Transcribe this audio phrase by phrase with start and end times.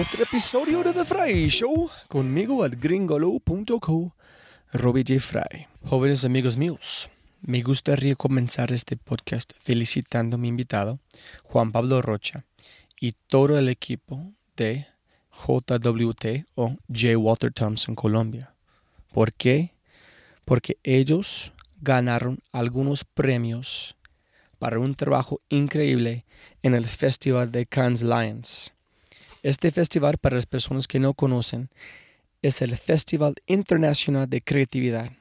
[0.00, 4.16] otro episodio de The Fry Show conmigo al gringolo.co,
[4.72, 5.20] Robbie J.
[5.20, 5.66] Fry.
[5.84, 7.10] Jóvenes amigos míos,
[7.42, 11.00] me gustaría comenzar este podcast felicitando a mi invitado,
[11.42, 12.46] Juan Pablo Rocha,
[12.98, 14.86] y todo el equipo de
[15.32, 17.18] JWT o J.
[17.18, 18.54] Walter Thompson Colombia.
[19.12, 19.74] ¿Por qué?
[20.46, 21.52] Porque ellos
[21.82, 23.98] ganaron algunos premios
[24.58, 26.24] para un trabajo increíble
[26.62, 28.72] en el Festival de Cannes Lions.
[29.42, 31.70] Este festival, para las personas que no conocen,
[32.42, 35.12] es el Festival Internacional de Creatividad.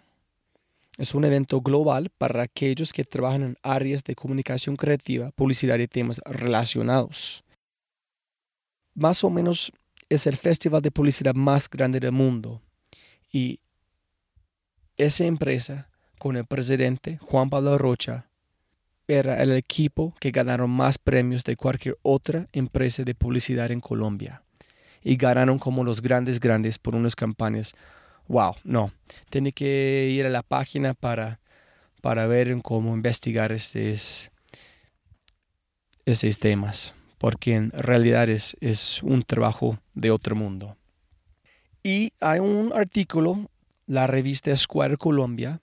[0.98, 5.88] Es un evento global para aquellos que trabajan en áreas de comunicación creativa, publicidad y
[5.88, 7.46] temas relacionados.
[8.94, 9.72] Más o menos
[10.10, 12.62] es el festival de publicidad más grande del mundo.
[13.32, 13.62] Y
[14.98, 18.29] esa empresa, con el presidente Juan Pablo Rocha,
[19.10, 24.44] era el equipo que ganaron más premios de cualquier otra empresa de publicidad en Colombia.
[25.02, 27.74] Y ganaron como los grandes grandes por unas campañas.
[28.28, 28.92] Wow, no.
[29.32, 31.40] Tiene que ir a la página para,
[32.02, 34.30] para ver cómo investigar estos,
[36.06, 36.94] estos temas.
[37.18, 40.78] Porque en realidad es, es un trabajo de otro mundo.
[41.82, 43.50] Y hay un artículo,
[43.88, 45.62] la revista Square Colombia,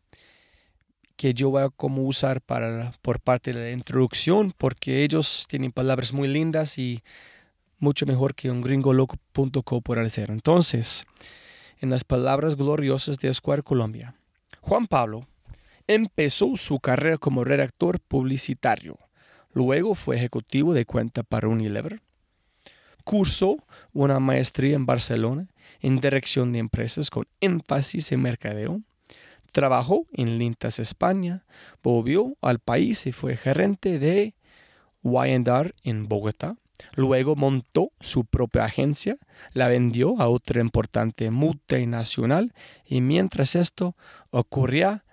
[1.16, 6.12] que yo voy a usar para, por parte de la introducción, porque ellos tienen palabras
[6.12, 7.02] muy lindas y
[7.78, 10.30] mucho mejor que un gringoloco.co por ser.
[10.30, 11.04] Entonces,
[11.80, 14.14] en las palabras gloriosas de Esquire Colombia,
[14.60, 15.26] Juan Pablo
[15.86, 18.98] empezó su carrera como redactor publicitario.
[19.52, 22.02] Luego fue ejecutivo de cuenta para Unilever.
[23.04, 23.56] Cursó
[23.92, 25.48] una maestría en Barcelona
[25.80, 28.82] en dirección de empresas con énfasis en mercadeo
[29.52, 31.44] Trabajó en Lintas España,
[31.82, 34.34] volvió al país y fue gerente de
[35.02, 36.56] Y&R en Bogotá.
[36.94, 39.16] Luego montó su propia agencia,
[39.52, 42.52] la vendió a otra importante multinacional
[42.84, 43.96] y mientras esto
[44.30, 45.04] ocurría,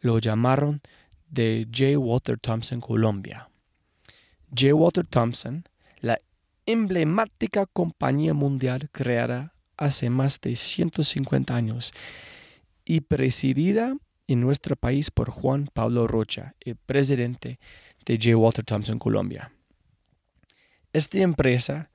[0.00, 0.82] lo llamaron
[1.28, 1.96] de J.
[1.98, 3.48] Walter Thompson Colombia.
[4.50, 4.74] J.
[4.74, 5.64] Walter Thompson,
[6.00, 6.18] la
[6.66, 11.92] emblemática compañía mundial creada hace más de 150 años
[12.84, 13.96] y presidida
[14.26, 17.58] en nuestro país por Juan Pablo Rocha, el presidente
[18.04, 18.36] de J.
[18.36, 19.52] Walter Thompson Colombia.
[20.92, 21.90] Esta empresa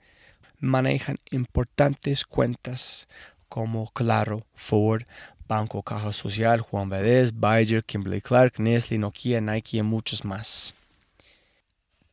[0.59, 3.07] maneja importantes cuentas
[3.49, 5.03] como Claro, Ford,
[5.47, 10.73] Banco Caja Social, Juan Valdez, Bayer, Kimberly Clark, Nestle, Nokia, Nike y muchos más.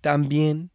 [0.00, 0.70] También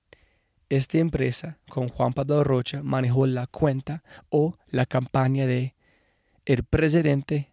[0.69, 5.75] esta empresa con Juan Pablo Rocha manejó la cuenta o la campaña de
[6.45, 7.48] el presidente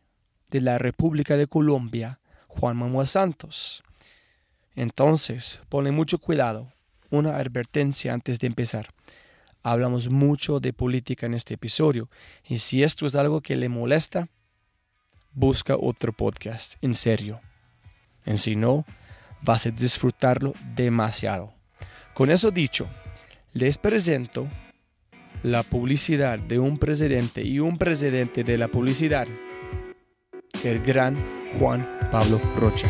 [0.56, 3.82] de la República de Colombia, Juan Manuel Santos.
[4.74, 6.72] Entonces, ponle mucho cuidado.
[7.10, 8.88] Una advertencia antes de empezar.
[9.62, 12.08] Hablamos mucho de política en este episodio
[12.42, 14.28] y si esto es algo que le molesta,
[15.32, 17.40] busca otro podcast, en serio.
[18.24, 18.86] En si no,
[19.42, 21.52] vas a disfrutarlo demasiado.
[22.14, 22.88] Con eso dicho,
[23.52, 24.48] les presento
[25.42, 29.28] la publicidad de un presidente y un presidente de la publicidad,
[30.64, 31.16] el gran
[31.58, 32.88] Juan Pablo Rocha.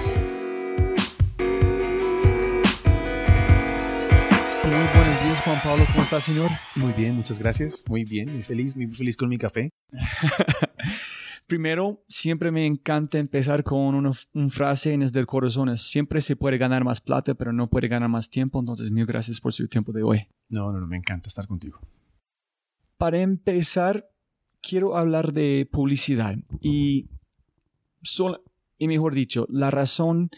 [4.64, 5.84] Muy buenos días, Juan Pablo.
[5.92, 6.50] ¿Cómo está, señor?
[6.74, 7.84] Muy bien, muchas gracias.
[7.88, 9.70] Muy bien, muy feliz, muy feliz con mi café.
[11.46, 14.12] Primero, siempre me encanta empezar con una,
[14.48, 15.78] frase en el del corazón.
[15.78, 18.58] Siempre se puede ganar más plata, pero no puede ganar más tiempo.
[18.58, 20.26] Entonces, mil gracias por su tiempo de hoy.
[20.48, 21.78] No, no, no, me encanta estar contigo.
[22.98, 24.10] Para empezar,
[24.60, 26.36] quiero hablar de publicidad.
[26.60, 27.08] Y,
[28.78, 30.30] y mejor dicho, la razón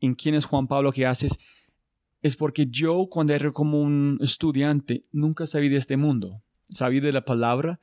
[0.00, 1.38] en quién es Juan Pablo que haces
[2.22, 6.42] es porque yo, cuando era como un estudiante, nunca sabía de este mundo.
[6.70, 7.80] Sabía de la palabra,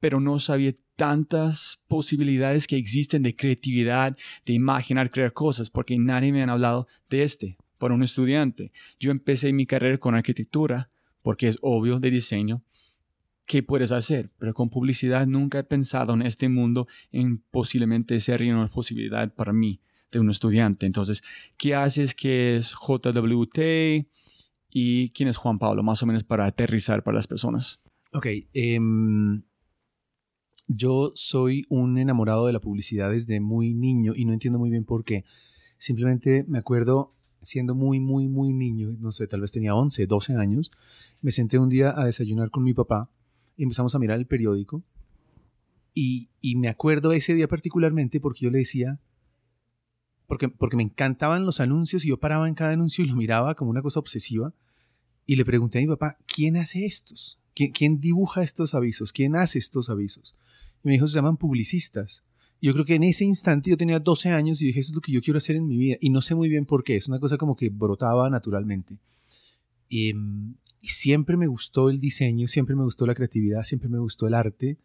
[0.00, 6.30] pero no sabía tantas posibilidades que existen de creatividad, de imaginar, crear cosas, porque nadie
[6.30, 8.70] me han hablado de este para un estudiante.
[9.00, 10.90] Yo empecé mi carrera con arquitectura,
[11.22, 12.62] porque es obvio de diseño.
[13.46, 14.30] ¿Qué puedes hacer?
[14.38, 19.52] Pero con publicidad nunca he pensado en este mundo en posiblemente ser una posibilidad para
[19.52, 19.80] mí
[20.10, 20.86] de un estudiante.
[20.86, 21.22] Entonces,
[21.58, 22.14] ¿qué haces?
[22.14, 24.06] ¿Qué es JWT?
[24.70, 25.82] ¿Y quién es Juan Pablo?
[25.82, 27.80] Más o menos para aterrizar para las personas.
[28.12, 28.26] Ok.
[28.54, 29.42] Em,
[30.66, 34.84] yo soy un enamorado de la publicidad desde muy niño y no entiendo muy bien
[34.84, 35.24] por qué.
[35.76, 37.10] Simplemente me acuerdo
[37.42, 40.70] siendo muy, muy, muy niño, no sé, tal vez tenía 11, 12 años,
[41.20, 43.10] me senté un día a desayunar con mi papá
[43.56, 44.82] y empezamos a mirar el periódico
[45.94, 49.00] y, y me acuerdo ese día particularmente porque yo le decía,
[50.26, 53.54] porque, porque me encantaban los anuncios y yo paraba en cada anuncio y lo miraba
[53.54, 54.52] como una cosa obsesiva
[55.26, 57.38] y le pregunté a mi papá, ¿quién hace estos?
[57.54, 59.12] ¿Quién, dibuja estos avisos?
[59.12, 60.34] ¿Quién hace estos avisos?
[60.82, 62.24] Y me dijo, se llaman publicistas.
[62.60, 65.00] yo creo que en ese instante yo tenía 12 años y dije, eso es lo
[65.00, 65.96] que yo quiero hacer en mi vida.
[66.00, 68.98] Y no sé muy bien por qué, es una cosa como que brotaba naturalmente.
[69.88, 74.26] Em, y, siempre me gustó el diseño, siempre me gustó la creatividad, siempre me gustó
[74.26, 74.78] el arte.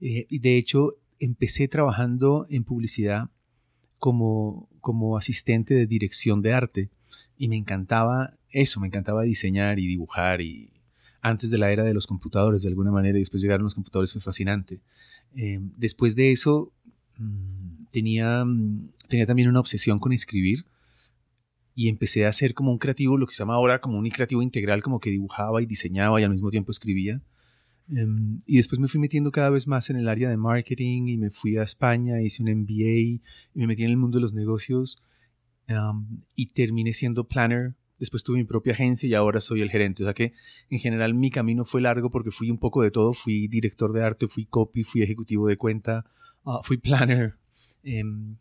[0.00, 3.30] Eh, y de hecho, empecé trabajando en publicidad
[3.98, 6.90] como, como asistente de dirección de arte.
[7.36, 10.70] Y me encantaba eso, me encantaba diseñar y dibujar y,
[11.22, 14.12] antes de la era de los computadores, de alguna manera, y después llegaron los computadores,
[14.12, 14.80] fue fascinante.
[15.34, 16.72] Eh, después de eso,
[17.18, 20.64] mm, tenía, mm, tenía también una obsesión con escribir
[21.80, 24.42] y empecé a hacer como un creativo, lo que se llama ahora como un creativo
[24.42, 27.22] integral, como que dibujaba y diseñaba y al mismo tiempo escribía.
[27.88, 31.16] Em, y después me fui metiendo cada vez más en el área de marketing y
[31.16, 33.20] me fui a España, hice un MBA y
[33.54, 35.02] me metí en el mundo de los negocios
[36.34, 40.02] y terminé siendo planner después tuve mi propia agencia y ahora soy el gerente.
[40.02, 40.34] O sea que
[40.68, 43.12] en general mi camino fue largo porque fui un poco de todo.
[43.12, 46.04] Fui director de arte, fui copy, fui ejecutivo de cuenta,
[46.44, 47.36] ah, fui planner.
[47.84, 48.36] Em,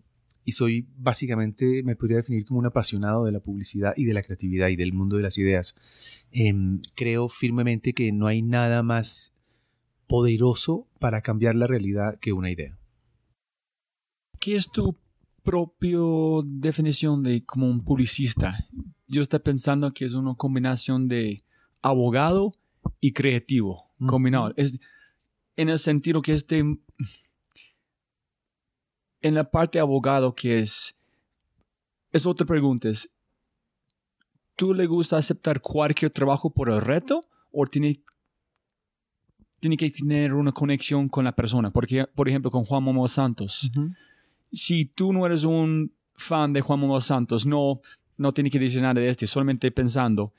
[0.49, 4.23] y soy básicamente, me podría definir como un apasionado de la publicidad y de la
[4.23, 5.75] creatividad y del mundo de las ideas.
[6.31, 9.33] Em, creo firmemente que no hay nada más
[10.07, 12.77] poderoso para cambiar la realidad que una idea.
[14.39, 14.95] ¿Qué es tu
[15.43, 15.99] propia
[16.45, 18.67] definición de como un publicista?
[19.09, 21.43] yo estoy pensando que es una combinación de
[21.81, 22.53] abogado
[23.01, 24.53] y creativo combinado.
[24.55, 24.79] Es,
[25.57, 26.63] en el sentido que este,
[29.21, 30.95] en la parte abogado que es,
[32.11, 33.09] es otra pregunta, es,
[34.55, 37.21] ¿tú le gusta aceptar cualquier trabajo por el reto
[37.51, 38.01] o tiene,
[39.59, 41.71] tiene que tener una conexión con la persona?
[41.71, 43.71] Porque, por ejemplo, con Juan Momo Santos.
[44.51, 47.81] Si tú no eres un fan de Juan Momo Santos, no
[48.19, 50.33] no tiene que decir nada de este, solamente pensando,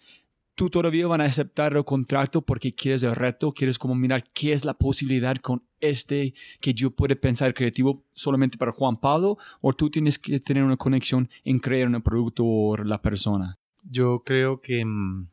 [0.61, 4.53] tú todavía van a aceptar el contrato porque quieres el reto, quieres como mirar qué
[4.53, 9.73] es la posibilidad con este que yo puedo pensar creativo solamente para Juan Pablo, o
[9.73, 13.59] tú tienes que tener una conexión en crear un producto o la persona.
[13.85, 15.29] Yo creo que mm,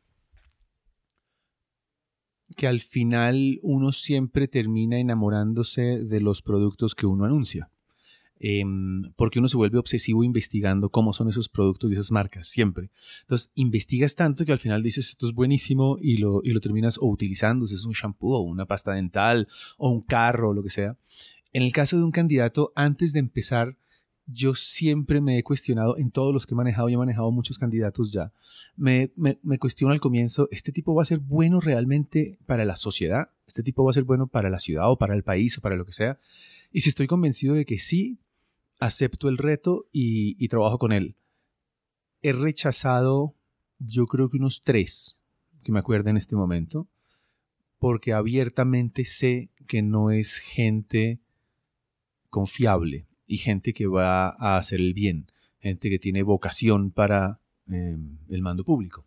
[2.56, 7.70] que al final uno siempre termina enamorándose de los productos que uno anuncia.
[8.40, 12.92] Em, porque uno se vuelve obsesivo investigando cómo son esos productos y esas marcas, siempre.
[13.22, 16.98] Entonces, investigas tanto que al final dices, esto es buenísimo y lo, y lo terminas
[17.00, 20.64] o utilizando, si es un shampoo o una pasta dental o un carro o lo
[20.64, 20.98] que sea.
[21.54, 23.78] En el caso de un candidato, antes de empezar,
[24.28, 27.58] yo siempre me he cuestionado, en todos los que he manejado, y he manejado muchos
[27.58, 28.34] candidatos ya,
[28.76, 32.76] me, me, me, cuestiono al comienzo, ¿este tipo va a ser bueno realmente para la
[32.76, 33.30] sociedad?
[33.48, 35.78] ¿Este tipo va a ser bueno para la ciudad o para el país o para
[35.78, 36.20] lo que sea?
[36.72, 38.20] Y si estoy convencido de que sí,
[38.80, 41.16] acepto el reto y, trabajo con él.
[42.22, 43.36] He rechazado,
[43.80, 45.20] yo creo que unos tres,
[45.64, 46.88] que me acuerdo en este momento,
[47.80, 51.20] porque abiertamente sé que no es gente
[52.30, 57.40] confiable y gente que va a hacer el bien, gente que tiene vocación para
[57.72, 57.98] eh,
[58.30, 59.06] el mando público.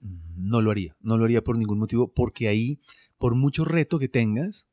[0.00, 2.80] No lo haría, no lo haría por ningún motivo, porque ahí,
[3.18, 4.66] por mucho reto que tengas,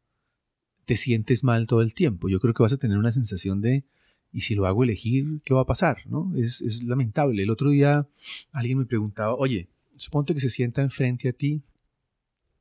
[0.85, 2.29] te sientes mal todo el tiempo.
[2.29, 3.85] Yo creo que vas a tener una sensación de,
[4.31, 5.99] ¿y si lo hago elegir, qué va a pasar?
[6.05, 6.31] ¿no?
[6.35, 7.43] Es, es lamentable.
[7.43, 8.07] El otro día
[8.51, 11.63] alguien me preguntaba, oye, suponte que se sienta enfrente a ti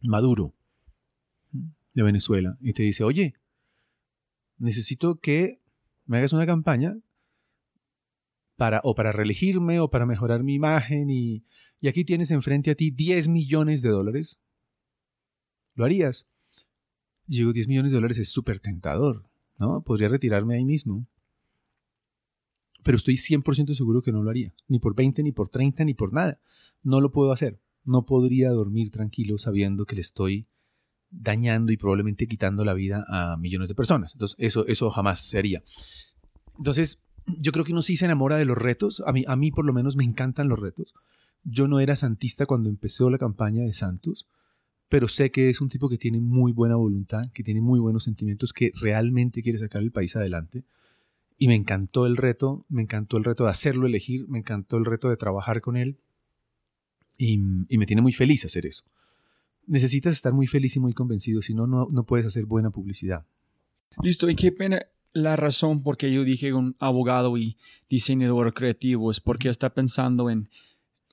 [0.00, 0.54] Maduro
[1.94, 3.34] de Venezuela y te dice, oye,
[4.58, 5.60] necesito que
[6.06, 6.96] me hagas una campaña
[8.56, 11.44] para, o para reelegirme o para mejorar mi imagen y,
[11.80, 14.38] y aquí tienes enfrente a ti 10 millones de dólares.
[15.74, 16.26] ¿Lo harías?
[17.26, 19.82] Digo, 10 millones de dólares es súper tentador, ¿no?
[19.82, 21.06] Podría retirarme ahí mismo.
[22.88, 24.54] Pero estoy 100% seguro que no lo haría.
[24.66, 26.40] Ni por 20, ni por 30, ni por nada.
[26.82, 27.60] No lo puedo hacer.
[27.84, 30.46] No podría dormir tranquilo sabiendo que le estoy
[31.10, 34.14] dañando y probablemente quitando la vida a millones de personas.
[34.14, 35.62] Entonces, eso, eso jamás sería.
[36.56, 39.02] Entonces, yo creo que uno sí se enamora de los retos.
[39.04, 40.94] A mí, a mí por lo menos me encantan los retos.
[41.44, 44.26] Yo no era santista cuando empezó la campaña de Santos,
[44.88, 48.04] pero sé que es un tipo que tiene muy buena voluntad, que tiene muy buenos
[48.04, 50.64] sentimientos, que realmente quiere sacar el país adelante.
[51.38, 54.84] Y me encantó el reto, me encantó el reto de hacerlo elegir, me encantó el
[54.84, 55.98] reto de trabajar con él.
[57.16, 58.84] Y, y me tiene muy feliz hacer eso
[59.68, 63.26] necesitas estar muy feliz y muy convencido, si no, no puedes hacer buena publicidad.
[64.02, 64.80] Listo, y qué pena
[65.12, 67.56] la razón por qué yo dije un abogado y
[67.88, 70.48] diseñador creativo es porque está pensando en,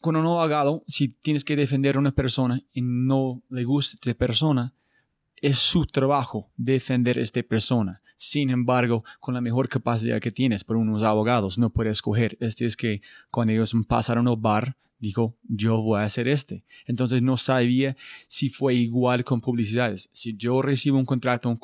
[0.02, 4.14] con un abogado, si tienes que defender a una persona y no le gusta esta
[4.14, 4.74] persona,
[5.36, 8.02] es su trabajo defender a esta persona.
[8.18, 12.38] Sin embargo, con la mejor capacidad que tienes por unos abogados, no puedes escoger.
[12.40, 16.64] Este es que cuando ellos pasaron al bar, dijo, yo voy a hacer este.
[16.86, 17.96] Entonces no sabía
[18.28, 20.10] si fue igual con publicidades.
[20.14, 21.58] Si yo recibo un contrato,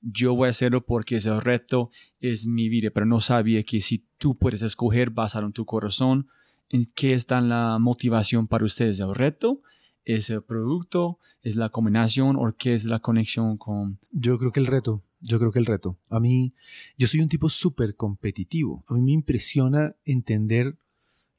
[0.00, 4.04] yo voy a hacerlo porque ese reto es mi vida, pero no sabía que si
[4.18, 6.28] tú puedes escoger basado en tu corazón,
[6.68, 9.62] en qué está la motivación para ustedes, el reto,
[10.06, 13.98] es el producto, es la combinación o qué es la conexión con...
[14.12, 15.98] Yo creo que el reto, yo creo que el reto.
[16.08, 16.54] A mí,
[16.96, 18.84] yo soy un tipo súper competitivo.
[18.88, 20.78] A mí me impresiona entender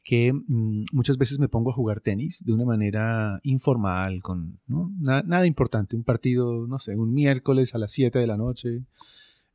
[0.04, 5.46] que mm, muchas veces me pongo a jugar tenis de una manera informal, con nada,
[5.46, 8.84] importante, un partido, no sé, un miércoles a las 7 de la noche,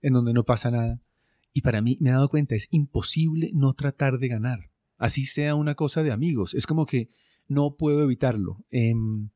[0.01, 1.01] en donde no pasa nada.
[1.53, 5.55] Y para mí me he dado cuenta, es imposible no tratar de ganar, así sea
[5.55, 7.09] una cosa de amigos, es como que
[7.53, 8.65] no puedo evitarlo.
[8.71, 9.31] Em,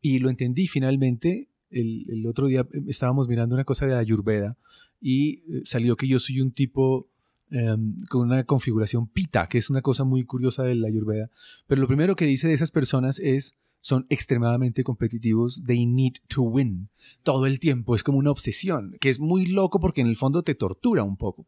[0.00, 1.48] y lo entendí finalmente.
[1.68, 4.56] El, el, otro día em, estábamos mirando una cosa de Ayurveda
[5.00, 7.08] y eh, salió que yo soy un tipo
[7.48, 11.30] Em, con una configuración pita, que es una cosa muy curiosa de la Ayurveda.
[11.68, 16.42] Pero lo primero que dice de esas personas es son extremadamente competitivos, they need to
[16.42, 16.88] win.
[17.22, 20.42] Todo el tiempo, es como una obsesión, que es muy loco porque en el fondo
[20.42, 21.46] te tortura un poco.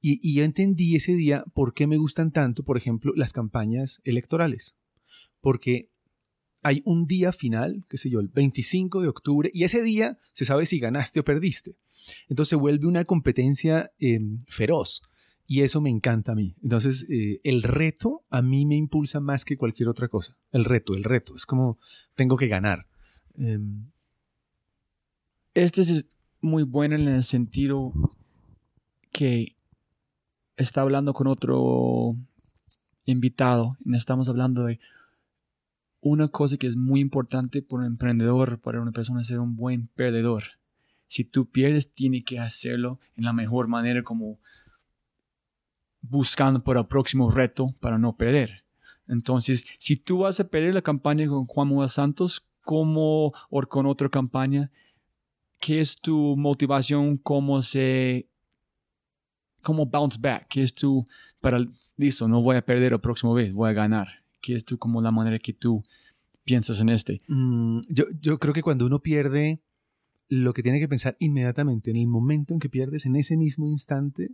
[0.00, 4.00] Y, y yo entendí ese día por qué me gustan tanto, por ejemplo, las campañas
[4.04, 4.74] electorales.
[5.42, 5.90] Porque
[6.62, 10.46] hay un día final, qué sé yo, el 25 de octubre, y ese día se
[10.46, 11.76] sabe si ganaste o perdiste.
[12.28, 15.02] Entonces se vuelve una competencia em, feroz.
[15.46, 16.56] Y eso me encanta a mí.
[16.62, 20.36] Entonces, eh, el reto a mí me impulsa más que cualquier otra cosa.
[20.50, 21.34] El reto, el reto.
[21.34, 21.78] Es como,
[22.14, 22.86] tengo que ganar.
[23.34, 23.90] Em,
[25.54, 26.06] este es
[26.40, 27.92] muy bueno en el sentido
[29.10, 29.56] que
[30.56, 32.16] está hablando con otro
[33.04, 33.76] invitado.
[33.84, 34.78] Y estamos hablando de
[36.02, 39.86] una cosa que es muy importante para un emprendedor, para una persona ser un buen
[39.86, 40.44] perdedor
[41.12, 44.38] si tú pierdes, tiene que hacerlo en la mejor manera como
[46.00, 48.64] buscando por el próximo reto para no perder.
[49.06, 53.84] Entonces, si tú vas a perder la campaña con Juan Manuel Santos, como o con
[53.84, 54.70] otra campaña,
[55.58, 57.18] ¿qué es tu motivación?
[57.18, 58.26] ¿Cómo se,
[59.60, 60.46] cómo bounce back?
[60.48, 61.06] ¿Qué es tu,
[61.42, 61.58] para,
[61.98, 64.21] listo, no voy a perder la próxima vez, voy a ganar?
[64.42, 65.82] ¿Qué es tu, como la manera que tú
[66.44, 67.22] piensas en este?
[67.28, 69.62] Mm, yo, yo creo que cuando uno pierde,
[70.28, 73.68] lo que tiene que pensar inmediatamente, en el momento en que pierdes, en ese mismo
[73.68, 74.32] instante,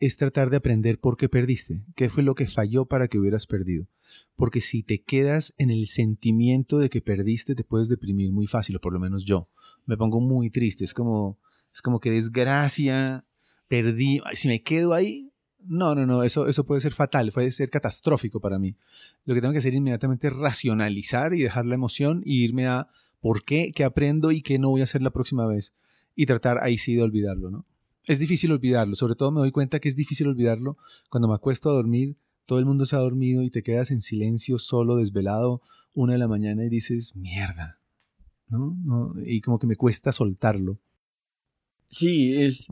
[0.00, 3.46] es tratar de aprender por qué perdiste, qué fue lo que falló para que hubieras
[3.46, 3.86] perdido.
[4.36, 8.76] Porque si te quedas en el sentimiento de que perdiste, te puedes deprimir muy fácil,
[8.76, 9.48] o por lo menos yo.
[9.86, 11.38] Me pongo muy triste, es como,
[11.72, 13.26] es como que desgracia,
[13.68, 15.33] perdí, si me quedo ahí,
[15.66, 18.76] no, no, no, eso, eso puede ser fatal, puede ser catastrófico para mí.
[19.24, 22.88] Lo que tengo que hacer inmediatamente es racionalizar y dejar la emoción y irme a
[23.20, 25.72] por qué, qué aprendo y qué no voy a hacer la próxima vez.
[26.14, 27.64] Y tratar ahí sí de olvidarlo, ¿no?
[28.06, 30.76] Es difícil olvidarlo, sobre todo me doy cuenta que es difícil olvidarlo
[31.08, 34.02] cuando me acuesto a dormir, todo el mundo se ha dormido y te quedas en
[34.02, 35.62] silencio, solo, desvelado,
[35.94, 37.80] una de la mañana y dices, mierda,
[38.48, 38.76] ¿no?
[38.84, 40.78] no y como que me cuesta soltarlo.
[41.88, 42.68] Sí, es...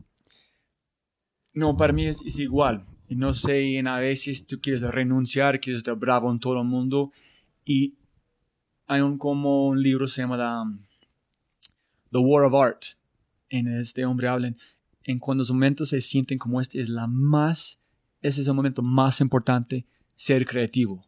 [1.54, 2.87] No, para mí es, igual.
[3.09, 7.12] No sé, en a veces tú quieres renunciar, quieres estar bravo en todo el mundo
[7.64, 7.94] y
[8.87, 10.78] hay un como un libro se llama
[12.11, 12.82] The, War of Art.
[13.50, 14.56] En este hombre hablan
[15.04, 17.78] en cuando los momentos se sienten como este, es la más,
[18.23, 19.85] ese es el momento más importante,
[20.16, 21.04] ser creativo.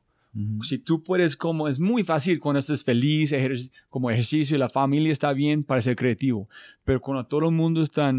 [0.63, 3.33] Si tú puedes, como es muy fácil cuando estás feliz,
[3.89, 6.49] como ejercicio y la familia está bien para ser creativo,
[6.83, 8.13] pero cuando todo el mundo está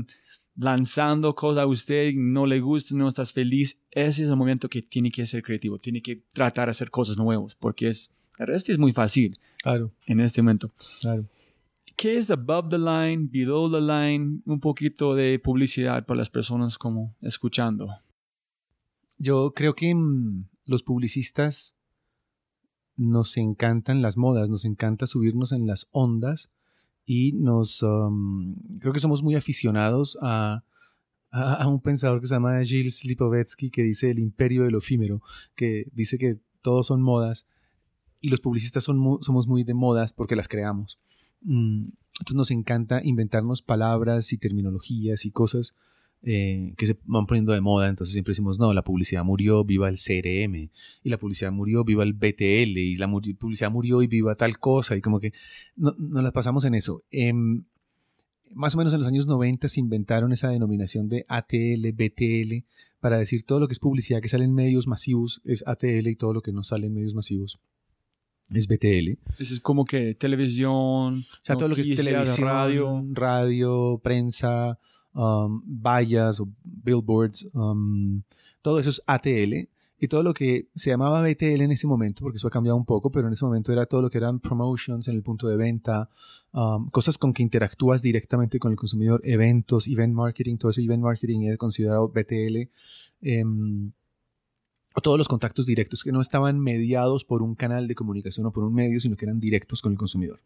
[0.56, 4.82] lanzando cosas a usted, no le gusta, no estás feliz, ese es el momento que
[4.82, 8.72] tiene que ser creativo, tiene que tratar de hacer cosas nuevas, porque es, el resto
[8.72, 9.38] es muy fácil.
[9.62, 9.92] Claro.
[10.06, 10.72] En este momento.
[11.00, 11.28] Claro.
[11.96, 14.42] ¿Qué es above the line, below the line?
[14.46, 17.88] Un poquito de publicidad para las personas como escuchando.
[19.18, 21.76] Yo creo que mm, los publicistas
[22.98, 26.50] nos encantan las modas, nos encanta subirnos en las ondas
[27.06, 30.64] y nos um, creo que somos muy aficionados a,
[31.32, 35.22] a, un pensador que se llama Gilles Lipovetsky que dice el imperio del efímero,
[35.56, 37.46] que dice que todos son modas
[38.22, 41.00] y los publicistas son somos muy de modas porque las creamos.
[41.42, 45.76] Mm, entonces nos encanta inventarnos palabras y terminologías y cosas
[46.28, 47.88] eh, que se van poniendo de moda.
[47.88, 50.70] Entonces siempre decimos, no, la publicidad murió, viva el CRM.
[51.04, 52.78] Y la publicidad murió, viva el BTL.
[52.78, 54.98] Y la publicidad murió y viva tal cosa.
[54.98, 55.34] Y como que
[55.76, 57.04] no, nos las pasamos en eso.
[57.12, 57.64] Em,
[58.52, 62.66] más o menos en los años 90 se inventaron esa denominación de ATL, BTL,
[63.00, 66.16] para decir todo lo que es publicidad que sale en medios masivos es ATL y
[66.16, 67.60] todo lo que no sale en medios masivos
[68.52, 69.20] es BTL.
[69.38, 74.80] Eso es como que televisión, o sea, todo lo que es televisión, radio, radio prensa,
[75.16, 78.22] um, vallas o billboards, um,
[78.62, 79.70] todo eso es ATL.
[79.98, 82.84] Y todo lo que se llamaba BTL en ese momento, porque eso ha cambiado un
[82.84, 85.56] poco, pero en ese momento era todo lo que eran promotions en el punto de
[85.56, 86.10] venta,
[86.52, 91.02] um, cosas con que interactúas directamente con el consumidor, eventos, event marketing, todo eso event
[91.02, 92.70] marketing es considerado BTL.
[93.22, 93.94] Em,
[95.02, 98.64] todos los contactos directos que no estaban mediados por un canal de comunicación o por
[98.64, 100.42] un medio, sino que eran directos con el consumidor.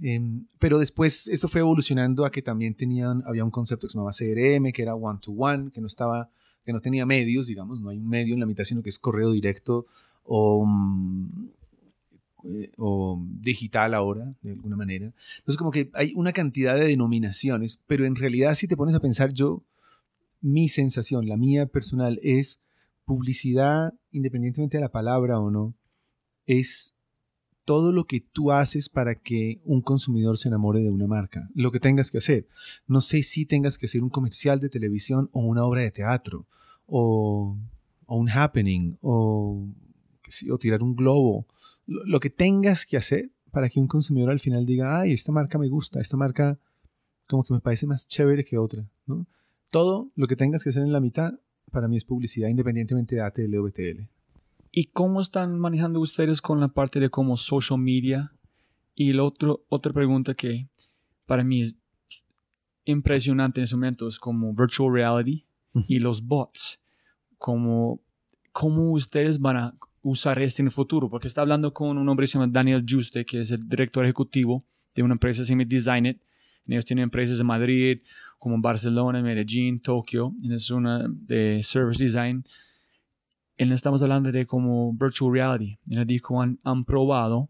[0.00, 3.98] Em, pero después esto fue evolucionando a que también tenían, había un concepto que se
[3.98, 6.30] llamaba CRM, que era one to one, que no estaba,
[6.64, 8.98] que no tenía medios, digamos, no hay un medio en la mitad, sino que es
[8.98, 9.86] correo directo
[10.24, 11.48] o, mm,
[12.44, 15.12] eh, o digital ahora, de alguna manera.
[15.38, 19.00] Entonces como que hay una cantidad de denominaciones, pero en realidad si te pones a
[19.00, 19.64] pensar yo,
[20.40, 22.60] mi sensación, la mía personal es
[23.04, 25.74] publicidad, independientemente de la palabra o no,
[26.46, 26.95] es
[27.66, 31.72] todo lo que tú haces para que un consumidor se enamore de una marca, lo
[31.72, 32.46] que tengas que hacer.
[32.86, 36.46] No sé si tengas que hacer un comercial de televisión o una obra de teatro,
[36.86, 37.58] o,
[38.06, 39.66] un happening, o,
[40.60, 41.46] tirar un globo,
[41.86, 45.58] lo, que tengas que hacer para que un consumidor al final diga, ay, esta marca
[45.58, 46.58] me gusta, esta marca
[47.28, 48.88] como que me parece más chévere que otra.
[49.70, 51.34] Todo lo que tengas que hacer en la mitad
[51.72, 54.15] para mí es publicidad independientemente de ATL o BTL.
[54.78, 58.34] ¿Y cómo están manejando ustedes con la parte de como social media?
[58.94, 60.68] Y la otro, otra pregunta que
[61.24, 61.76] para mí es
[62.84, 65.46] impresionante en ese momento es como virtual reality
[65.88, 66.78] y los bots.
[67.38, 68.02] Como,
[68.52, 71.08] ¿Cómo ustedes van a usar esto en el futuro?
[71.08, 74.04] Porque está hablando con un hombre que se llama Daniel Juste, que es el director
[74.04, 74.62] ejecutivo
[74.94, 76.20] de una empresa que se llama Design
[76.66, 78.02] Ellos tienen empresas en Madrid,
[78.38, 82.44] como Barcelona, Medellín, Tokio, es una de Service Design.
[83.56, 85.78] Estamos hablando de como virtual reality.
[85.88, 87.48] Él dijo, han, han probado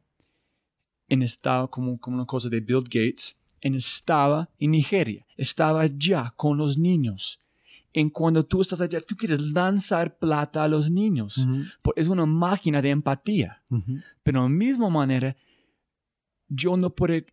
[1.09, 6.33] en estaba como, como una cosa de Bill Gates, en estaba en Nigeria, estaba allá
[6.37, 7.41] con los niños.
[7.93, 11.47] En cuando tú estás allá, tú quieres lanzar plata a los niños.
[11.97, 13.63] Es una máquina de empatía.
[14.23, 15.35] Pero de la misma manera,
[16.49, 17.25] yo no puedo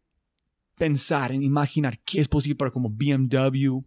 [0.76, 3.82] pensar, en imaginar qué es posible para como BMW,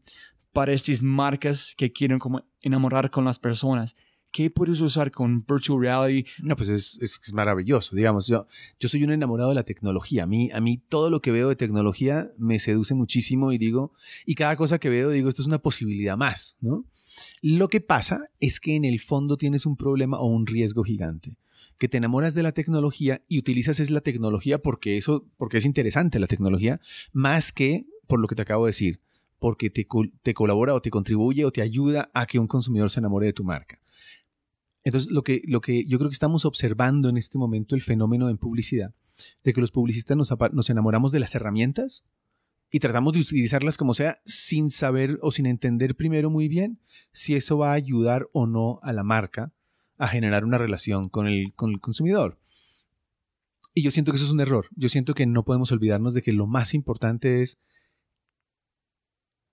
[0.53, 3.96] para estas marcas que quieren como enamorar con las personas.
[4.37, 6.29] ¿Qué puedes usar con virtual reality?
[6.42, 7.96] No, pues es, maravilloso.
[7.96, 8.46] Digamos, yo,
[8.79, 10.25] yo soy un enamorado de la tecnología.
[10.25, 13.94] A mí, a mí todo lo que veo de tecnología me seduce muchísimo y digo,
[14.27, 16.85] y cada cosa que veo digo, esto es una posibilidad más, ¿no?
[17.40, 21.38] Lo que pasa es que en el fondo tienes un problema o un riesgo gigante
[21.79, 25.64] que te enamoras de la tecnología y utilizas es la tecnología porque eso porque es
[25.64, 26.79] interesante la tecnología
[27.14, 29.01] más que por lo que te acabo de decir
[29.38, 29.87] porque te,
[30.22, 33.33] te colabora o te contribuye o te ayuda a que un consumidor se enamore de
[33.33, 33.81] tu marca.
[34.87, 38.31] Entonces, lo que, lo que yo creo que estamos observando en este momento, el fenómeno
[38.31, 38.94] en publicidad,
[39.42, 42.05] de que los publicistas nos, nos enamoramos de las herramientas
[42.70, 46.79] y tratamos de utilizarlas como sea sin saber o sin entender primero muy bien
[47.11, 49.53] si eso va a ayudar o no a la marca
[49.99, 52.38] a generar una relación con el, con el consumidor.
[53.75, 54.68] Y yo siento que eso es un error.
[54.77, 57.59] Yo siento que no podemos olvidarnos de que lo más importante es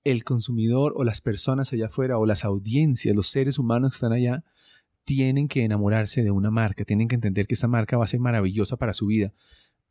[0.03, 4.13] el consumidor o las personas allá afuera o las audiencias, los seres humanos que están
[4.13, 4.43] allá,
[5.05, 8.19] tienen que enamorarse de una marca, tienen que entender que esa marca va a ser
[8.19, 9.33] maravillosa para su vida.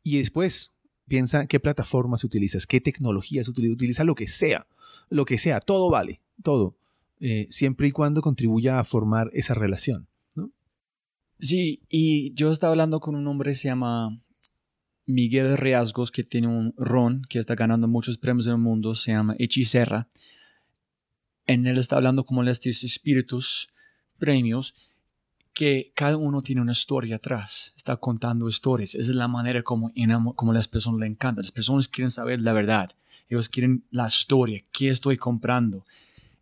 [0.03, 0.73] Y después
[1.07, 4.67] piensa qué plataformas utilizas, qué tecnologías utilizas, utiliza lo que sea,
[5.09, 6.77] lo que sea, todo vale, todo,
[7.19, 10.07] eh, siempre y cuando contribuya a formar esa relación.
[11.39, 14.21] Sí, y yo estaba hablando con un hombre se llama
[15.05, 19.11] Miguel Riasgos, que tiene un ron que está ganando muchos premios en el mundo, se
[19.11, 20.07] llama Hechicera.
[21.45, 23.69] En él está hablando como estos espíritus,
[24.17, 24.73] premios,
[25.53, 28.95] que cada uno tiene una historia atrás, está contando historias.
[28.95, 29.91] Esa es la manera como,
[30.35, 31.43] como las personas le encantan.
[31.43, 32.91] Las personas quieren saber la verdad.
[33.29, 35.85] Ellos quieren la historia, qué estoy comprando.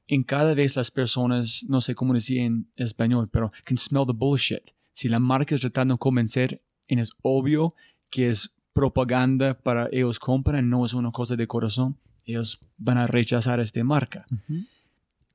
[0.07, 4.13] En cada vez las personas, no sé cómo decir en español, pero can smell the
[4.13, 4.71] bullshit.
[4.93, 7.75] Si la marca es tratando de convencer, es obvio
[8.09, 13.07] que es propaganda para ellos compran, no es una cosa de corazón, ellos van a
[13.07, 14.25] rechazar esta marca.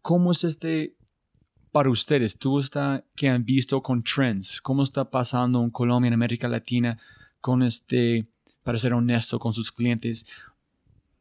[0.03, 0.96] ¿Cómo es este
[1.77, 6.15] para ustedes, tú está que han visto con trends, cómo está pasando en Colombia, en
[6.15, 6.99] América Latina,
[7.43, 8.27] con este,
[8.63, 10.25] para ser honesto con sus clientes,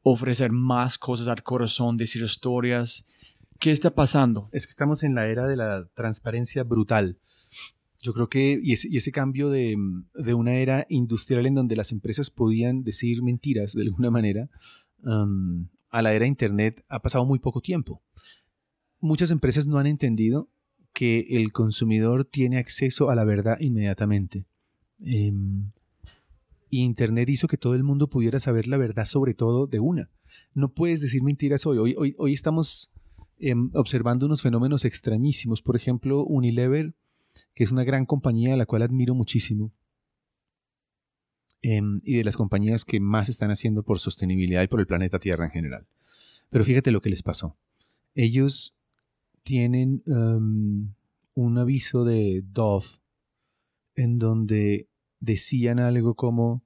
[0.01, 3.05] ofrecer más cosas al corazón, decir historias.
[3.59, 4.47] ¿Qué está pasando?
[4.53, 7.17] Es que estamos en la era de la transparencia brutal.
[8.01, 9.75] Yo creo que, y ese, cambio de,
[10.33, 14.47] una era industrial en donde las empresas podían decir mentiras de alguna manera,
[15.03, 18.01] a la era Internet ha pasado muy poco tiempo
[19.05, 20.49] muchas empresas no han entendido
[20.93, 24.45] que el consumidor tiene acceso a la verdad inmediatamente.
[24.99, 25.71] Em,
[26.69, 30.09] Internet hizo que todo el mundo pudiera saber la verdad sobre todo de una.
[30.53, 31.77] No puedes decir mentiras hoy.
[31.77, 32.91] Hoy, hoy, estamos
[33.37, 35.61] em, observando unos fenómenos extrañísimos.
[35.61, 36.93] Por ejemplo, Unilever,
[37.53, 39.73] que es una gran compañía a la cual admiro muchísimo.
[41.61, 45.19] Em, y de las compañías que más están haciendo por sostenibilidad y por el planeta
[45.19, 45.87] Tierra en general.
[46.49, 47.57] Pero fíjate lo que les pasó.
[48.13, 48.74] Ellos
[49.45, 50.91] tienen em,
[51.35, 52.87] un aviso de Dove
[53.95, 56.63] en donde decían algo como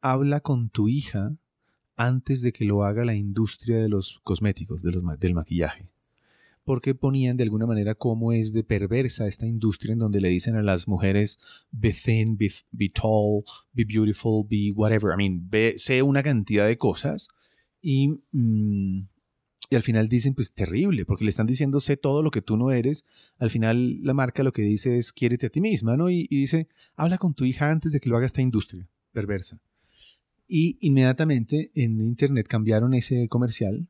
[0.00, 1.36] habla con tu hija
[1.96, 5.90] antes de que lo haga la industria de los cosméticos, de los, del maquillaje.
[6.62, 10.54] Porque ponían de alguna manera cómo es de perversa esta industria en donde le dicen
[10.54, 11.40] a las mujeres
[11.72, 12.52] be thin, be,
[12.90, 13.42] tall,
[13.72, 15.12] be beautiful, be whatever.
[15.12, 17.28] I mean, sé una cantidad de cosas
[17.82, 19.08] y mm,
[19.70, 22.56] y al final dicen, pues terrible, porque le están diciendo, sé todo lo que tú
[22.56, 23.04] no eres.
[23.38, 26.08] Al final la marca lo que dice es, quiérete a ti misma, ¿no?
[26.08, 29.60] Y, dice, habla con tu hija antes de que lo haga esta industria perversa.
[30.46, 33.86] Y inmediatamente en Internet cambiaron ese comercial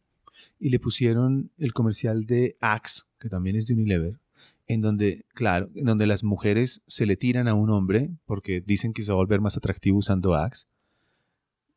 [0.59, 4.19] y le pusieron el comercial de Axe, que también es de Unilever,
[4.67, 8.93] en donde, claro, en donde las mujeres se le tiran a un hombre porque dicen
[8.93, 10.67] que se va a volver más atractivo usando Axe.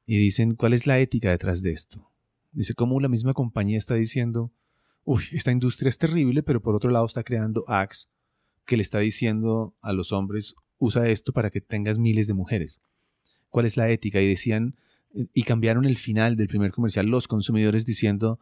[0.08, 2.11] Y dicen, ¿cuál es la ética detrás de esto?
[2.52, 4.52] Dice cómo la misma compañía está diciendo,
[5.04, 8.08] uy, esta industria es terrible, pero por otro lado está creando Axe
[8.66, 12.82] que le está diciendo a los hombres, usa esto para que tengas miles de mujeres.
[13.50, 14.22] ¿Cuál es la ética?
[14.22, 14.76] Y decían,
[15.14, 18.40] y cambiaron el final del primer comercial, los consumidores diciendo,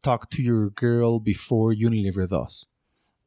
[0.00, 2.68] talk to your girl before Unilever does.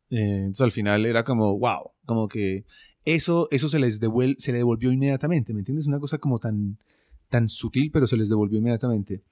[0.10, 2.66] Eh, entonces al final era como, wow, como que
[3.06, 4.00] eso, eso se les
[4.38, 5.88] se le devolvió inmediatamente, ¿me entiendes?
[5.88, 6.78] Una cosa como tan,
[7.30, 9.24] tan sutil, pero se les devolvió inmediatamente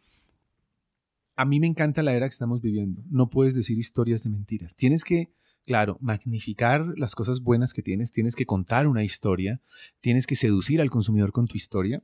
[1.39, 3.01] a mí me encanta la era que estamos viviendo.
[3.09, 4.75] No puedes decir historias de mentiras.
[4.75, 5.29] Tienes que,
[5.65, 9.61] claro, magnificar las cosas buenas que tienes, tienes que contar una historia,
[10.01, 12.03] tienes que seducir al consumidor con tu historia,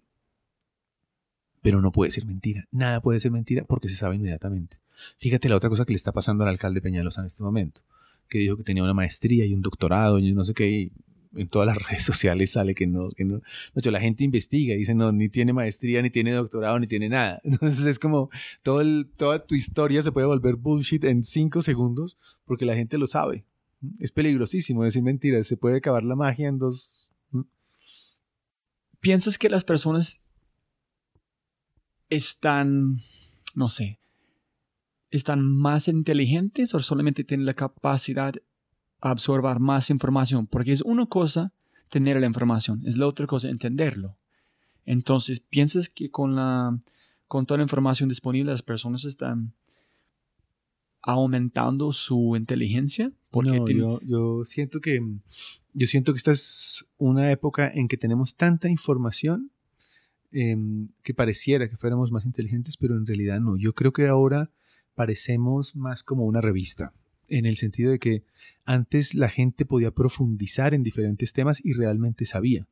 [1.62, 2.64] pero no puede ser mentira.
[2.72, 4.80] Nada puede ser mentira porque se sabe inmediatamente.
[5.18, 7.82] Fíjate la otra cosa que le está pasando al alcalde Peñalosa en este momento,
[8.30, 10.94] que dijo que tenía una maestría y un doctorado y no sé qué,
[11.36, 13.42] en todas las redes sociales sale que no, que no.
[13.74, 17.10] De la gente investiga y dice, no, ni tiene maestría, ni tiene doctorado, ni tiene
[17.10, 17.40] nada.
[17.44, 18.30] Entonces es como
[18.64, 22.98] todo el, toda tu historia se puede volver bullshit en cinco segundos porque la gente
[22.98, 23.46] lo sabe.
[24.00, 25.48] Es peligrosísimo decir mentiras.
[25.48, 27.10] Se puede acabar la magia en dos.
[29.00, 30.20] ¿Piensas que las personas
[32.10, 33.02] están,
[33.54, 34.00] no sé,
[35.12, 38.34] están más inteligentes o solamente tienen la capacidad
[39.12, 40.48] absorber más información?
[40.48, 41.54] Porque es una cosa
[41.90, 44.18] tener la información, es la otra cosa entenderlo.
[44.86, 46.78] Entonces, ¿piensas que con, la,
[47.28, 49.54] con toda la información disponible las personas están
[51.02, 53.12] aumentando su inteligencia?
[53.30, 55.02] Porque yo, yo, siento que
[55.74, 59.52] yo siento que esta es una época en que tenemos tanta información
[60.32, 63.58] em, que pareciera que fuéramos más inteligentes, pero en realidad no.
[63.58, 64.50] Yo creo que ahora
[64.96, 66.94] parecemos más como una revista
[67.30, 68.24] en el sentido de que
[68.66, 72.68] antes la gente podía profundizar en diferentes temas y realmente sabía.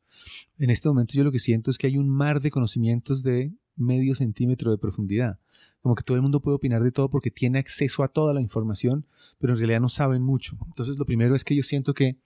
[0.57, 3.53] En este momento yo lo que siento es que hay un mar de conocimientos de
[3.75, 5.39] medio centímetro de profundidad.
[5.81, 8.41] Como que todo el mundo puede opinar de todo porque tiene acceso a toda la
[8.41, 9.05] información,
[9.39, 10.57] pero en realidad no saben mucho.
[10.67, 12.17] Entonces lo primero es que yo siento que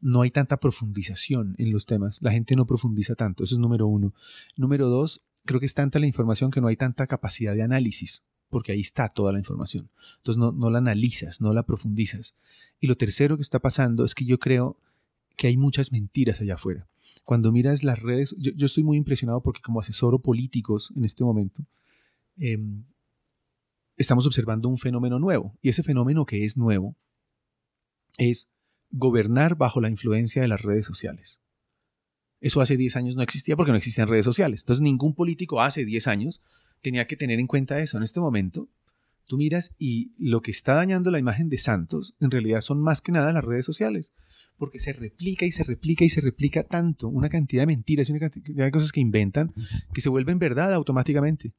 [0.00, 2.20] no hay tanta profundización en los temas.
[2.20, 3.44] La gente no profundiza tanto.
[3.44, 4.12] Eso es número uno.
[4.56, 8.22] Número dos, creo que es tanta la información que no hay tanta capacidad de análisis
[8.48, 9.90] porque ahí está toda la información.
[10.18, 12.34] Entonces no, la analizas, no la profundizas.
[12.80, 14.78] Y lo tercero que está pasando es que yo creo
[15.36, 16.88] que hay muchas mentiras allá afuera.
[17.24, 21.64] Cuando miras las redes, yo, estoy muy impresionado porque como asesoro políticos en este momento,
[22.38, 22.84] em,
[23.96, 25.56] estamos observando un fenómeno nuevo.
[25.60, 26.96] Y ese fenómeno que es nuevo
[28.18, 28.48] es
[28.90, 31.40] gobernar bajo la influencia de las redes sociales.
[32.40, 34.60] Eso hace 10 años no existía porque no existían redes sociales.
[34.60, 36.42] Entonces ningún político hace 10 años
[36.82, 37.96] tenía que tener en cuenta eso.
[37.96, 38.68] En este momento,
[39.26, 43.00] tú miras y lo que está dañando la imagen de Santos en realidad son más
[43.00, 44.12] que nada las redes sociales,
[44.56, 48.12] porque se replica y se replica y se replica tanto, una cantidad de mentiras y
[48.12, 49.52] una cantidad de cosas que inventan
[49.92, 51.52] que se vuelven verdad automáticamente.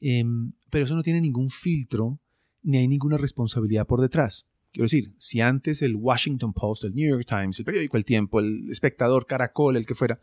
[0.00, 2.18] Em, pero eso no tiene ningún filtro
[2.62, 4.46] ni hay ninguna responsabilidad por detrás.
[4.72, 8.38] Quiero decir, si antes el Washington Post, el New York Times, el periódico El Tiempo,
[8.38, 10.20] el espectador, Caracol, el que fuera,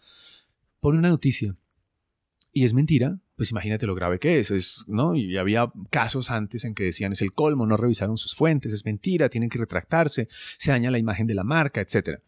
[0.79, 1.55] pone una noticia
[2.53, 5.15] y es mentira, pues imagínate lo grave que es, es, ¿no?
[5.15, 8.84] Y había casos antes en que decían es el colmo, no revisaron sus fuentes, es
[8.84, 12.19] mentira, tienen que retractarse, se daña la imagen de la marca, etc.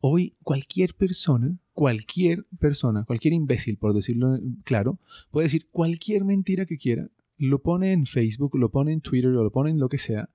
[0.00, 4.98] Hoy cualquier persona, cualquier persona, cualquier imbécil, por decirlo claro,
[5.30, 7.08] puede decir cualquier mentira que quiera,
[7.38, 10.30] lo pone en Facebook, lo pone en Twitter o lo pone en lo que sea,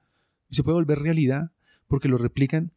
[0.47, 1.51] y se puede volver realidad
[1.88, 2.71] porque lo replican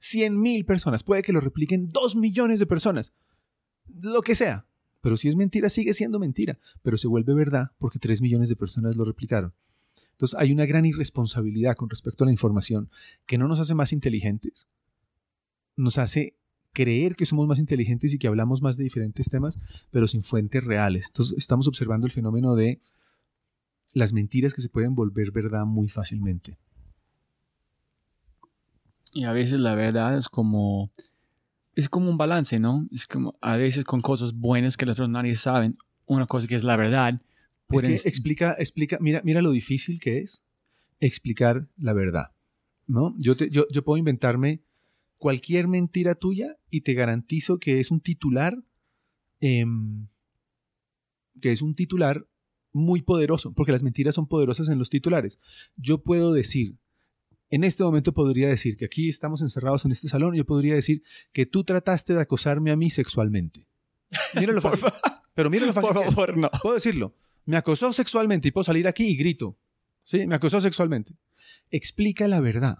[0.00, 3.12] 100.000 personas, puede que lo repliquen 2 millones de personas,
[4.00, 4.66] lo que sea.
[5.04, 8.56] Pero si es mentira, sigue siendo mentira, pero se vuelve verdad porque 3 millones de
[8.56, 9.52] personas lo replicaron.
[10.12, 12.88] Entonces hay una gran irresponsabilidad con respecto a la información
[13.26, 14.66] que no nos hace más inteligentes,
[15.76, 16.38] nos hace
[16.72, 19.58] creer que somos más inteligentes y que hablamos más de diferentes temas,
[19.90, 21.08] pero sin fuentes reales.
[21.08, 22.80] Entonces estamos observando el fenómeno de
[23.92, 26.56] las mentiras que se pueden volver verdad muy fácilmente.
[29.12, 30.90] Y a veces la verdad es como
[31.74, 32.88] es como un balance, ¿no?
[32.92, 36.54] Es como a veces con cosas buenas que los otros nadie saben, una cosa que
[36.54, 37.20] es la verdad.
[37.70, 40.42] explica, explica, mira, mira lo difícil que es
[41.00, 42.32] explicar la verdad,
[42.86, 43.14] ¿no?
[43.18, 44.62] Yo, yo, yo puedo inventarme
[45.18, 48.62] cualquier mentira tuya y te garantizo que es un titular,
[49.40, 50.06] em,
[51.40, 52.26] que es un titular
[52.72, 55.38] muy poderoso, porque las mentiras son poderosas en los titulares.
[55.76, 56.76] Yo puedo decir,
[57.54, 61.04] en este momento podría decir que aquí estamos encerrados en este salón yo podría decir
[61.32, 63.68] que tú trataste de acosarme a mí sexualmente.
[64.34, 64.88] Míralo fácil.
[65.34, 65.92] Pero míralo fácil.
[65.92, 66.50] Por favor, no.
[66.60, 67.14] Puedo decirlo.
[67.44, 69.56] Me acosó sexualmente y puedo salir aquí y grito.
[70.02, 71.14] Sí, me acosó sexualmente.
[71.70, 72.78] Explica la verdad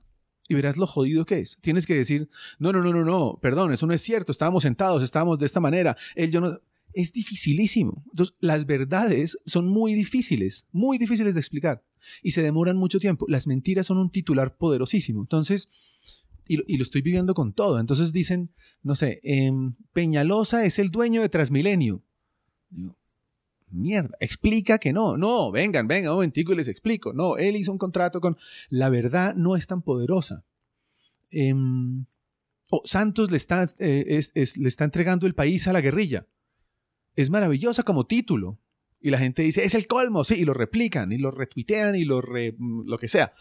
[0.48, 1.56] y verás lo jodido que es.
[1.60, 5.04] Tienes que decir, no, no, no, no, no, perdón, eso no es cierto, estábamos sentados,
[5.04, 6.60] estábamos de esta manera, él yo no
[6.92, 8.02] es dificilísimo.
[8.10, 11.84] Entonces, las verdades son muy difíciles, muy difíciles de explicar
[12.22, 13.26] y se demoran mucho tiempo.
[13.28, 15.20] Las mentiras son un titular poderosísimo.
[15.20, 15.68] Entonces,
[16.46, 17.78] y lo, estoy viviendo con todo.
[17.80, 18.50] Entonces dicen,
[18.82, 22.02] no sé, em, Peñalosa es el dueño de Transmilenio.
[22.70, 22.96] Digo,
[23.70, 25.16] mierda, explica que no.
[25.16, 27.12] No, vengan, vengan un momentico y les explico.
[27.12, 28.36] No, él hizo un contrato con...
[28.68, 30.44] La verdad no es tan poderosa.
[32.70, 36.26] Oh, Santos le está, eh, le está entregando el país a la guerrilla
[37.16, 38.58] es maravillosa como título.
[39.04, 42.06] Y la gente dice, es el colmo, sí, y lo replican, y lo retuitean, y
[42.06, 43.34] lo, lo que sea.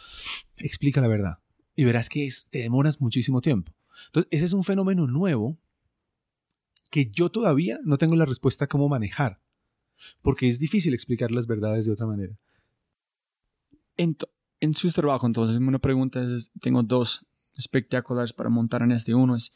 [0.58, 1.40] Explica la verdad.
[1.74, 3.74] Y verás que es, te demoras muchísimo tiempo.
[4.08, 5.58] Entonces, ese es un fenómeno nuevo
[6.90, 9.40] que yo todavía no tengo la respuesta cómo manejar,
[10.22, 12.38] porque es difícil explicar las verdades de otra manera.
[13.96, 14.18] En,
[14.60, 19.16] en su trabajo, entonces, una pregunta es, tengo dos espectaculares para montar en este.
[19.16, 19.54] Uno es,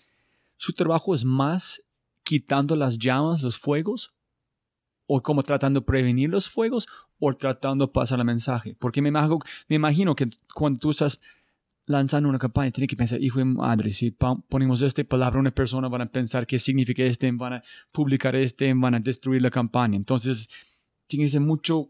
[0.56, 1.84] ¿su trabajo es más
[2.24, 4.14] quitando las llamas, los fuegos,
[5.08, 6.88] o como tratando de prevenir los fuegos,
[7.20, 8.76] o tratando de pasar el mensaje.
[8.78, 11.20] Porque me imagino, me imagino que cuando tú estás
[11.86, 14.12] lanzando una campaña, tiene que pensar, hijo de madre, si
[14.50, 18.74] ponemos esta palabra, una persona van a pensar qué significa este, van a publicar este,
[18.74, 19.96] van a destruir la campaña.
[19.96, 20.50] Entonces,
[21.08, 21.90] tiene que mucho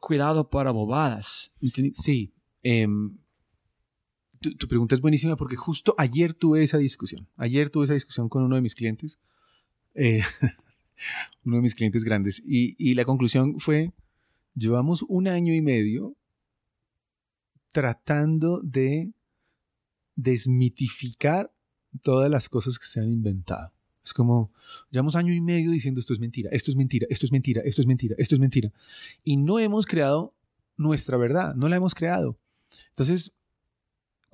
[0.00, 1.52] cuidado para bobadas.
[1.94, 2.32] Sí.
[2.62, 3.18] Em,
[4.40, 7.28] tu, pregunta es buenísima porque justo ayer tuve esa discusión.
[7.36, 9.18] Ayer tuve esa discusión con uno de mis clientes,
[9.94, 10.22] eh,
[11.44, 13.92] uno de mis clientes grandes, y la conclusión fue,
[14.54, 16.16] llevamos un año y medio
[17.72, 19.12] tratando de
[20.14, 21.52] desmitificar
[22.02, 23.72] todas las cosas que se han inventado.
[24.04, 24.52] Es como,
[24.90, 27.82] llevamos año y medio diciendo esto es mentira, esto es mentira, esto es mentira, esto
[27.82, 28.72] es mentira, esto es mentira.
[29.24, 30.30] Y no hemos creado
[30.76, 32.38] nuestra verdad, no la hemos creado.
[32.90, 33.32] Entonces,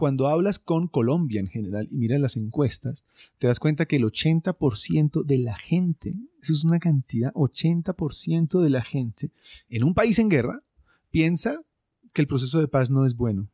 [0.02, 3.04] cuando hablas con Colombia en general y miras las encuestas,
[3.38, 8.68] te das cuenta que el 80% de la gente, eso es una cantidad, 80% de
[8.68, 9.30] la gente
[9.68, 10.64] en un país en guerra
[11.12, 11.62] piensa
[12.12, 13.48] que el proceso de paz no es bueno.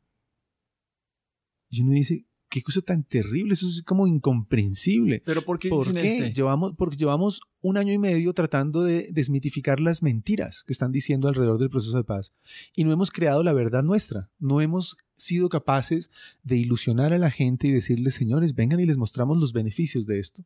[1.69, 5.23] Y uno dice, qué cosa tan terrible, eso es como incomprensible.
[5.25, 6.33] ¿Pero por qué, ¿Por Este?
[6.33, 11.29] Llevamos, porque llevamos un año y medio tratando de desmitificar las mentiras que están diciendo
[11.29, 12.33] alrededor del proceso de paz
[12.75, 16.11] y no hemos creado la verdad nuestra, no hemos sido capaces
[16.43, 20.21] de ilusionar a la gente y decirles, señores, vengan y les mostramos los beneficios de
[20.21, 20.45] esto.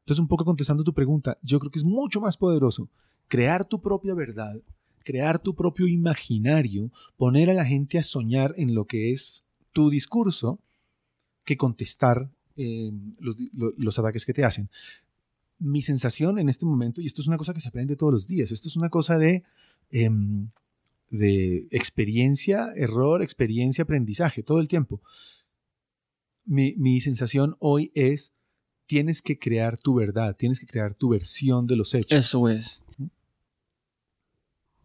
[0.00, 2.90] Entonces, un poco contestando tu pregunta, yo creo que es mucho más poderoso
[3.28, 4.60] crear tu propia verdad
[5.02, 9.90] crear tu propio imaginario, poner a la gente a soñar en lo que es tu
[9.90, 10.60] discurso,
[11.44, 14.70] que contestar eh, los, ataques que te hacen.
[15.58, 18.26] Mi sensación en este momento, y esto es una cosa que se aprende todos los
[18.26, 19.44] días, esto es una cosa de,
[19.90, 20.50] em,
[21.10, 25.00] de experiencia, error, experiencia, aprendizaje, todo el tiempo.
[26.44, 28.32] Mi, mi sensación hoy es,
[28.86, 32.18] tienes que crear tu verdad, tienes que crear tu versión de los hechos.
[32.18, 32.82] Eso es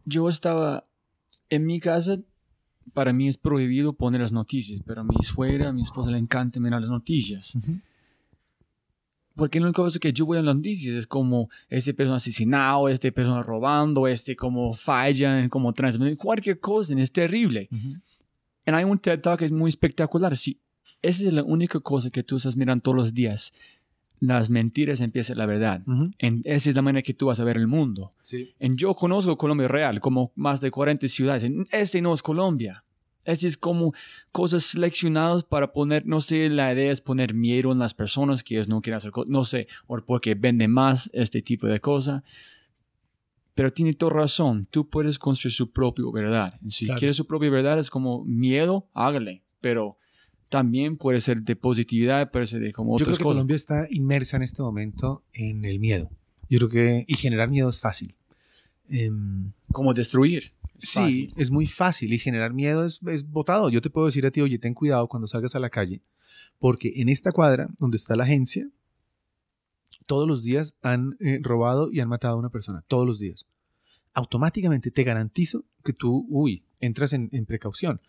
[0.07, 0.87] yo estaba
[1.49, 2.19] en mi casa,
[2.93, 6.17] para mí es prohibido poner las noticias, pero a mi suegra, a mi esposa le
[6.17, 7.57] encanta mirar las noticias.
[9.35, 12.89] Porque la única cosa que yo voy a las noticias es como este persona asesinado,
[12.89, 17.69] este persona robando, este como falla, como transmitiendo, cualquier cosa, es terrible.
[17.71, 20.35] Y hay un TED Talk que es muy espectacular.
[20.35, 20.59] Si
[21.01, 23.53] esa es la única cosa que tú estás mirando todos los días,
[24.19, 25.83] las mentiras empiezan la verdad.
[26.17, 28.13] en, esa es la manera que tú vas a ver el mundo.
[28.59, 31.43] En, yo conozco Colombia real, como más de 40 ciudades.
[31.43, 32.83] En, este no es Colombia.
[33.25, 33.93] Este es como
[34.31, 38.55] cosas seleccionadas para poner, no sé, la idea es poner miedo en las personas que
[38.55, 42.23] ellos no quieren hacer, no sé, o porque venden más este tipo de cosas.
[43.53, 46.59] Pero tiene toda razón, tú puedes construir su propia verdad.
[46.69, 49.43] Si quieres su propia verdad, es como miedo, hágale.
[49.59, 49.97] Pero
[50.49, 53.35] también puede ser de positividad, puede ser de como otras Yo creo que cosas.
[53.35, 56.09] Colombia está inmersa en este momento en el miedo.
[56.49, 58.15] Yo creo que y generar miedo es fácil.
[58.89, 60.53] Em, como destruir.
[60.79, 63.69] sí, es muy fácil y generar miedo es, es botado.
[63.69, 66.01] Yo te puedo decir a ti, oye, ten cuidado cuando salgas a la calle,
[66.59, 68.69] porque en esta cuadra donde está la agencia,
[70.05, 73.45] todos los días han eh, robado y han matado a una persona, todos los días.
[74.13, 78.01] Automáticamente te garantizo que tú, uy, entras en, en precaución.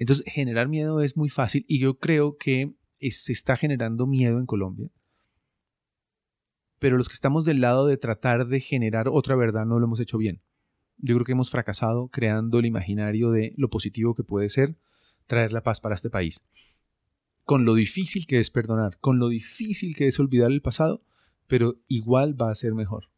[0.00, 2.74] Entonces, generar miedo es muy fácil y yo creo que
[3.10, 4.90] se está generando miedo en Colombia.
[6.78, 10.00] Pero los que estamos del lado de tratar de generar otra verdad no lo hemos
[10.00, 10.40] hecho bien.
[10.96, 14.78] Yo creo que hemos fracasado creando el imaginario de lo positivo que puede ser
[15.26, 16.42] traer la paz para este país.
[17.44, 21.04] Con lo difícil que es perdonar, con lo difícil que es olvidar el pasado,
[21.46, 23.10] pero igual va a ser mejor.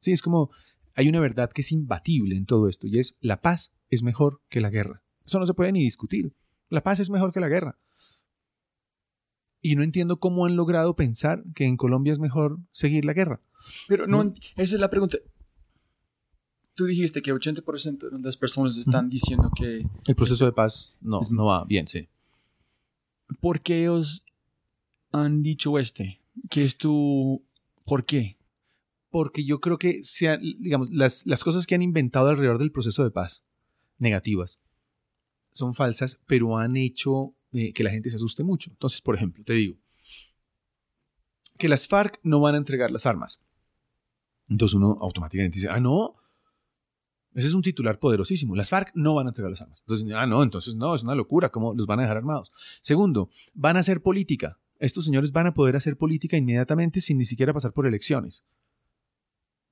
[0.00, 0.50] Sí, es como
[0.94, 4.40] hay una verdad que es imbatible en todo esto y es la paz es mejor
[4.48, 5.02] que la guerra.
[5.26, 6.32] Eso no se puede ni discutir.
[6.68, 7.78] La paz es mejor que la guerra.
[9.60, 13.40] Y no entiendo cómo han logrado pensar que en Colombia es mejor seguir la guerra.
[13.88, 15.18] Pero no, esa es la pregunta.
[16.74, 19.84] Tú dijiste que 80% de las personas están diciendo que...
[20.06, 22.08] El proceso de paz no, no va bien, sí.
[23.40, 24.24] ¿Por qué ellos
[25.12, 26.22] han dicho este?
[26.48, 27.44] ¿Qué es tu...
[27.84, 28.38] ¿Por qué?
[29.10, 33.02] Porque yo creo que, sea, digamos, las, las cosas que han inventado alrededor del proceso
[33.02, 33.42] de paz,
[33.98, 34.58] negativas,
[35.52, 38.70] son falsas, pero han hecho eh, que la gente se asuste mucho.
[38.70, 39.76] Entonces, por ejemplo, te digo
[41.58, 43.40] que las FARC no van a entregar las armas.
[44.48, 46.14] Entonces uno automáticamente dice, ah, no,
[47.34, 48.56] ese es un titular poderosísimo.
[48.56, 49.78] Las FARC no van a entregar las armas.
[49.80, 52.50] Entonces, ah, no, entonces no, es una locura, ¿cómo los van a dejar armados?
[52.80, 54.58] Segundo, van a hacer política.
[54.78, 58.44] Estos señores van a poder hacer política inmediatamente sin ni siquiera pasar por elecciones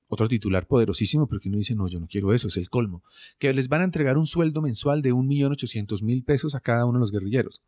[0.09, 3.03] otro titular poderosísimo, pero que uno dice, no, yo no quiero eso, es el colmo,
[3.37, 7.01] que les van a entregar un sueldo mensual de 1.800.000 pesos a cada uno de
[7.01, 7.61] los guerrilleros.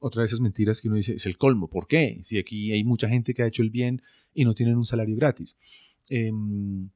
[0.00, 2.18] Otra de esas mentiras que uno dice, es el colmo, ¿por qué?
[2.24, 4.02] Si aquí hay mucha gente que ha hecho el bien
[4.34, 5.56] y no tienen un salario gratis.
[6.08, 6.90] Em,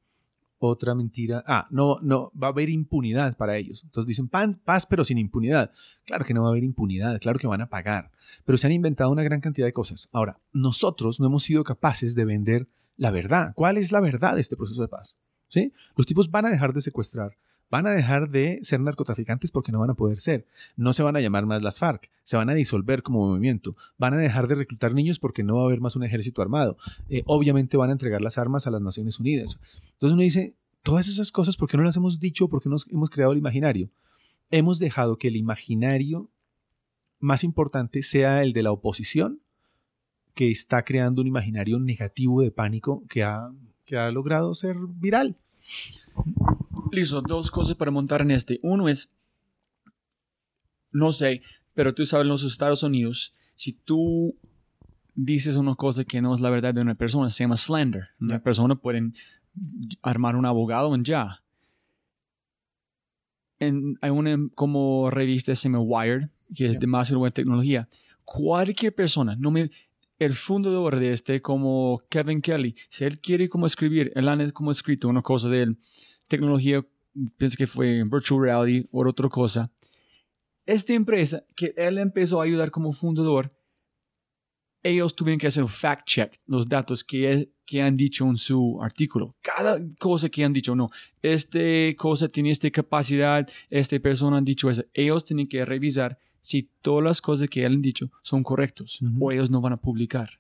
[0.59, 1.45] Otra mentira.
[1.47, 3.83] Ah, no, no, va a haber impunidad para ellos.
[3.85, 5.71] Entonces dicen paz, pero sin impunidad.
[6.05, 8.11] Claro que no va a haber impunidad, claro que van a pagar.
[8.45, 10.09] Pero se han inventado una gran cantidad de cosas.
[10.13, 13.53] Ahora, nosotros no hemos sido capaces de vender la verdad.
[13.55, 15.19] ¿Cuál es la verdad de este proceso de paz?
[15.49, 15.73] ¿Sí?
[15.97, 17.37] Los tipos van a dejar de secuestrar,
[17.71, 20.47] van a dejar de ser narcotraficantes porque no van a poder ser.
[20.77, 23.77] No se van a llamar más las FARC, se van a disolver como movimiento.
[23.99, 26.77] Van a dejar de reclutar niños porque no va a haber más un ejército armado.
[27.09, 29.59] Eh, obviamente van a entregar las armas a las Naciones Unidas.
[29.93, 32.49] Entonces uno dice, todas esas cosas, ¿por qué no las hemos dicho?
[32.49, 33.91] ¿Por qué no hemos creado el imaginario?
[34.51, 36.31] Hemos dejado que el imaginario
[37.19, 39.41] más importante sea el de la oposición,
[40.37, 43.51] que está creando un imaginario negativo de pánico que ha,
[43.87, 45.35] que ha logrado ser viral.
[46.93, 48.61] Listo, dos cosas para montar en este.
[48.63, 49.09] Uno es,
[50.93, 51.41] no sé,
[51.73, 54.37] pero tú sabes en los Estados Unidos, si tú
[55.15, 58.11] dices una cosa que no es la verdad de una persona, se llama slander.
[58.21, 59.13] Una persona puede
[60.03, 61.43] armar un abogado en ya.
[63.59, 67.89] En, hay una como revista se llama Wired, que es demasiado buena tecnología.
[68.23, 69.71] Cualquier persona, no me,
[70.19, 74.71] el fundador de este, como Kevin Kelly, si él quiere como escribir, él ha como
[74.71, 75.77] escrito una cosa de
[76.27, 76.85] tecnología,
[77.37, 79.71] pienso que fue virtual reality o otra cosa.
[80.65, 83.53] Esta empresa que él empezó a ayudar como fundador,
[84.83, 88.79] ellos tuvieron que hacer un fact check, los datos que, que han dicho en su
[88.81, 89.37] artículo.
[89.43, 90.89] Cada cosa que han dicho, no,
[91.23, 91.59] esta
[91.97, 94.85] cosa tiene esta capacidad, esta persona han dicho eso.
[94.93, 99.51] Ellos tienen que revisar si todas las cosas que han dicho son correctos o ellos
[99.51, 100.39] no van a publicar.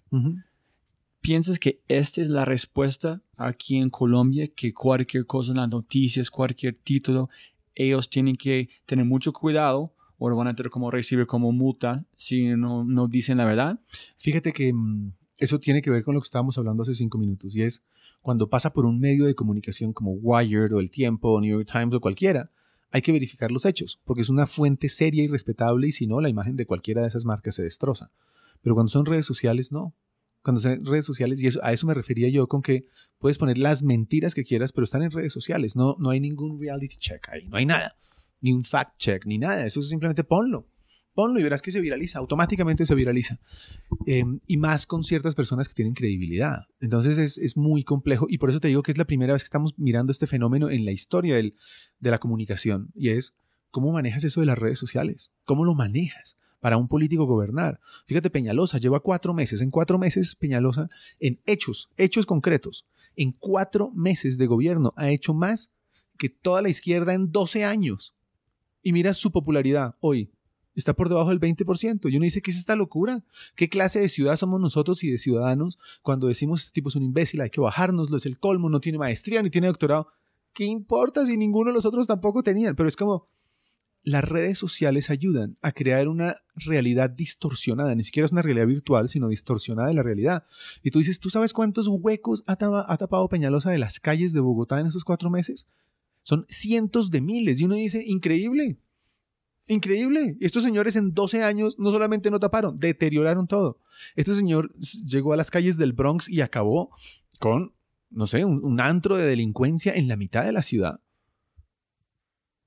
[1.20, 4.46] ¿Piensas que esta es la respuesta aquí en Colombia?
[4.46, 7.28] Que cualquier cosa en las noticias, cualquier título,
[7.74, 12.04] ellos tienen que tener mucho cuidado o lo van a tener como recibir como multa
[12.14, 13.80] si no, no dicen la verdad?
[14.16, 17.56] Fíjate que mm, eso tiene que ver con lo que estábamos hablando hace cinco minutos
[17.56, 17.82] y es
[18.22, 21.68] cuando pasa por un medio de comunicación como Wired o El Tiempo o New York
[21.68, 22.52] Times o cualquiera,
[22.96, 26.22] hay que verificar los hechos, porque es una fuente seria y respetable y si no,
[26.22, 28.10] la imagen de cualquiera de esas marcas se destroza.
[28.62, 29.94] Pero cuando son redes sociales, no.
[30.42, 32.86] Cuando en redes sociales, y eso, a eso me refería yo con que
[33.18, 36.58] puedes poner las mentiras que quieras, pero están en redes sociales, no, no hay ningún
[36.58, 37.98] reality check ahí, no hay nada,
[38.40, 40.66] ni un fact check, ni nada, eso es simplemente ponlo,
[41.16, 43.40] ponlo y verás que se viraliza, automáticamente se viraliza.
[44.06, 46.66] Em, y más con ciertas personas que tienen credibilidad.
[46.78, 49.42] Entonces es, es, muy complejo y por eso te digo que es la primera vez
[49.42, 51.54] que estamos mirando este fenómeno en la historia del,
[51.98, 53.34] de la comunicación y es
[53.70, 57.80] cómo manejas eso de las redes sociales, cómo lo manejas para un político gobernar.
[58.06, 62.86] Fíjate, Peñalosa lleva cuatro meses, en cuatro meses Peñalosa, en hechos, hechos concretos,
[63.16, 65.70] en cuatro meses de gobierno ha hecho más
[66.18, 68.14] que toda la izquierda en 12 años.
[68.82, 70.30] Y mira su popularidad hoy.
[70.76, 72.10] Está por debajo del 20%.
[72.10, 73.24] Y uno dice, ¿qué es esta locura?
[73.56, 77.02] ¿Qué clase de ciudad somos nosotros y de ciudadanos cuando decimos este tipo es un
[77.02, 80.08] imbécil, hay que bajárnoslo, es el colmo, no tiene maestría ni tiene doctorado?
[80.52, 82.76] ¿Qué importa si ninguno de los otros tampoco tenían?
[82.76, 83.28] Pero es como,
[84.06, 89.08] las redes sociales ayudan a crear una realidad distorsionada, ni siquiera es una realidad virtual,
[89.08, 90.44] sino distorsionada de la realidad.
[90.84, 94.78] Y tú dices, ¿tú sabes cuántos huecos ha, tapado Peñalosa de las calles de Bogotá
[94.78, 95.66] en esos cuatro meses?
[96.22, 97.60] Son cientos de miles.
[97.60, 98.78] Y uno dice, increíble,
[99.66, 100.36] increíble.
[100.40, 103.80] Estos señores en 12 años no solamente no taparon, deterioraron todo.
[104.14, 104.74] Este señor
[105.06, 106.90] llegó a las calles del Bronx y acabó
[107.38, 107.74] con,
[108.10, 111.00] no sé, un antro de delincuencia en la mitad de la ciudad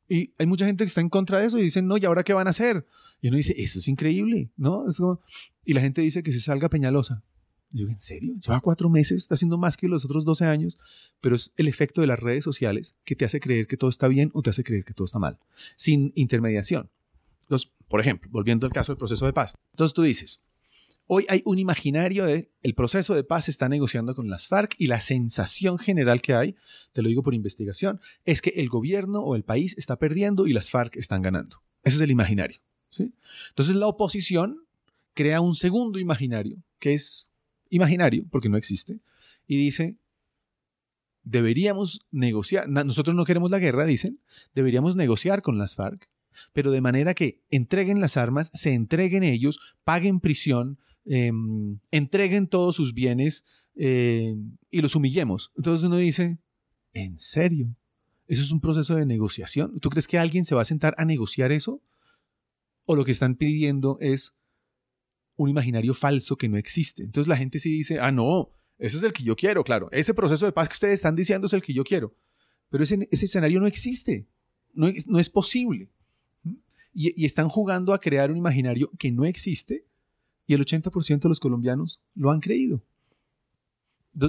[0.09, 2.23] y hay mucha gente que está en contra de eso y dicen, no, ¿y ahora
[2.23, 2.87] qué van a hacer?
[3.21, 4.89] Y uno dice, eso es increíble, ¿no?
[4.89, 5.21] Es como...
[5.63, 7.23] Y la gente dice que se salga Peñalosa.
[7.71, 8.35] Yo digo, ¿en serio?
[8.39, 10.79] Lleva cuatro meses, está haciendo más que los otros 12 años,
[11.21, 14.07] pero es el efecto de las redes sociales que te hace creer que todo está
[14.07, 15.37] bien o te hace creer que todo está mal,
[15.75, 16.89] sin intermediación.
[17.41, 19.53] Entonces, por ejemplo, volviendo al caso del proceso de paz.
[19.73, 20.41] Entonces tú dices,
[21.11, 24.85] Hoy hay un imaginario de el proceso de paz está negociando con las FARC y
[24.85, 26.55] la sensación general que hay,
[26.91, 30.53] te lo digo por investigación, es que el gobierno o el país está perdiendo y
[30.53, 31.63] las FARC están ganando.
[31.83, 32.59] Ese es el imaginario.
[32.91, 33.11] ¿sí?
[33.49, 34.67] Entonces la oposición
[35.15, 37.28] crea un segundo imaginario, que es
[37.69, 38.99] imaginario porque no existe,
[39.47, 39.97] y dice,
[41.23, 44.19] deberíamos negociar, nosotros no queremos la guerra, dicen,
[44.53, 46.09] deberíamos negociar con las FARC,
[46.53, 50.77] pero de manera que entreguen las armas, se entreguen ellos, paguen prisión,
[51.11, 53.43] Em, entreguen todos sus bienes
[53.73, 54.35] eh,
[54.69, 55.51] y los humillemos.
[55.57, 56.37] Entonces uno dice,
[56.93, 57.75] ¿en serio?
[58.27, 59.79] ¿Eso es un proceso de negociación?
[59.79, 61.81] ¿Tú crees que alguien se va a sentar a negociar eso?
[62.85, 64.35] ¿O lo que están pidiendo es
[65.43, 67.03] un imaginario falso que no existe?
[67.03, 69.89] Entonces la gente sí dice, ah, no, ese es el que yo quiero, claro.
[69.91, 72.15] Ese proceso de paz que ustedes están diciendo es el que yo quiero.
[72.69, 74.27] Pero ese, ese escenario no existe.
[74.73, 75.89] No, no es posible.
[76.93, 79.85] Y, y, están jugando a crear un imaginario que no existe
[80.47, 82.83] y el 80% de los colombianos lo han creído.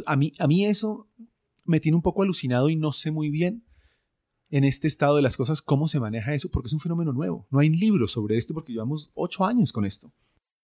[0.05, 1.09] a, mí, a mí eso
[1.65, 3.65] me tiene un poco alucinado y no sé muy bien
[4.51, 7.47] en este estado de las cosas cómo se maneja eso, porque es un fenómeno nuevo.
[7.51, 10.13] No hay libros sobre esto porque llevamos ocho años con esto.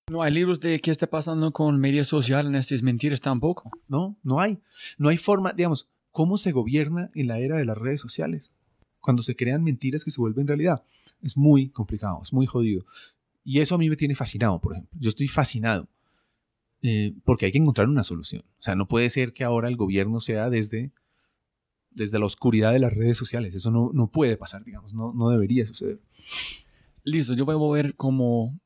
[0.08, 3.72] No hay libros de qué está pasando con media social en estas mentiras tampoco.
[3.88, 4.60] No, no hay.
[4.98, 8.52] No hay forma, digamos, cómo se gobierna en la era de las redes sociales.
[9.00, 10.84] Cuando se crean mentiras que se vuelven realidad.
[11.22, 12.84] Es muy complicado, es muy jodido.
[13.42, 14.96] Y eso a mí me tiene fascinado, por ejemplo.
[15.00, 15.88] Yo estoy fascinado
[16.82, 18.44] eh, porque hay que encontrar una solución.
[18.60, 20.92] O sea, no puede ser que ahora el gobierno sea desde,
[21.90, 23.56] desde la oscuridad de las redes sociales.
[23.56, 25.98] Eso no, no puede pasar, digamos, no, no debería suceder.
[27.02, 28.56] Listo, yo voy a mover como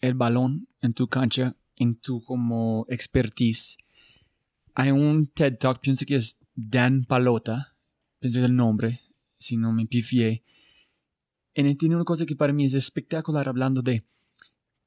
[0.00, 3.76] el balón en tu cancha, en tu como expertise.
[4.74, 7.76] Hay un TED Talk, pienso que es Dan Palota,
[8.18, 9.00] pienso que es el nombre,
[9.38, 10.44] si no me pifié.
[11.54, 14.04] En él tiene una cosa que para mí es espectacular hablando de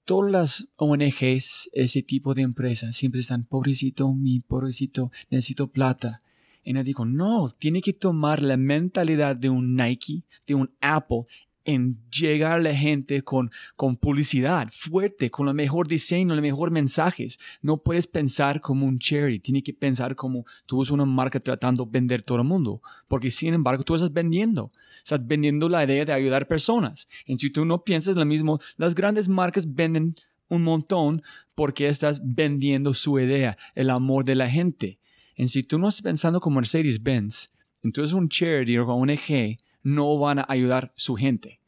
[0.03, 6.23] todas las ONGs, ese tipo de empresas, siempre están, pobrecito, mi pobrecito, necesito plata.
[6.63, 11.25] Y él dijo, no, tiene que tomar la mentalidad de un Nike, de un Apple,
[11.65, 16.73] en llegar a la gente con, con publicidad fuerte, con el mejor diseño, los mejores
[16.73, 17.39] mensajes.
[17.61, 21.85] No puedes pensar como un cherry, tienes que pensar como tú eres una marca tratando
[21.85, 24.71] de vender todo el mundo, porque sin embargo tú estás vendiendo.
[25.03, 27.07] Estás vendiendo la idea de ayudar personas.
[27.25, 30.15] Y si tú no piensas lo mismo, las grandes marcas venden
[30.49, 31.21] un montón
[31.55, 34.99] porque estás vendiendo su idea, el amor de la gente.
[35.35, 37.49] Y si tú no estás pensando como Mercedes-Benz,
[37.83, 41.59] entonces un charity o un ONG no van a ayudar su gente.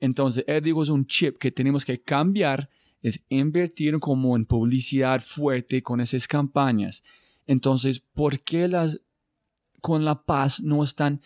[0.00, 2.68] Entonces, él digo es un chip que tenemos que cambiar,
[3.02, 7.02] es invertir como en publicidad fuerte con esas campañas.
[7.46, 9.00] Entonces, ¿por qué las
[9.80, 11.20] con la paz no están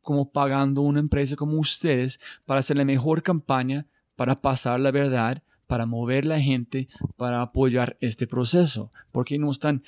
[0.00, 3.86] como pagando una empresa como ustedes para hacer la mejor campaña,
[4.16, 8.90] para pasar la verdad, para mover la gente, para apoyar este proceso?
[9.12, 9.82] ¿Por qué no están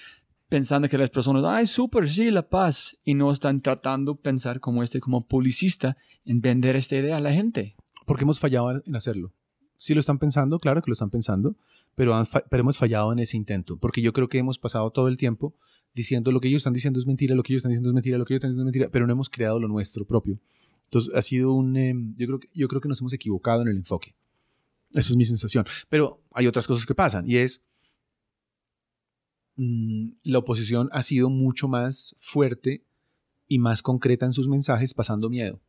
[0.49, 4.61] pensando que las personas, ay, súper, sí, la paz, y no están tratando de pensar
[4.61, 7.77] como este, como publicista, en vender esta idea a la gente.
[8.05, 9.33] Porque hemos fallado en hacerlo.
[9.79, 11.57] Sí lo están pensando, claro que lo están pensando,
[11.95, 15.17] pero, pero hemos fallado en ese intento, porque yo creo que hemos pasado todo el
[15.17, 15.55] tiempo
[15.95, 18.19] diciendo lo que ellos están diciendo es mentira, lo que ellos están diciendo es mentira,
[18.19, 20.39] lo que ellos están diciendo es mentira, pero no hemos creado lo nuestro propio.
[20.85, 23.69] Entonces ha sido un, em, yo, creo que, yo creo que nos hemos equivocado en
[23.69, 24.15] el enfoque.
[24.93, 25.65] Esa es mi sensación.
[25.89, 27.63] Pero hay otras cosas que pasan y es,
[29.57, 32.85] Mm, la oposición ha sido mucho más fuerte
[33.49, 35.61] y más concreta en sus mensajes, pasando miedo.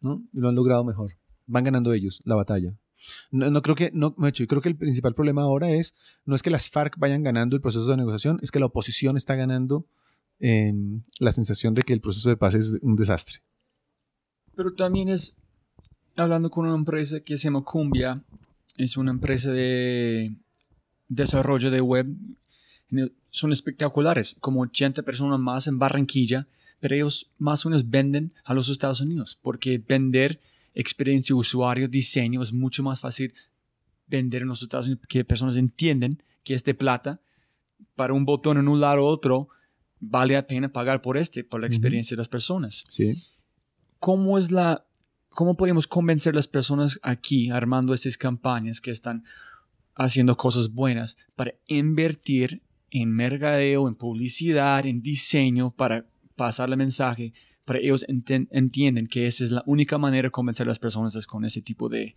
[0.00, 0.22] ¿no?
[0.32, 1.16] Y lo han logrado mejor.
[1.46, 2.76] Van ganando ellos la batalla.
[3.30, 5.94] No, creo que, no, yo creo que el principal problema ahora es,
[6.24, 9.16] no es que las FARC vayan ganando el proceso de negociación, es que la oposición
[9.16, 9.86] está ganando
[10.40, 13.38] em, la sensación de que el proceso de paz es un desastre.
[14.56, 15.36] Pero también es,
[16.16, 18.24] hablando con una empresa que se llama Cumbia,
[18.76, 20.36] es una empresa de
[21.08, 22.08] desarrollo de web
[23.30, 26.46] son espectaculares, como 80 personas más en Barranquilla,
[26.80, 30.40] pero ellos más o menos venden a los Estados Unidos, porque vender
[30.74, 33.34] experiencia usuario, diseño, es mucho más fácil
[34.06, 37.20] vender en los Estados Unidos, que personas entienden que es de plata,
[37.94, 39.48] para un botón en un lado u otro,
[40.00, 42.84] vale la pena pagar por este, por la experiencia de las personas.
[42.88, 43.14] Sí.
[43.98, 44.86] ¿Cómo es la,
[45.30, 49.24] cómo podemos convencer a las personas aquí, armando estas campañas que están
[49.94, 57.32] haciendo cosas buenas, para invertir en mercadeo, en publicidad, en diseño para pasar el mensaje,
[57.64, 61.26] para ellos entienden que esa es la única manera de convencer a las personas es
[61.26, 62.16] con ese tipo de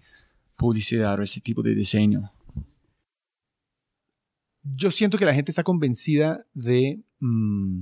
[0.56, 2.32] publicidad o ese tipo de diseño.
[4.64, 7.82] Yo siento que la gente está convencida mm,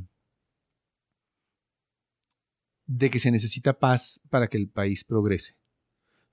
[2.87, 5.57] de que se necesita paz para que el país progrese.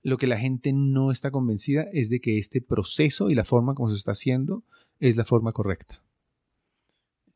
[0.01, 3.75] Lo que la gente no está convencida es de que este proceso y la forma
[3.75, 4.63] como se está haciendo
[4.99, 6.01] es la forma correcta.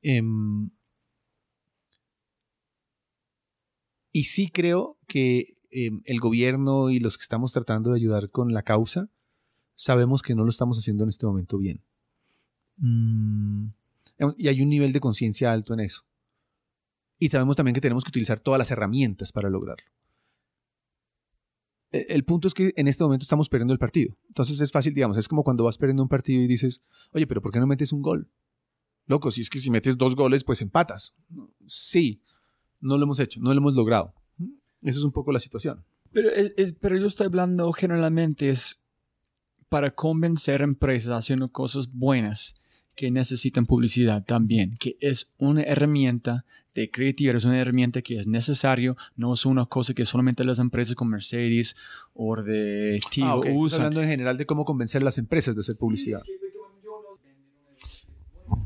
[0.02, 0.70] Em,
[4.12, 8.54] y sí creo que em, el gobierno y los que estamos tratando de ayudar con
[8.54, 9.10] la causa,
[9.76, 11.82] sabemos que no lo estamos haciendo en este momento bien.
[12.78, 13.68] Mm,
[14.38, 16.04] y hay un nivel de conciencia alto en eso.
[17.18, 19.86] Y sabemos también que tenemos que utilizar todas las herramientas para lograrlo.
[21.92, 24.18] E, el punto es que en este momento estamos perdiendo el partido.
[24.28, 26.82] Entonces es fácil, digamos, es como cuando vas perdiendo un partido y dices,
[27.14, 28.30] oye, pero ¿por qué no metes un gol?
[29.08, 31.14] Loco, si es que si metes dos goles, pues empatas.
[31.66, 32.22] Sí,
[32.80, 34.14] no lo hemos hecho, no lo hemos logrado.
[34.82, 35.84] Esa es un poco la situación.
[36.12, 36.30] Pero,
[36.80, 38.80] pero yo estoy hablando generalmente es
[39.70, 42.56] para convencer empresas haciendo cosas buenas
[42.96, 46.46] que necesitan publicidad también, que es una herramienta
[46.76, 50.60] de creatividad, es una herramienta que es necesario, no es una cosa que solamente las
[50.60, 51.76] empresas como Mercedes
[52.14, 53.80] o de Tigo ah, usan.
[53.80, 56.22] hablando en general de cómo convencer a las empresas de hacer publicidad.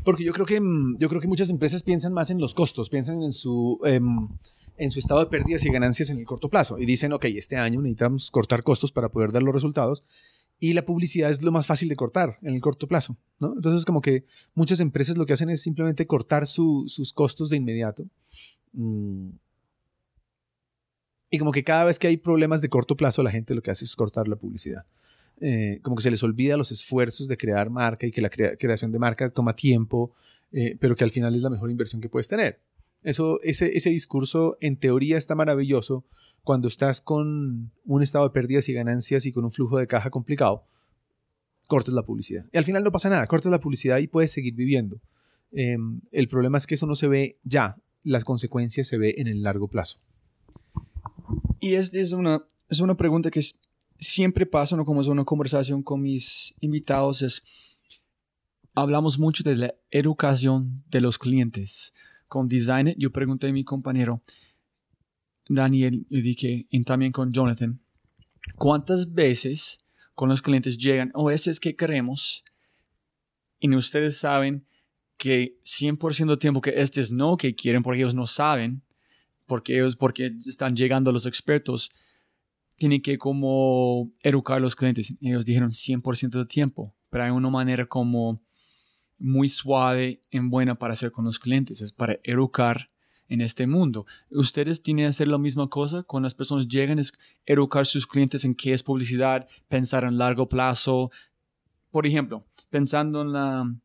[0.06, 2.89] Porque yo creo que, mm, yo creo que muchas empresas piensan más en los costos,
[2.89, 4.30] piensan en su, em,
[4.78, 6.78] en su estado de pérdidas y ganancias en el corto plazo.
[6.78, 10.06] Y dicen, ok, este año necesitamos cortar costos para poder dar los resultados.
[10.60, 13.18] Y la publicidad es lo más fácil de cortar en el corto plazo.
[13.39, 13.53] ¿no?
[13.56, 18.06] Entonces, como que muchas empresas lo que hacen es simplemente cortar sus costos de inmediato.
[18.74, 19.32] Mm.
[21.32, 23.72] Y como que cada vez que hay problemas de corto plazo, la gente lo que
[23.72, 24.86] hace es cortar la publicidad.
[25.42, 28.92] Eh, como que se les olvida los esfuerzos de crear marca y que la creación
[28.92, 30.14] de marca toma tiempo,
[30.52, 32.62] eh, pero que al final es la mejor inversión que puedes tener.
[33.04, 36.06] Eso, ese, ese discurso en teoría está maravilloso
[36.44, 40.10] cuando estás con un estado de pérdidas y ganancias y con un flujo de caja
[40.10, 40.64] complicado.
[41.68, 42.46] Cortes la publicidad.
[42.52, 45.02] Y al final no pasa nada, cortas la publicidad y puedes seguir viviendo.
[45.52, 49.28] Em, el problema es que eso no se ve ya, las consecuencias se ve en
[49.28, 50.00] el largo plazo.
[51.60, 53.56] Y es, es, una, es una pregunta que es,
[54.00, 54.86] siempre pasa, ¿no?
[54.86, 57.43] como es una conversación con mis invitados, es,
[58.74, 61.93] hablamos mucho de la educación de los clientes.
[62.28, 64.22] Con Designer, yo pregunté a mi compañero
[65.48, 67.80] Daniel, y dije, y también con Jonathan,
[68.56, 69.80] ¿cuántas veces
[70.16, 72.43] con los clientes llegan, o oh, ese es que queremos,
[73.60, 74.66] y ustedes saben
[75.18, 78.84] que 100% del tiempo que este es no que quieren porque ellos no saben,
[79.46, 81.91] porque ellos porque están llegando los expertos,
[82.76, 85.16] tiene que como educar a los clientes.
[85.22, 88.42] Ellos dijeron 100% del tiempo, pero hay una manera como
[89.18, 92.90] muy suave y buena para hacer con los clientes, es para educar
[93.28, 94.06] en este mundo.
[94.30, 97.14] Ustedes tienen que hacer la misma cosa cuando las personas llegan, es
[97.46, 101.12] educar a sus clientes en qué es publicidad, pensar en largo plazo.
[101.92, 103.76] Por ejemplo, pensando en la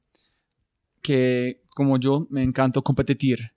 [1.01, 3.53] que como yo me encanta competir.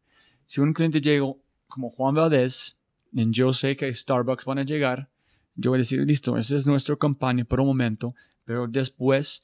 [0.46, 1.26] Si un cliente llega
[1.68, 2.78] como Juan Valdez,
[3.12, 5.10] y yo sé que Starbucks van a llegar,
[5.56, 9.44] yo voy a decir, listo, esa es nuestra campaña por un momento, pero después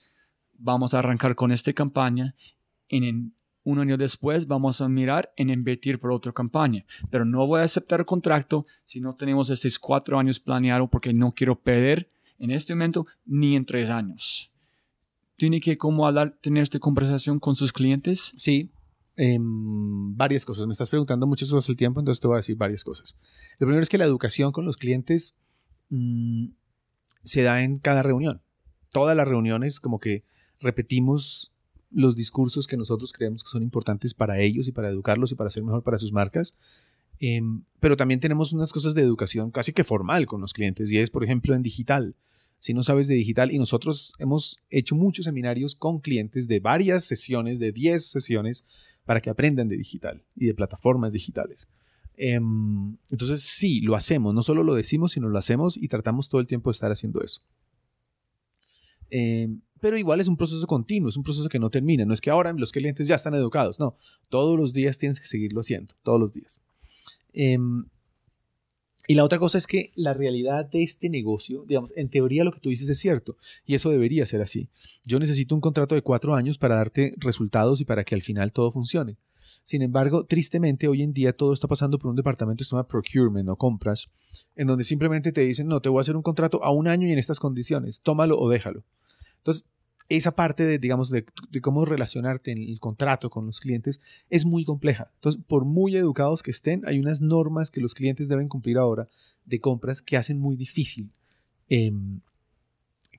[0.58, 2.36] vamos a arrancar con esta campaña
[2.88, 3.34] y en
[3.64, 6.86] un año después vamos a mirar en invertir por otra campaña.
[7.10, 11.14] Pero no voy a aceptar el contrato si no tenemos estos cuatro años planeados porque
[11.14, 12.08] no quiero perder
[12.40, 14.52] en este momento ni en tres años.
[15.36, 18.34] ¿Tiene que como hablar, tener esta conversación con sus clientes?
[18.38, 18.72] Sí,
[19.16, 20.66] em, varias cosas.
[20.66, 23.16] Me estás preguntando muchas cosas al tiempo, entonces te voy a decir varias cosas.
[23.60, 25.36] Lo primero es que la educación con los clientes
[25.90, 26.50] Mm,
[27.24, 28.42] se da en cada reunión.
[28.92, 30.24] Todas las reuniones como que
[30.60, 31.52] repetimos
[31.92, 35.50] los discursos que nosotros creemos que son importantes para ellos y para educarlos y para
[35.50, 36.54] ser mejor para sus marcas.
[37.20, 41.00] Em, pero también tenemos unas cosas de educación casi que formal con los clientes y
[41.00, 42.16] es, por ejemplo, en digital.
[42.60, 47.06] Si no sabes de digital, y nosotros hemos hecho muchos seminarios con clientes de varias
[47.06, 48.66] sesiones, de 10 sesiones,
[49.06, 51.70] para que aprendan de digital y de plataformas digitales.
[52.22, 56.42] Em, entonces sí, lo hacemos, no solo lo decimos, sino lo hacemos y tratamos todo
[56.42, 57.42] el tiempo de estar haciendo eso.
[59.10, 62.04] Em, pero igual es un proceso continuo, es un proceso que no termina.
[62.04, 63.96] No es que ahora los clientes ya están educados, no,
[64.28, 66.60] todos los días tienes que seguirlo haciendo, todos los días.
[67.32, 67.86] Em,
[69.08, 72.52] y la otra cosa es que la realidad de este negocio, digamos, en teoría lo
[72.52, 74.68] que tú dices es cierto, y eso debería ser así.
[75.06, 78.52] Yo necesito un contrato de cuatro años para darte resultados y para que al final
[78.52, 79.16] todo funcione.
[79.70, 82.88] Sin embargo, tristemente hoy en día todo está pasando por un departamento que se llama
[82.88, 84.10] procurement o compras,
[84.56, 87.08] en donde simplemente te dicen, no, te voy a hacer un contrato a un año
[87.08, 88.84] y en estas condiciones, tómalo o déjalo.
[89.38, 89.68] Entonces,
[90.08, 91.24] esa parte de, digamos, de,
[91.62, 94.00] cómo relacionarte en el contrato con los clientes
[94.32, 95.12] es muy compleja.
[95.14, 99.08] Entonces, por muy educados que estén, hay unas normas que los clientes deben cumplir ahora
[99.46, 101.12] de compras que hacen muy difícil
[101.68, 102.22] em,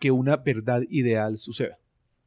[0.01, 1.79] que una verdad ideal suceda.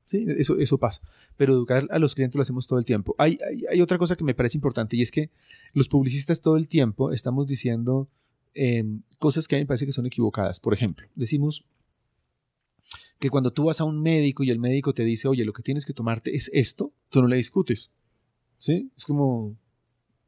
[0.06, 1.01] Sí, eso, eso pasa.
[1.38, 3.16] Pero educar a los clientes lo hacemos todo el tiempo.
[3.18, 3.38] Hay,
[3.70, 5.30] hay, otra cosa que me parece importante y es que
[5.74, 8.10] los publicistas todo el tiempo estamos diciendo
[8.54, 10.60] em, cosas que a mí me parece que son equivocadas.
[10.60, 11.66] Por ejemplo, decimos
[13.20, 15.64] que cuando tú vas a un médico y el médico te dice, oye, lo que
[15.64, 17.91] tienes que tomarte es esto, tú no le discutes.
[18.58, 18.91] ¿Sí?
[18.95, 19.58] Es como,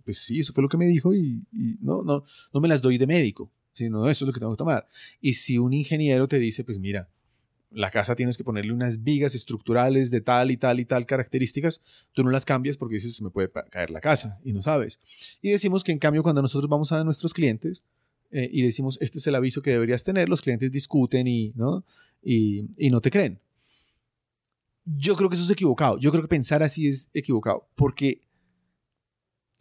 [0.04, 2.24] pues sí, eso fue lo que me dijo y, y no, no,
[2.54, 4.88] no me las doy de médico, sino eso es lo que tengo que tomar.
[5.22, 7.10] Y si un ingeniero te dice, pues mira,
[7.72, 11.82] la casa tienes que ponerle unas vigas estructurales de tal y tal y tal características,
[12.14, 15.00] tú no las cambias porque dices, me puede caer la casa y no sabes.
[15.42, 17.84] Y decimos que en cambio cuando nosotros vamos a nuestros clientes
[18.32, 21.86] eh, y decimos, este es el aviso que deberías tener, los clientes discuten y no,
[22.24, 23.40] y no te creen.
[24.86, 25.98] Yo creo que eso es equivocado.
[25.98, 28.22] Yo creo que pensar así es equivocado porque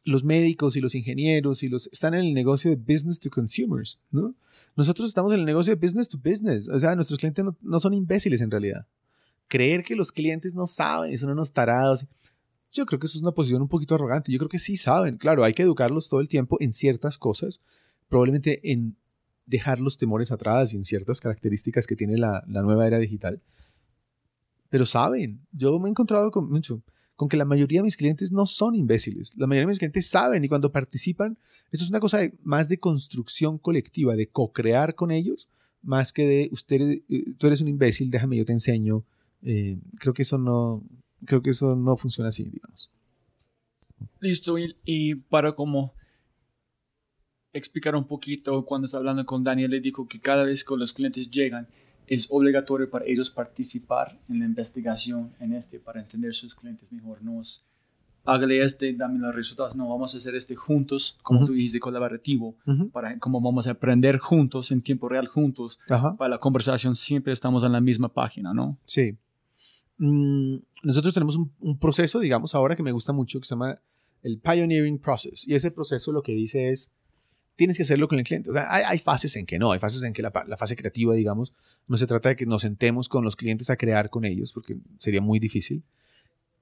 [0.05, 3.99] los médicos y los ingenieros y los están en el negocio de business to consumers,
[4.11, 4.35] ¿no?
[4.77, 6.69] Nosotros estamos en el negocio de business to business.
[6.69, 8.87] O sea, nuestros clientes no, son imbéciles en realidad.
[9.49, 12.07] Creer que los clientes no saben, son unos tarados.
[12.73, 14.33] Yo creo que eso es una posición un poquito arrogante.
[14.33, 15.17] Yo creo que sí saben.
[15.17, 17.61] Claro, hay que educarlos todo el tiempo en ciertas cosas.
[18.09, 18.97] Probablemente en
[19.47, 23.41] dejar los temores atrás y en ciertas características que tiene la, nueva era digital.
[24.71, 25.47] Pero saben.
[25.53, 26.83] Yo me he encontrado con mucho
[27.17, 29.37] con que la mayoría de mis clientes no son imbéciles.
[29.37, 31.39] La mayoría de mis clientes saben y cuando participan,
[31.71, 35.49] esto es una cosa más de construcción colectiva, de co-crear con ellos,
[35.83, 39.05] más que de usted, eh, tú eres un imbécil, déjame, yo te enseño.
[39.43, 40.83] Eh, creo que eso no,
[41.25, 42.91] creo que eso no funciona así, digamos.
[44.21, 45.95] Listo, y, para como
[47.53, 50.93] explicar un poquito, cuando estaba hablando con Daniel, le dijo que cada vez que los
[50.93, 51.69] clientes llegan,
[52.07, 57.23] es obligatorio para ellos participar en la investigación en este para entender sus clientes mejor.
[57.23, 57.65] No es
[58.25, 59.77] hágale este, dame los resultados.
[59.77, 62.57] No, vamos a hacer este juntos, como tú dijiste, colaborativo,
[62.93, 65.79] para como vamos a aprender juntos, en tiempo real juntos.
[65.87, 68.79] Para la conversación siempre estamos en la misma página, ¿no?
[68.85, 69.17] Sí.
[69.99, 73.79] Mm, nosotros tenemos un, proceso, digamos, ahora que me gusta mucho, que se llama
[74.23, 75.47] el Pioneering Process.
[75.47, 76.91] Y ese proceso lo que dice es,
[77.57, 78.51] tienes que hacerlo con el cliente.
[78.51, 81.53] O sea, hay, fases en que no, hay fases en que la, fase creativa, digamos,
[81.89, 84.77] no se trata de que nos sentemos con los clientes a crear con ellos, porque
[84.99, 85.85] sería muy difícil.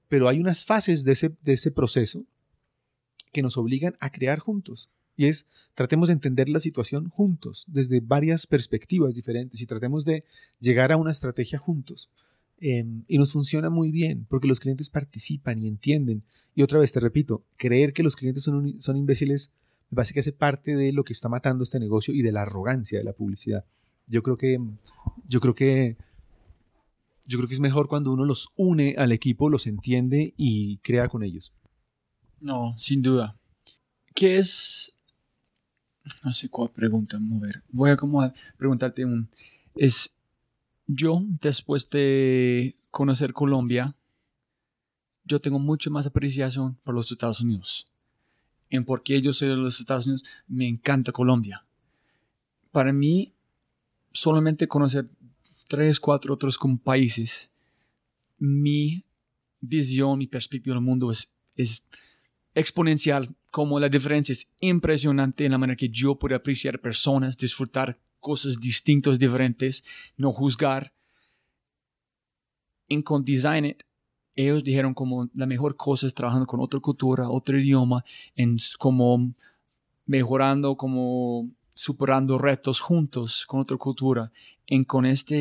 [0.07, 2.25] Pero hay unas fases de ese, de ese proceso
[3.31, 4.91] que nos obligan a crear juntos.
[5.15, 10.23] Y es, tratemos de entender la situación juntos, desde varias perspectivas diferentes, y tratemos de
[10.59, 12.09] llegar a una estrategia juntos.
[12.59, 16.23] Em, y nos funciona muy bien porque los clientes participan y entienden.
[16.55, 19.51] Y otra vez te repito, creer que los clientes son, son imbéciles
[19.93, 23.03] me parece parte de lo que está matando este negocio y de la arrogancia de
[23.03, 23.63] la publicidad.
[24.07, 24.59] Yo creo que,
[25.27, 25.97] yo creo que,
[27.27, 31.09] yo creo que es mejor cuando uno los une al equipo, los entiende y crea
[31.09, 31.53] con ellos.
[32.39, 33.37] No, sin duda.
[34.15, 34.97] ¿Qué es?
[36.23, 37.63] No sé cuál pregunta mover.
[37.69, 39.29] Voy a como a preguntarte un.
[39.75, 40.11] Es
[40.87, 43.95] yo, después de conocer Colombia,
[45.23, 47.92] yo tengo mucho más apreciación por los Estados Unidos.
[48.73, 51.63] En por qué yo soy de los Estados Unidos, me encanta Colombia.
[52.71, 53.31] Para mí,
[54.11, 55.07] solamente conocer
[55.67, 57.51] tres, cuatro otros países,
[58.39, 59.05] mi
[59.61, 61.83] visión, mi perspectiva del mundo es,
[62.55, 67.99] exponencial, como la diferencia es impresionante en la manera que yo puedo apreciar personas, disfrutar
[68.19, 69.83] cosas distintas, diferentes,
[70.17, 70.95] no juzgar.
[72.89, 73.23] En con
[74.35, 78.03] ellos dijeron como la mejor cosa es trabajando con otra cultura, otro idioma,
[78.35, 79.33] en como
[80.05, 84.31] mejorando, como superando retos juntos con otra cultura,
[84.67, 85.35] en con esta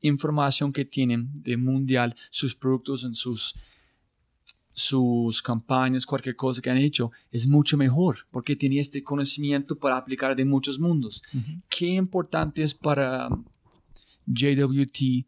[0.00, 3.54] información que tienen de mundial, sus productos en sus
[4.76, 9.96] sus campañas, cualquier cosa que han hecho, es mucho mejor porque tiene este conocimiento para
[9.96, 11.22] aplicar de muchos mundos.
[11.68, 13.28] Qué importante es para
[14.26, 15.26] JWT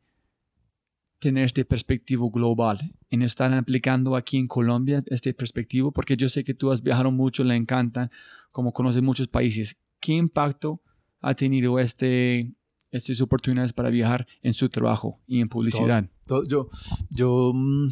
[1.27, 6.45] tener este perspectivo global en estar aplicando aquí en Colombia este perspectivo porque yo sé
[6.45, 8.13] que tú has viajado mucho, le encanta,
[8.53, 9.77] como conoces muchos países.
[9.99, 10.81] ¿Qué impacto
[11.21, 12.53] ha tenido este,
[12.93, 16.09] estas oportunidades para viajar en su trabajo y en publicidad?
[16.49, 16.69] yo,
[17.11, 17.89] yo mm,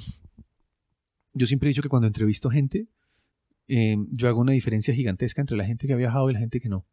[1.32, 2.86] yo siempre he dicho que cuando entrevisto gente,
[3.66, 6.60] em, yo hago una diferencia gigantesca entre la gente que ha viajado y la gente
[6.60, 6.84] que no.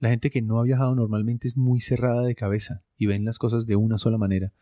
[0.00, 3.38] La gente que no ha viajado normalmente es muy cerrada de cabeza y ven las
[3.38, 4.54] cosas de una sola manera.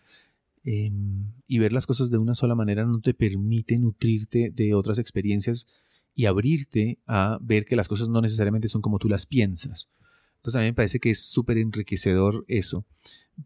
[0.64, 4.98] Em, y ver las cosas de una sola manera no te permite nutrirte de otras
[4.98, 5.66] experiencias
[6.14, 9.88] y abrirte a ver que las cosas no necesariamente son como tú las piensas.
[10.36, 12.84] Entonces a mí me parece que es súper enriquecedor eso.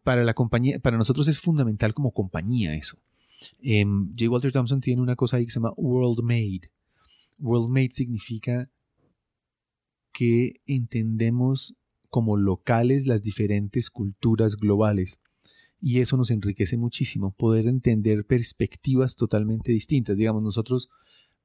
[0.02, 2.98] Para la compañía, para nosotros es fundamental como compañía eso.
[3.60, 4.30] Em, J.
[4.30, 6.70] Walter Thompson tiene una cosa ahí que se llama World Made.
[7.38, 8.70] World Made significa
[10.12, 11.74] que entendemos
[12.08, 15.18] como locales las diferentes culturas globales.
[15.80, 20.16] Y eso nos enriquece muchísimo, poder entender perspectivas totalmente distintas.
[20.16, 20.88] Digamos, nosotros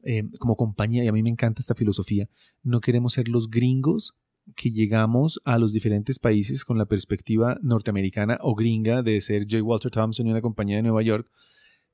[0.04, 2.30] em, como compañía, y a mí me encanta esta filosofía,
[2.64, 4.16] no queremos ser los gringos
[4.56, 9.64] que llegamos a los diferentes países con la perspectiva norteamericana o gringa de ser J.
[9.64, 11.30] Walter Thompson y una compañía de Nueva York,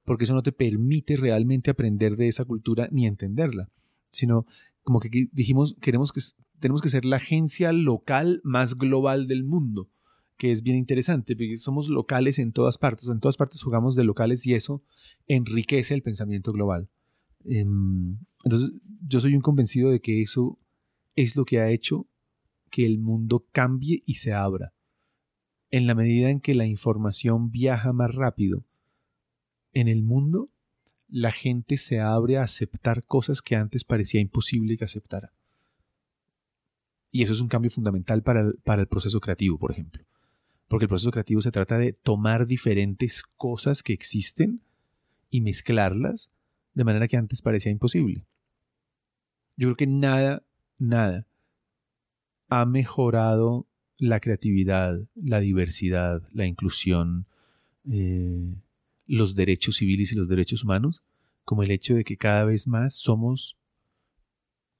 [0.05, 3.69] porque eso no te permite realmente aprender de esa cultura ni entenderla,
[4.11, 4.45] sino
[4.83, 6.21] como que dijimos, queremos que,
[6.59, 9.89] tenemos que ser la agencia local más global del mundo,
[10.37, 14.03] que es bien interesante, porque somos locales en todas partes, en todas partes jugamos de
[14.03, 14.83] locales y eso
[15.27, 16.89] enriquece el pensamiento global.
[17.43, 18.71] Em, entonces,
[19.07, 20.59] yo soy un convencido de que eso
[21.15, 22.07] es lo que ha hecho
[22.69, 24.73] que el mundo cambie y se abra.
[25.69, 28.63] En la medida en que la información viaja más rápido,
[29.73, 30.49] en el mundo
[31.09, 35.33] la gente se abre a aceptar cosas que antes parecía imposible que aceptara.
[37.11, 40.03] Y eso es un cambio fundamental para el, para el proceso creativo, por ejemplo.
[40.67, 44.61] Porque el proceso creativo se trata de tomar diferentes cosas que existen
[45.29, 46.29] y mezclarlas
[46.73, 48.25] de manera que antes parecía imposible.
[49.55, 50.43] Yo creo que nada,
[50.77, 51.25] nada
[52.49, 57.25] ha mejorado la creatividad, la diversidad, la inclusión,
[57.85, 58.55] eh,
[59.05, 61.03] los derechos civiles y los derechos humanos
[61.47, 63.55] como el hecho de que cada vez más somos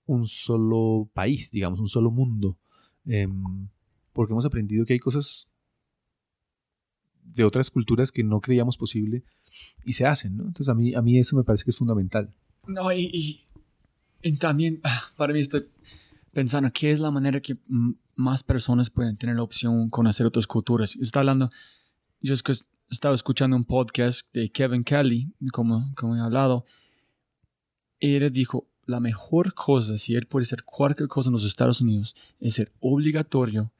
[0.05, 2.57] un solo país, digamos, un solo mundo,
[3.05, 3.69] em,
[4.11, 5.47] porque hemos aprendido que hay cosas
[7.33, 9.23] de otras culturas que no creíamos posible
[9.85, 10.43] y se hacen, ¿no?
[10.43, 12.33] Entonces a mí, a mí eso me parece que es fundamental.
[12.67, 13.41] No, y,
[14.21, 15.67] y, también ah, para mí estoy
[16.33, 17.57] pensando qué es la manera que
[18.15, 20.95] más personas pueden tener la opción conocer otras culturas.
[20.97, 21.51] Está hablando,
[22.21, 22.53] yo es que
[22.89, 26.65] estaba escuchando un podcast de Kevin Kelly, como, como he hablado,
[27.99, 31.81] y él dijo, la mejor cosa, si él puede hacer cualquier cosa en los Estados
[31.81, 33.71] Unidos, es ser obligatorio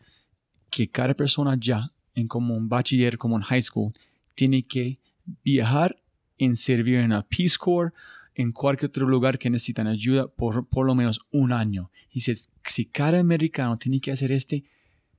[0.69, 3.93] que cada persona ya, en como un bachiller, como en high school,
[4.33, 4.99] tiene que
[5.43, 6.01] viajar
[6.39, 7.93] en servir en la Peace Corps,
[8.33, 11.91] en cualquier otro lugar que necesitan ayuda por por lo menos un año.
[12.11, 12.33] Y si,
[12.65, 14.63] si cada americano tiene que hacer este,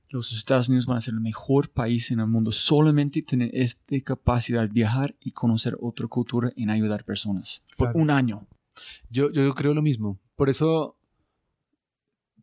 [0.09, 2.51] los Estados Unidos van a ser el mejor país en el mundo.
[2.51, 7.63] Solamente tener esta capacidad de viajar y conocer otra cultura en ayudar personas.
[7.77, 8.45] Por un año.
[9.09, 10.19] Yo, yo creo lo mismo.
[10.35, 10.97] Por eso,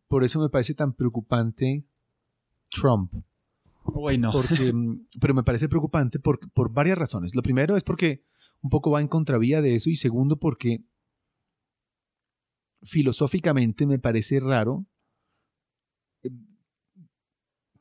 [0.07, 1.83] por eso me parece tan preocupante
[2.69, 3.13] Trump.
[3.93, 4.31] Bueno.
[4.31, 4.73] Porque,
[5.19, 7.35] pero me parece preocupante por, por varias razones.
[7.35, 8.23] Lo primero es porque
[8.61, 10.83] un poco va en contravía de eso y segundo porque
[12.83, 14.85] filosóficamente me parece raro
[16.23, 16.29] eh,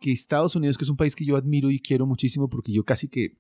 [0.01, 2.85] que Estados Unidos, que es un país que yo admiro y quiero muchísimo porque yo
[2.85, 3.37] casi que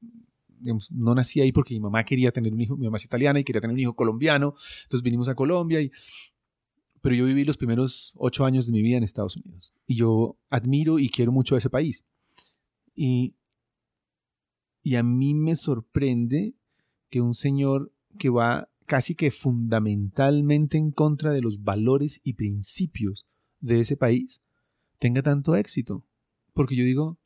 [0.90, 3.44] no nací ahí porque mi mamá quería tener un hijo, mi mamá es italiana y
[3.44, 4.54] quería tener un hijo colombiano,
[4.84, 5.90] entonces vinimos a Colombia y
[7.02, 10.38] pero yo viví los primeros ocho años de mi vida en Estados Unidos y yo
[10.48, 12.04] admiro y quiero mucho a ese país.
[12.96, 13.36] Y,
[14.82, 16.54] y a mí me sorprende
[17.10, 23.26] que un señor que va casi que fundamentalmente en contra de los valores y principios
[23.60, 24.42] de ese país
[24.98, 26.04] tenga tanto éxito.
[26.54, 27.18] Porque yo digo,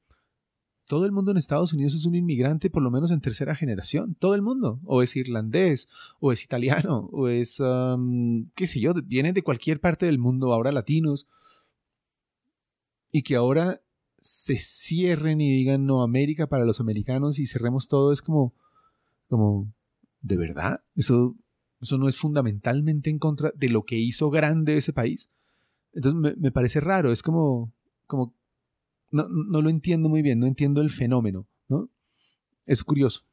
[0.91, 4.16] todo el mundo en Estados Unidos es un inmigrante por lo menos en tercera generación.
[4.16, 4.81] Todo el mundo.
[4.85, 5.87] O es irlandés,
[6.18, 7.62] o es italiano, o es,
[8.57, 11.29] qué sé yo, vienen de cualquier parte del mundo, ahora latinos.
[13.12, 13.83] Y que ahora
[14.21, 18.55] se cierren y digan no América para los americanos y cerremos todo es como,
[19.29, 19.73] como,
[20.21, 20.85] ¿de verdad?
[20.95, 21.35] Eso,
[21.81, 25.31] eso no es fundamentalmente en contra de lo que hizo grande ese país.
[25.93, 27.73] Entonces me, me parece raro, es como,
[28.07, 28.35] como
[29.11, 31.91] no, no, lo entiendo muy bien, no entiendo el fenómeno, ¿no?
[32.66, 33.25] Es curioso.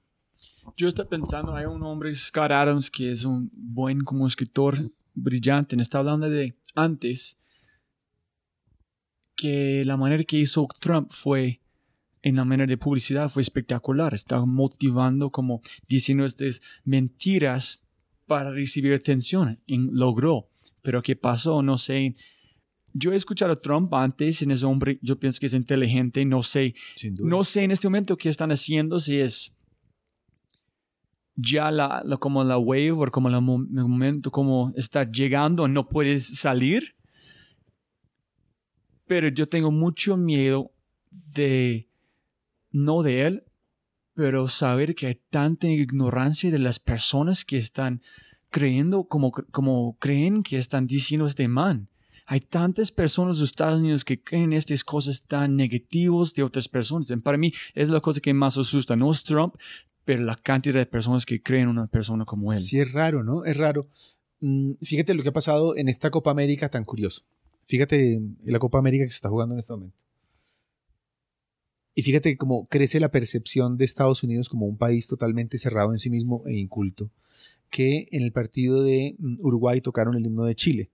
[0.76, 5.80] Yo estoy pensando, hay un hombre, Scott Adams, que es un buen como escritor brillante,
[5.80, 7.38] está hablando de antes
[9.38, 11.62] que la manera que hizo Trump fue
[12.22, 14.14] en la manera de publicidad fue espectacular.
[14.14, 17.82] Estaba motivando como diciendo estas mentiras
[18.26, 19.62] para recibir atención.
[19.66, 20.50] Y logró.
[20.82, 21.62] Pero ¿qué pasó?
[21.62, 22.16] No sé
[22.94, 26.42] yo he escuchado a Trump antes, en ese hombre, yo pienso que es inteligente, no
[26.42, 26.74] sé,
[27.20, 29.56] no sé en este momento qué están haciendo, si es
[31.36, 36.96] ya la, como la wave o como el momento como está llegando, no puedes salir.
[39.08, 40.72] Pero yo tengo mucho miedo
[41.10, 41.88] de,
[42.72, 43.44] no de él,
[44.14, 48.02] pero saber que hay tanta ignorancia de las personas que están
[48.50, 51.90] creyendo como, como creen que están diciendo este man
[52.30, 57.08] hay tantas personas los Estados Unidos que creen estas cosas tan negativas de otras personas.
[57.24, 58.98] para mí es la cosa que más asusta.
[58.98, 59.56] No es Trump,
[60.04, 62.62] pero la cantidad de personas que creen en una persona como él.
[62.62, 63.46] Sí, es raro, ¿no?
[63.46, 63.88] Es raro.
[64.42, 67.22] Mm, fíjate lo que ha pasado en esta Copa América tan curioso.
[67.68, 69.98] Fíjate en la Copa América que se está jugando en este momento.
[71.94, 76.00] Y fíjate cómo crece la percepción de Estados Unidos como un país totalmente cerrado en
[76.00, 77.10] sí mismo e inculto.
[77.70, 80.92] Que en el partido de mm, Uruguay tocaron el himno de Chile.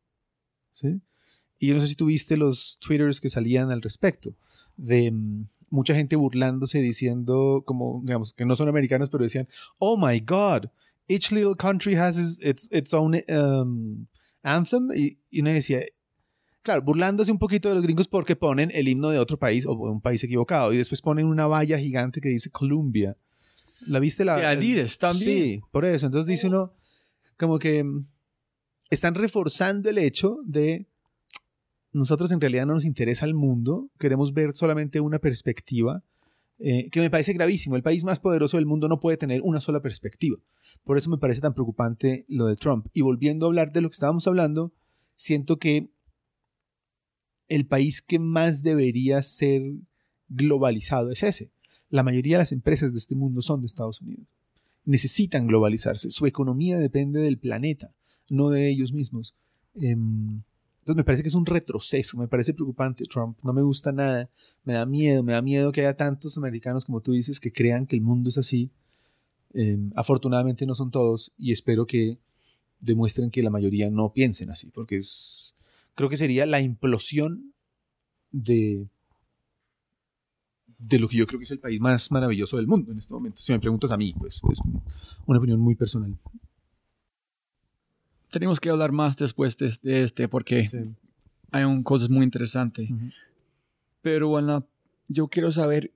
[0.71, 1.01] ¿sí?
[1.59, 4.33] Y yo no sé si tuviste los twitters que salían al respecto,
[4.77, 9.47] de mm, mucha gente burlándose diciendo, como, digamos, que no son americanos, pero decían,
[9.77, 10.69] oh my God,
[11.07, 14.07] each little country has its, its, own um,
[14.41, 14.89] anthem.
[14.95, 15.83] Y, y uno decía,
[16.63, 19.73] claro, burlándose un poquito de los gringos porque ponen el himno de otro país o
[19.73, 23.15] un país equivocado y después ponen una valla gigante que dice Columbia.
[23.87, 24.37] ¿La viste la?
[24.37, 25.23] De Adidas también.
[25.23, 26.05] Sí, por eso.
[26.05, 26.73] Entonces dice uno
[27.37, 28.07] como que mm,
[28.89, 30.87] están reforzando el hecho de
[31.91, 36.03] nosotros en realidad no nos interesa el mundo, queremos ver solamente una perspectiva,
[36.57, 37.75] eh, que me parece gravísimo.
[37.75, 40.37] El país más poderoso del mundo no puede tener una sola perspectiva.
[40.83, 42.87] Por eso me parece tan preocupante lo de Trump.
[42.93, 44.73] Y volviendo a hablar de lo que estábamos hablando,
[45.17, 45.91] siento que
[47.53, 49.61] el país que más debería ser
[50.29, 51.51] globalizado es ese.
[51.89, 54.25] La mayoría de las empresas de este mundo son de Estados Unidos.
[54.85, 56.09] Necesitan globalizarse.
[56.09, 57.93] Su economía depende del planeta,
[58.29, 59.35] no de ellos mismos.
[59.75, 60.41] Em,
[60.79, 64.29] entonces me parece que es un retroceso, me parece preocupante Trump, no me gusta nada,
[64.63, 67.85] me da miedo, me da miedo que haya tantos americanos como tú dices que crean
[67.85, 68.71] que el mundo es así.
[69.53, 72.17] Em, afortunadamente no son todos y espero que
[72.79, 75.55] demuestren que la mayoría no piensen así, porque es,
[75.95, 77.53] creo que sería la implosión
[78.31, 78.87] de,
[80.77, 83.13] de lo que yo creo que es el país más maravilloso del mundo en este
[83.13, 83.41] momento.
[83.41, 84.59] Si me preguntas a mí, pues es
[85.25, 86.17] una opinión muy personal.
[88.29, 90.67] Tenemos que hablar más después de, este porque
[91.51, 92.89] hay un, cosas muy interesantes.
[94.01, 94.65] Pero bueno,
[95.07, 95.93] yo quiero saber,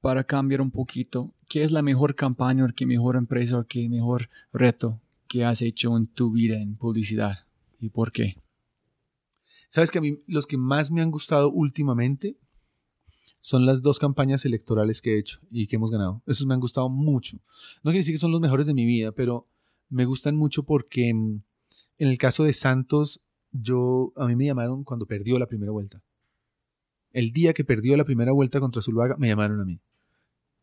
[0.00, 3.88] para cambiar un poquito, ¿qué es la mejor campaña o qué mejor empresa o qué
[3.88, 7.46] mejor reto que has hecho en tu vida en publicidad
[7.80, 8.36] y por qué?
[9.68, 12.36] Sabes que a mí los que más me han gustado últimamente
[13.40, 16.22] son las dos campañas electorales que he hecho y que hemos ganado.
[16.26, 17.36] Esos me han gustado mucho.
[17.82, 19.46] No quiere decir que son los mejores de mi vida, pero
[19.88, 21.42] me gustan mucho porque mm,
[21.98, 23.20] en el caso de Santos,
[23.52, 26.02] yo a mí me llamaron cuando perdió la primera vuelta.
[27.12, 29.80] El día que perdió la primera vuelta contra Zuluaga, me llamaron a mí.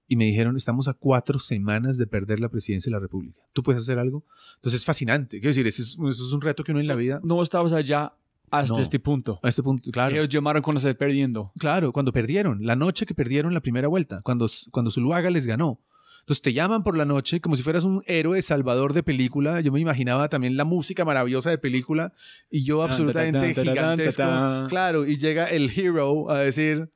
[0.07, 3.41] Y me dijeron, estamos a cuatro semanas de perder la presidencia de la República.
[3.53, 4.23] ¿Tú puedes hacer algo?
[4.57, 5.39] Entonces es fascinante.
[5.39, 7.19] Quiero decir, eso es, un reto que uno en la vida...
[7.23, 8.13] No estabas allá
[8.51, 9.39] hasta este punto.
[9.43, 10.15] A este punto, claro.
[10.15, 11.51] Ellos llamaron cuando se perdiendo.
[11.57, 12.65] Claro, cuando perdieron.
[12.65, 14.21] La noche que perdieron la primera vuelta.
[14.21, 15.79] Cuando, cuando Zuluaga les ganó.
[16.25, 19.61] Entonces te llaman por la noche como si fueras un héroe salvador de película.
[19.61, 22.13] Yo me imaginaba también la música maravillosa de película
[22.49, 24.23] y yo absolutamente gigantesco.
[24.67, 26.89] Claro, y llega el hero a decir,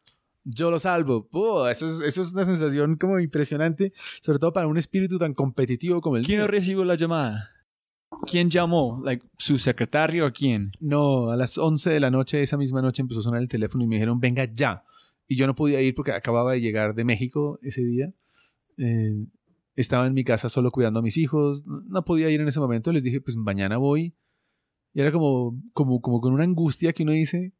[0.43, 1.27] yo lo salvo.
[1.69, 3.93] eso, es, eso, es, una sensación como impresionante,
[4.23, 7.51] sobre todo para un espíritu tan competitivo como el ¿Quién recibió la llamada?
[8.25, 9.01] ¿Quién llamó?
[9.03, 10.71] Like, ¿Su secretario o quién?
[10.79, 13.83] No, a las 11 de la noche, esa misma noche empezó a sonar el teléfono
[13.83, 14.83] y me dijeron, venga ya.
[15.27, 18.13] Y yo no podía ir porque acababa de llegar de México ese día.
[18.77, 19.25] Eh,
[19.75, 22.91] estaba en mi casa solo cuidando a mis hijos, no podía ir en ese momento,
[22.91, 24.15] les dije, pues mañana voy.
[24.93, 27.53] Y era como, como, como con una angustia que uno dice,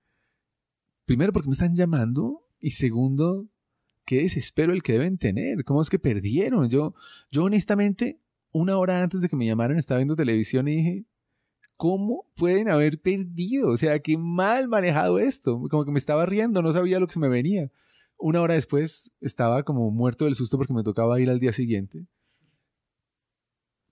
[1.06, 2.46] primero, porque me están llamando?
[2.60, 3.48] Y segundo,
[4.06, 6.70] qué desespero el que deben tener, ¿cómo es que perdieron?
[6.70, 6.94] Yo,
[7.32, 8.20] yo honestamente,
[8.52, 11.06] una hora antes de que me llamaran, estaba viendo televisión y dije,
[11.80, 13.70] ¿cómo pueden haber perdido?
[13.70, 15.62] O sea, qué mal manejado esto.
[15.70, 17.72] Como que me estaba riendo, no sabía lo que se me venía.
[18.18, 22.06] Una hora después estaba como muerto del susto porque me tocaba ir al día siguiente.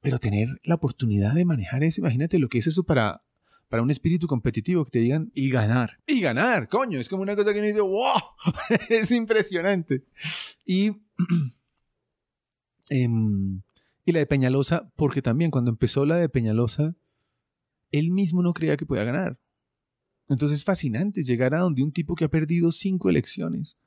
[0.01, 3.23] Pero tener la oportunidad de manejar eso, imagínate lo que es eso para,
[3.69, 5.31] para un espíritu competitivo, que te digan...
[5.33, 5.99] Y ganar.
[6.05, 8.19] Y ganar, coño, es como una cosa que uno dice, wow,
[8.89, 10.03] es impresionante.
[10.65, 10.91] Y,
[12.89, 13.61] em,
[14.07, 16.95] y la de Peñalosa, porque también cuando empezó la de Peñalosa,
[17.91, 19.39] él mismo no creía que podía ganar.
[20.29, 23.77] Entonces es fascinante llegar a donde un tipo que ha perdido cinco elecciones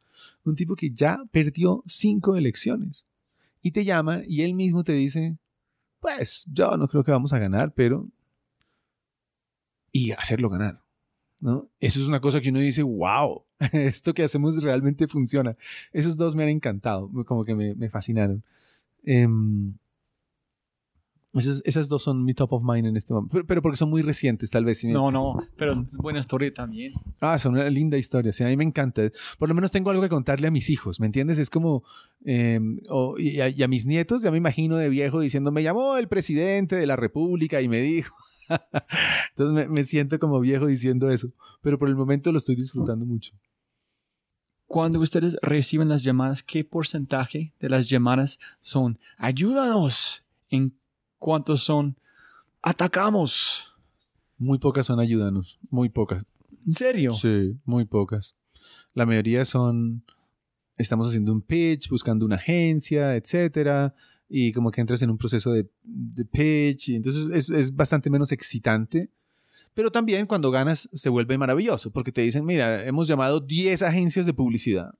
[0.44, 3.06] un tipo que ya perdió cinco elecciones
[3.62, 5.36] y te llama y él mismo te dice,
[6.00, 8.08] pues yo no creo que vamos a ganar, pero...
[9.92, 10.82] Y hacerlo ganar.
[11.40, 11.68] ¿no?
[11.80, 15.56] Eso es una cosa que uno dice, wow, esto que hacemos realmente funciona.
[15.92, 18.44] Esos dos me han encantado, como que me, me fascinaron.
[19.02, 19.74] Em,
[21.32, 23.44] esas, dos son mi top of mind en este momento.
[23.46, 24.84] Pero, porque son muy recientes, tal vez.
[24.84, 26.92] No, no, pero es buena historia también.
[27.20, 28.32] Ah, son una linda historia.
[28.32, 29.02] Sí, a mí me encanta.
[29.38, 31.38] Por lo menos tengo algo que contarle a mis hijos, ¿me entiendes?
[31.38, 31.84] Es como.
[32.24, 32.80] Em,
[33.18, 36.86] y, a, mis nietos, ya me imagino de viejo diciendo: Me llamó el presidente de
[36.86, 38.14] la República y me dijo.
[39.30, 41.28] Entonces me, me siento como viejo diciendo eso.
[41.62, 43.36] Pero por el momento lo estoy disfrutando mucho.
[44.66, 50.24] Cuando ustedes reciben las llamadas, ¿qué porcentaje de las llamadas son ayúdanos?
[50.48, 50.79] ¿En
[51.20, 51.98] ¿Cuántos son?
[52.62, 53.66] Atacamos.
[54.38, 56.24] Muy pocas son ayúdanos, muy pocas.
[56.66, 57.12] ¿En serio?
[57.12, 58.34] Sí, muy pocas.
[58.94, 60.02] La mayoría son,
[60.78, 63.94] estamos haciendo un pitch, buscando una agencia, etcétera,
[64.30, 65.68] y como que entras en un proceso de,
[66.32, 69.10] pitch, y entonces es, es, bastante menos excitante.
[69.74, 74.24] Pero también cuando ganas se vuelve maravilloso, porque te dicen, mira, hemos llamado 10 agencias
[74.24, 74.94] de publicidad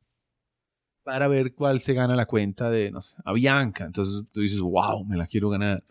[1.02, 3.86] para ver cuál se gana la cuenta de, no sé, a Bianca.
[3.86, 5.82] Entonces tú dices, wow, me la quiero ganar.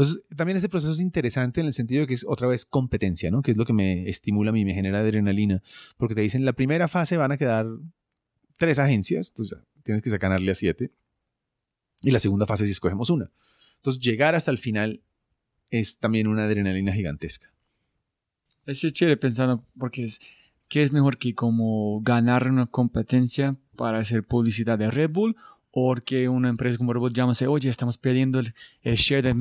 [0.00, 3.30] Entonces, también ese proceso es interesante en el sentido de que es otra vez competencia,
[3.30, 3.42] ¿no?
[3.42, 5.62] Que es lo que me estimula a mí, me genera adrenalina.
[5.98, 7.66] Porque te dicen, la primera fase van a quedar
[8.56, 10.90] tres agencias, entonces tienes que sacarle a siete.
[12.00, 13.30] Y la segunda fase si escogemos una.
[13.76, 15.02] Entonces, llegar hasta el final
[15.68, 17.52] es también una adrenalina gigantesca.
[18.64, 20.18] Es chévere pensando, porque es,
[20.68, 25.36] ¿qué es mejor que como ganar una competencia para hacer publicidad de Red Bull
[25.72, 29.34] o que una empresa como Robot llama y oye, estamos perdiendo el, share de,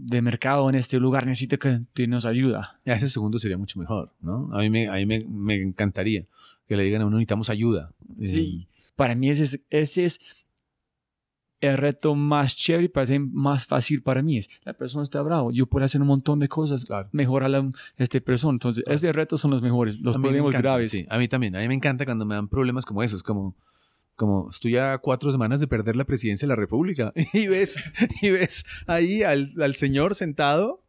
[0.00, 2.80] de, mercado en este lugar, necesito que, nos ayuda.
[2.84, 4.48] ese segundo sería mucho mejor, ¿no?
[4.52, 6.24] A mí me, a mí me, me encantaría
[6.66, 7.92] que le digan a uno, necesitamos ayuda.
[8.18, 10.20] Sí, eh, para mí ese es, ese es
[11.60, 14.38] el reto más chévere y más fácil para mí.
[14.38, 18.20] Es, la persona está bravo, yo puedo hacer un montón de cosas, mejorar a esta
[18.20, 18.54] persona.
[18.54, 20.90] Entonces, estos retos son los mejores, los problemas graves.
[20.90, 21.54] Sí, a mí también.
[21.56, 23.54] A mí me encanta cuando me dan problemas como esos, como
[24.20, 27.76] como estoy a cuatro semanas de perder la presidencia de la República y ves,
[28.20, 30.82] y ves ahí al, señor sentado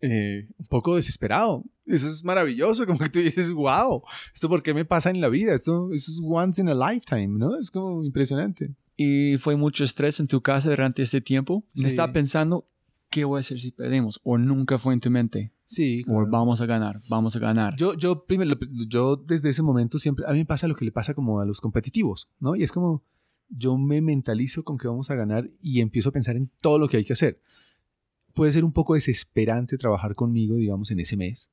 [0.00, 1.64] eh, un poco desesperado.
[1.86, 5.28] Eso es maravilloso, como que tú dices, wow, ¿esto por qué me pasa en la
[5.28, 5.52] vida?
[5.54, 7.58] Esto, es once in a lifetime, ¿no?
[7.58, 8.70] Es como impresionante.
[8.96, 11.64] ¿Y fue mucho estrés en tu casa durante este tiempo?
[11.74, 11.86] ¿Me Sí.
[11.88, 12.68] estaba pensando,
[13.12, 14.18] ¿qué voy a hacer si perdemos?
[14.24, 15.52] ¿O nunca fue en tu mente?
[15.66, 17.76] Sí, ¿O vamos a ganar, vamos a ganar?
[17.76, 18.58] Yo, yo primero,
[18.88, 21.44] yo desde ese momento siempre, a mí me pasa lo que le pasa como a
[21.44, 22.56] los competitivos, ¿no?
[22.56, 23.04] Y es como,
[23.48, 26.88] yo me mentalizo con que vamos a ganar y empiezo a pensar en todo lo
[26.88, 27.40] que hay que hacer.
[28.34, 31.50] Puede ser un poco desesperante trabajar conmigo, digamos, en ese mes,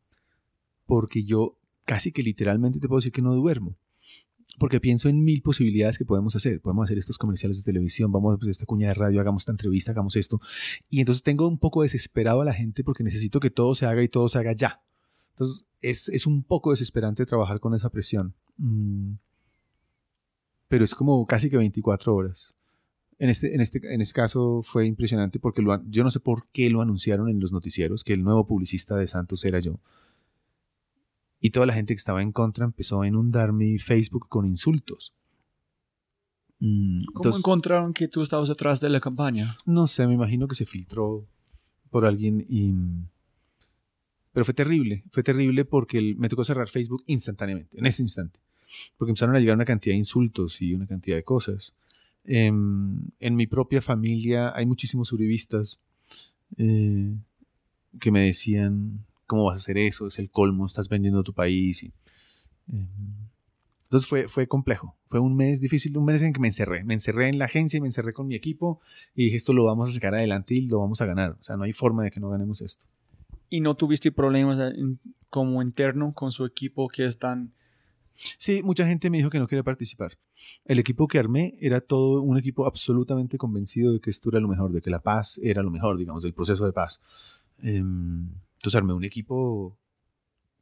[0.85, 3.75] porque yo casi que literalmente te puedo decir que no duermo.
[4.59, 6.61] Porque pienso en mil posibilidades que podemos hacer.
[6.61, 9.51] Podemos hacer estos comerciales de televisión, vamos a hacer esta cuña de radio, hagamos esta
[9.51, 10.39] entrevista, hagamos esto.
[10.89, 14.03] Y entonces tengo un poco desesperado a la gente porque necesito que todo se haga
[14.03, 14.83] y todo se haga ya.
[15.29, 18.35] Entonces es, es un poco desesperante trabajar con esa presión.
[18.57, 19.13] Mm.
[20.67, 22.55] Pero es como casi que 24 horas.
[23.17, 26.47] En este, en este, en este caso fue impresionante porque lo, yo no sé por
[26.51, 29.81] qué lo anunciaron en los noticieros, que el nuevo publicista de Santos era yo.
[31.39, 35.13] Y toda la gente que estaba en contra empezó a inundar mi Facebook con insultos.
[36.59, 39.55] Mm, ¿Cómo entonces- encontraron que tú estabas atrás de la campaña?
[39.65, 41.25] no sé, me imagino que se filtró
[41.89, 42.73] por alguien y...
[44.33, 48.39] Pero fue terrible, fue terrible porque el- me tocó cerrar Facebook instantáneamente, en ese instante.
[48.97, 51.73] Porque empezaron a llegar una cantidad de insultos y una cantidad de cosas.
[52.25, 55.79] Em, en mi propia familia hay muchísimos uribistas
[56.57, 57.15] eh,
[57.99, 60.07] que me decían, ¿cómo vas a hacer eso?
[60.07, 61.83] Es el colmo, estás vendiendo tu país.
[61.83, 61.93] Y,
[62.67, 62.87] em,
[63.83, 64.97] entonces fue, fue complejo.
[65.07, 66.83] Fue un mes difícil, un mes en que me encerré.
[66.83, 68.81] Me encerré en la agencia y me encerré con mi equipo
[69.15, 71.37] y dije, esto lo vamos a sacar adelante y lo vamos a ganar.
[71.39, 72.83] O sea, no hay forma de que no ganemos esto.
[73.49, 74.73] ¿Y no tuviste problemas
[75.29, 77.53] como interno con su equipo que están...
[78.37, 80.17] Sí, mucha gente me dijo que no quería participar.
[80.65, 84.47] El equipo que armé era todo un equipo absolutamente convencido de que esto era lo
[84.47, 86.99] mejor, de que la paz era lo mejor, digamos, del proceso de paz.
[87.59, 88.29] Em,
[88.59, 89.77] entonces armé un equipo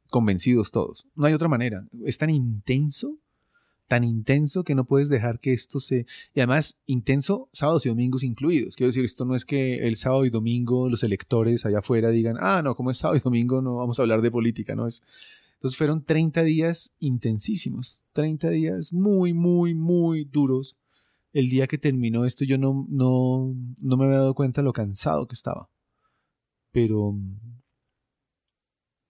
[0.08, 1.04] convencidos todos.
[1.16, 1.84] No hay otra manera.
[2.04, 3.18] Es tan intenso,
[3.88, 6.06] tan intenso que no puedes dejar que esto se...
[6.32, 8.76] Y además, intenso sábados y domingos incluidos.
[8.76, 12.36] Quiero decir, esto no es que el sábado y domingo los electores allá afuera digan,
[12.38, 14.86] ah, no, como es sábado y domingo no vamos a hablar de política, ¿no?
[14.86, 15.02] Es,
[15.54, 20.76] entonces fueron 30 días intensísimos, 30 días muy, muy, muy duros.
[21.32, 25.26] El día que terminó esto yo no, no, no me había dado cuenta lo cansado
[25.26, 25.68] que estaba.
[26.70, 27.18] Pero,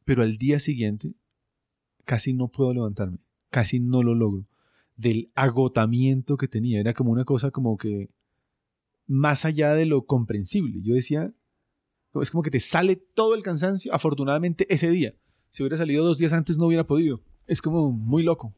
[0.08, 1.12] pero al día siguiente
[2.06, 3.18] casi no puedo levantarme,
[3.50, 4.46] casi no lo logro.
[4.96, 8.08] Del agotamiento que tenía, era como una cosa como que
[9.06, 10.80] más allá de lo comprensible.
[10.80, 11.34] Yo decía,
[12.22, 15.14] es como que te sale todo el cansancio, afortunadamente ese día.
[15.50, 17.20] Si hubiera salido dos días antes no hubiera podido.
[17.46, 18.54] Es como muy loco.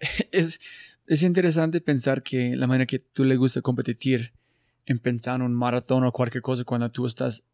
[0.32, 0.58] Es,
[1.06, 4.32] es interesante pensar que la manera que tú le gusta competir
[4.86, 7.44] en pensar en un maratón o cualquier cosa cuando tú estás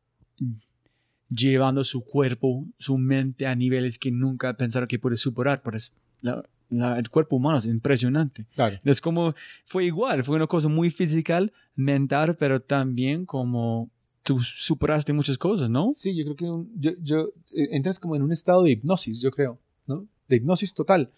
[1.30, 5.62] llevando su cuerpo, su mente a niveles que nunca pensaron que puede superar.
[5.62, 8.46] Pero es- la- la- el cuerpo humano es impresionante.
[8.54, 8.78] Claro.
[8.84, 11.40] Es como, fue igual, fue una cosa muy física,
[11.76, 13.90] mental, pero también como
[14.22, 15.92] tú superaste muchas cosas, ¿no?
[15.94, 19.20] Sí, yo creo que un- yo, yo, eh, entras como en un estado de hipnosis,
[19.20, 20.06] yo creo, ¿no?
[20.28, 21.10] De hipnosis total.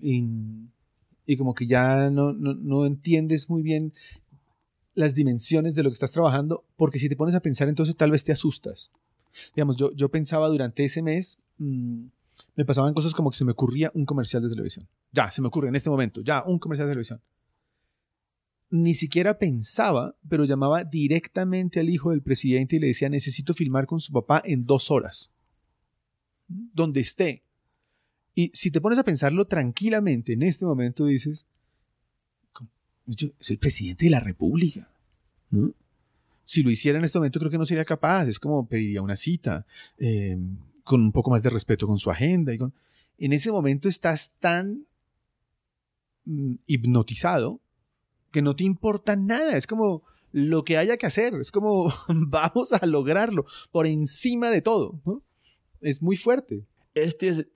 [0.00, 0.24] Y,
[1.26, 3.92] y como que ya no, no, no entiendes muy bien
[4.94, 8.10] las dimensiones de lo que estás trabajando, porque si te pones a pensar entonces tal
[8.10, 8.90] vez te asustas.
[9.54, 12.04] Digamos, yo, yo pensaba durante ese mes, mm,
[12.56, 14.86] me pasaban cosas como que se me ocurría un comercial de televisión.
[15.12, 17.20] Ya, se me ocurre en este momento, ya, un comercial de televisión.
[18.70, 23.86] Ni siquiera pensaba, pero llamaba directamente al hijo del presidente y le decía, necesito filmar
[23.86, 25.30] con su papá en dos horas.
[26.48, 27.42] Donde esté.
[28.34, 31.46] Y si te pones a pensarlo tranquilamente en este momento, dices,
[32.52, 32.70] "¿Cómo?
[33.06, 34.88] Yo- es el presidente de la República.
[35.50, 35.74] ¿no?
[36.44, 38.26] Si lo hiciera en este momento, creo que no sería capaz.
[38.28, 39.66] Es como pediría una cita,
[39.98, 40.36] eh,
[40.84, 42.52] con un poco más de respeto con su agenda.
[42.52, 42.74] Y con...
[43.18, 44.86] En ese momento estás tan
[46.24, 47.60] mm, hipnotizado
[48.30, 49.56] que no te importa nada.
[49.56, 50.02] Es como
[50.32, 51.34] lo que haya que hacer.
[51.34, 55.00] Es como vamos a lograrlo por encima de todo.
[55.80, 56.64] Es muy fuerte.
[56.94, 57.46] Este es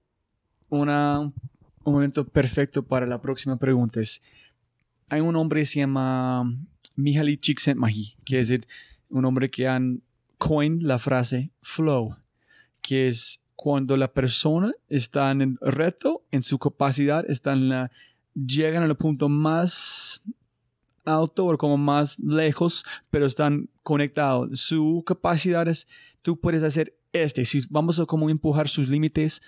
[0.69, 1.33] un
[1.85, 4.01] momento perfecto para la próxima pregunta.
[4.01, 4.23] Es,
[5.09, 6.45] hay un hombre que se llama
[6.97, 8.67] Mihaly Csikszentmihalyi, que es el-
[9.09, 10.03] un hombre que han
[10.39, 12.17] coined la frase flow,
[12.83, 17.91] que es cuando la persona está en el reto, en su capacidad, está en la,
[18.35, 20.21] llegan al punto más
[21.05, 24.61] alto o como más lejos, pero están conectados.
[24.61, 25.87] Su capacidad es,
[26.23, 29.41] tú puedes hacer este, si vamos a como empujar sus límites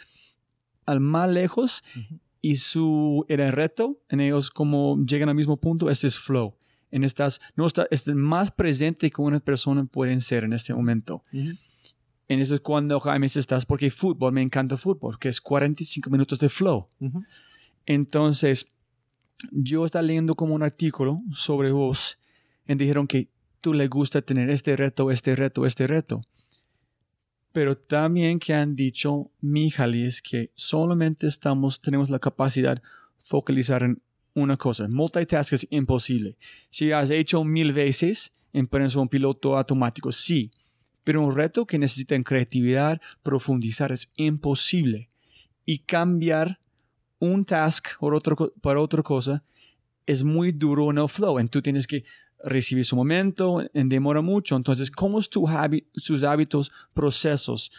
[0.87, 1.85] al más lejos
[2.41, 6.55] y su el reto en ellos como llegan al mismo punto, este es flow.
[6.91, 11.23] En estas, no está, es más presente que una persona puede ser en este momento.
[11.33, 16.39] En eso es cuando Jaime estás porque fútbol, me encanta fútbol, que es 45 minutos
[16.39, 16.89] de flow.
[17.87, 18.71] Entonces,
[19.51, 22.19] yo estaba leyendo como un artículo sobre vos
[22.67, 26.23] y dijeron que tú le gusta tener este reto, este reto, este reto.
[27.53, 29.31] Pero también que han dicho
[29.95, 32.83] es que solamente estamos, tenemos la capacidad de
[33.23, 34.03] focalizar en
[34.39, 34.89] una cosa.
[34.89, 36.37] Multitask es imposible.
[36.71, 40.51] Si has hecho mil veces, en un piloto automático, sí.
[41.05, 45.11] Pero un reto que necesita creatividad, profundizar, es imposible.
[45.65, 46.59] Y cambiar
[47.19, 49.43] un task por otro, para otra cosa
[50.07, 51.39] es muy duro en el flow.
[51.39, 52.05] Entonces tú tienes que
[52.43, 54.57] recibir su momento, en demora mucho.
[54.57, 55.47] Entonces, ¿cómo es tu
[55.95, 57.71] sus hábitos, procesos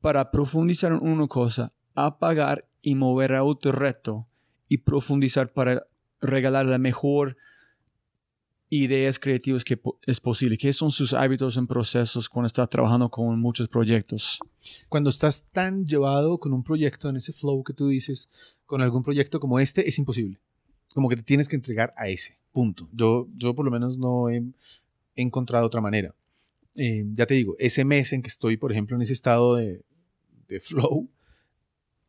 [0.00, 4.28] para profundizar en una cosa, apagar y mover a otro reto
[4.68, 5.86] y profundizar para
[6.20, 7.36] regalar la mejor
[8.68, 10.56] ideas creativas que es posible?
[10.56, 14.40] ¿Qué son sus hábitos en procesos cuando estás trabajando con muchos proyectos?
[14.88, 18.28] Cuando estás tan llevado con un proyecto, en ese flow que tú dices,
[18.64, 20.38] con algún proyecto como este, es imposible.
[20.92, 22.88] Como que te tienes que entregar a ese, punto.
[22.92, 24.42] Yo, yo por lo menos no he,
[25.14, 26.14] encontrado otra manera.
[26.74, 29.82] Eh, ya te digo, ese mes en que estoy, por ejemplo, en ese estado de,
[30.46, 31.08] de flow,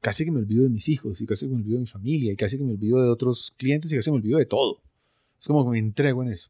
[0.07, 2.31] casi que me olvido de mis hijos y casi que me olvido de mi familia
[2.31, 4.81] y casi que me olvido de otros clientes y casi me olvido de todo.
[5.37, 6.49] Es como que me entrego en eso.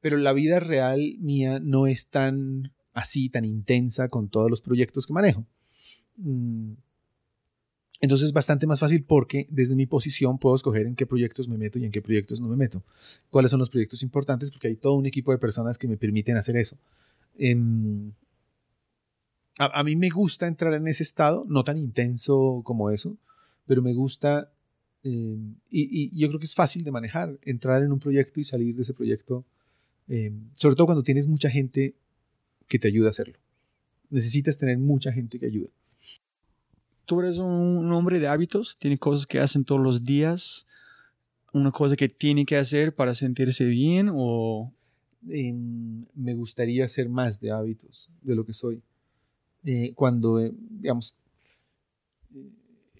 [0.00, 5.06] Pero la vida real mía no es tan así, tan intensa con todos los proyectos
[5.06, 5.46] que manejo.
[6.16, 6.72] Mm.
[8.00, 11.58] Entonces es bastante más fácil porque desde mi posición puedo escoger en qué proyectos me
[11.58, 12.82] meto y en qué proyectos no me meto.
[13.28, 16.38] Cuáles son los proyectos importantes porque hay todo un equipo de personas que me permiten
[16.38, 16.78] hacer eso.
[19.58, 23.18] A, mí me gusta entrar en ese estado, no tan intenso como eso,
[23.66, 24.50] pero me gusta
[25.02, 28.74] em, y, yo creo que es fácil de manejar, entrar en un proyecto y salir
[28.74, 29.44] de ese proyecto,
[30.08, 31.94] em, sobre todo cuando tienes mucha gente
[32.66, 33.38] que te ayuda a hacerlo.
[34.10, 35.70] Necesitas tener mucha gente que ayude.
[37.04, 40.66] Tú eres un hombre de hábitos, tiene cosas que hacen todos los días,
[41.52, 44.72] una cosa que tiene que hacer para sentirse bien o...
[45.28, 48.82] Em, me gustaría hacer más de hábitos de lo que soy.
[49.64, 51.16] Eh, cuando, eh, digamos,
[52.34, 52.50] eh,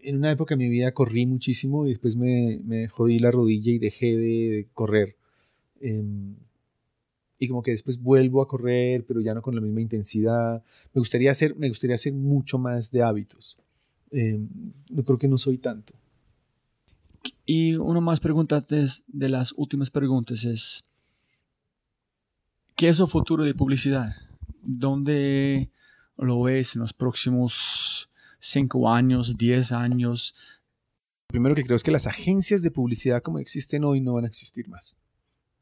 [0.03, 3.73] en una época de mi vida corrí muchísimo y después me, me jodí la rodilla
[3.73, 5.17] y dejé de, correr.
[5.81, 6.37] Em,
[7.39, 10.63] y como que después vuelvo a correr, pero ya no con la misma intensidad.
[10.95, 13.59] Me gustaría hacer, me gustaría hacer mucho más de hábitos.
[14.13, 14.49] Em,
[14.89, 15.95] yo creo que no soy tanto.
[17.45, 20.85] Y una más pregunta de las últimas preguntas es,
[22.77, 24.15] ¿qué es el futuro de publicidad?
[24.63, 25.71] ¿Dónde
[26.25, 30.35] lo ves en los próximos cinco años, diez años?
[31.27, 34.29] Primero que creo es que las agencias de publicidad como existen hoy no van a
[34.29, 34.97] existir más.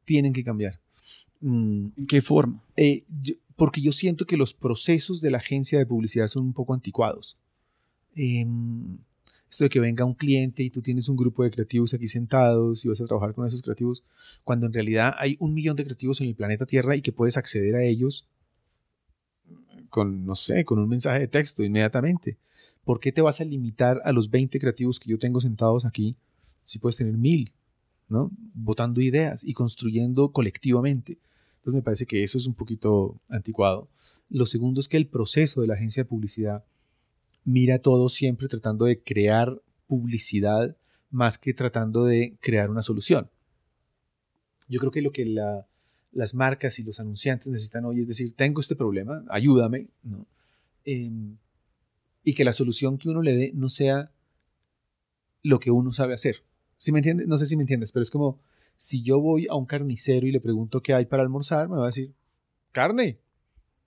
[0.04, 0.80] Tienen que cambiar.
[1.40, 1.88] Mm.
[1.96, 2.62] ¿En qué forma?
[2.76, 3.04] Eh,
[3.56, 7.38] porque yo siento que los procesos de la agencia de publicidad son un poco anticuados.
[8.14, 8.98] Em,
[9.50, 12.84] esto de que venga un cliente y tú tienes un grupo de creativos aquí sentados
[12.84, 14.04] y vas a trabajar con esos creativos,
[14.44, 17.36] cuando en realidad hay un millón de creativos en el planeta Tierra y que puedes
[17.36, 18.26] acceder a ellos
[19.90, 22.38] con, no sé, con un mensaje de texto inmediatamente.
[22.84, 26.16] ¿Por qué te vas a limitar a los 20 creativos que yo tengo sentados aquí
[26.64, 27.52] si puedes tener mil,
[28.08, 28.30] ¿no?
[28.54, 31.18] Votando ideas y construyendo colectivamente.
[31.56, 33.88] Entonces me parece que eso es un poquito anticuado.
[34.30, 36.64] Lo segundo es que el proceso de la agencia de publicidad
[37.44, 40.76] mira todo siempre tratando de crear publicidad
[41.10, 43.30] más que tratando de crear una solución.
[44.68, 45.66] Yo creo que lo que la,
[46.12, 50.26] las marcas y los anunciantes necesitan hoy es decir, tengo este problema, ayúdame, ¿no?
[50.84, 51.36] Em,
[52.24, 54.12] y que la solución que uno le dé no sea
[55.42, 56.44] lo que uno sabe hacer.
[56.76, 57.26] ¿Sí me entiendes?
[57.26, 58.40] No sé si me entiendes, pero es como
[58.76, 61.84] si yo voy a un carnicero y le pregunto qué hay para almorzar, me va
[61.84, 62.12] a decir
[62.72, 63.18] carne,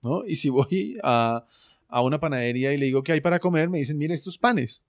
[0.02, 0.24] ¿no?
[0.24, 1.46] Y si voy a,
[1.88, 4.82] a una panadería y le digo qué hay para comer, me dicen, mira estos panes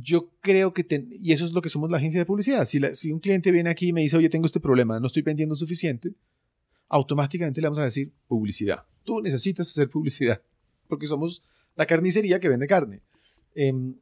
[0.00, 3.20] yo creo que, y eso es lo que somos la agencia de publicidad, si, un
[3.20, 6.12] cliente viene aquí y me dice, oye, tengo este problema, no estoy vendiendo suficiente,
[6.88, 8.84] automáticamente le vamos a decir publicidad.
[9.04, 10.42] Tú necesitas hacer publicidad,
[10.88, 11.42] porque somos
[11.76, 13.02] la carnicería que vende carne.
[13.54, 13.94] Em,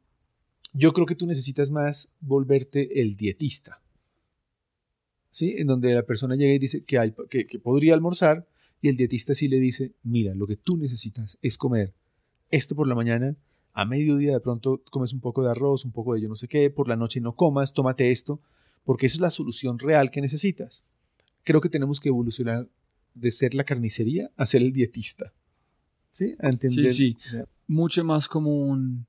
[0.73, 3.79] yo creo que tú necesitas más volverte el dietista.
[5.29, 5.55] ¿Sí?
[5.57, 8.47] En donde la persona llega y dice que, que, que podría almorzar
[8.81, 11.93] y el dietista sí le dice, mira, lo que tú necesitas es comer
[12.51, 13.35] esto por la mañana,
[13.73, 16.47] a mediodía de pronto comes un poco de arroz, un poco de yo no sé
[16.47, 18.39] qué, por la noche no comas, tómate esto,
[18.83, 20.85] porque esa es la solución real que necesitas.
[21.43, 22.67] Creo que tenemos que evolucionar
[23.13, 25.33] de ser la carnicería a ser el dietista.
[26.11, 26.35] ¿Sí?
[26.39, 26.91] A entender.
[26.91, 27.37] Sí, sí.
[27.67, 29.07] Mucho más como un...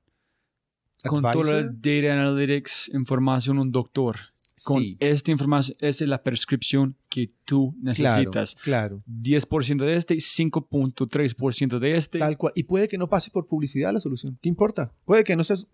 [1.03, 4.17] Con todo el data analytics, información, un doctor.
[4.63, 4.97] Con Sí.
[4.99, 8.55] esta información, esa es la prescripción que tú necesitas.
[8.55, 12.19] Claro, 10% de este, 5.3% de este.
[12.19, 12.53] Tal cual.
[12.55, 14.37] Y puede que no pase por publicidad la solución.
[14.41, 14.93] ¿Qué importa?
[15.05, 15.67] Puede que no seas...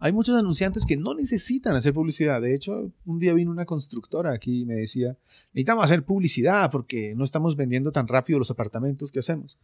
[0.00, 2.40] Hay muchos anunciantes que no necesitan hacer publicidad.
[2.42, 5.16] De hecho, un día vino una constructora aquí y me decía,
[5.54, 9.56] necesitamos hacer publicidad porque no estamos vendiendo tan rápido los apartamentos que hacemos.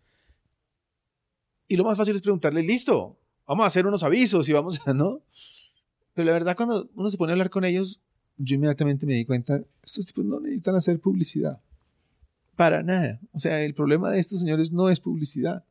[1.69, 4.95] Y lo más fácil es preguntarle, listo, vamos a hacer unos avisos y vamos a,
[4.95, 5.23] ¿no?
[6.15, 8.01] Pero la verdad, cuando uno se pone a hablar con ellos,
[8.43, 11.61] yo inmediatamente me di cuenta, estos tipos no necesitan hacer publicidad.
[12.57, 13.21] Para nada.
[13.33, 15.65] O sea, el problema de estos señores no es publicidad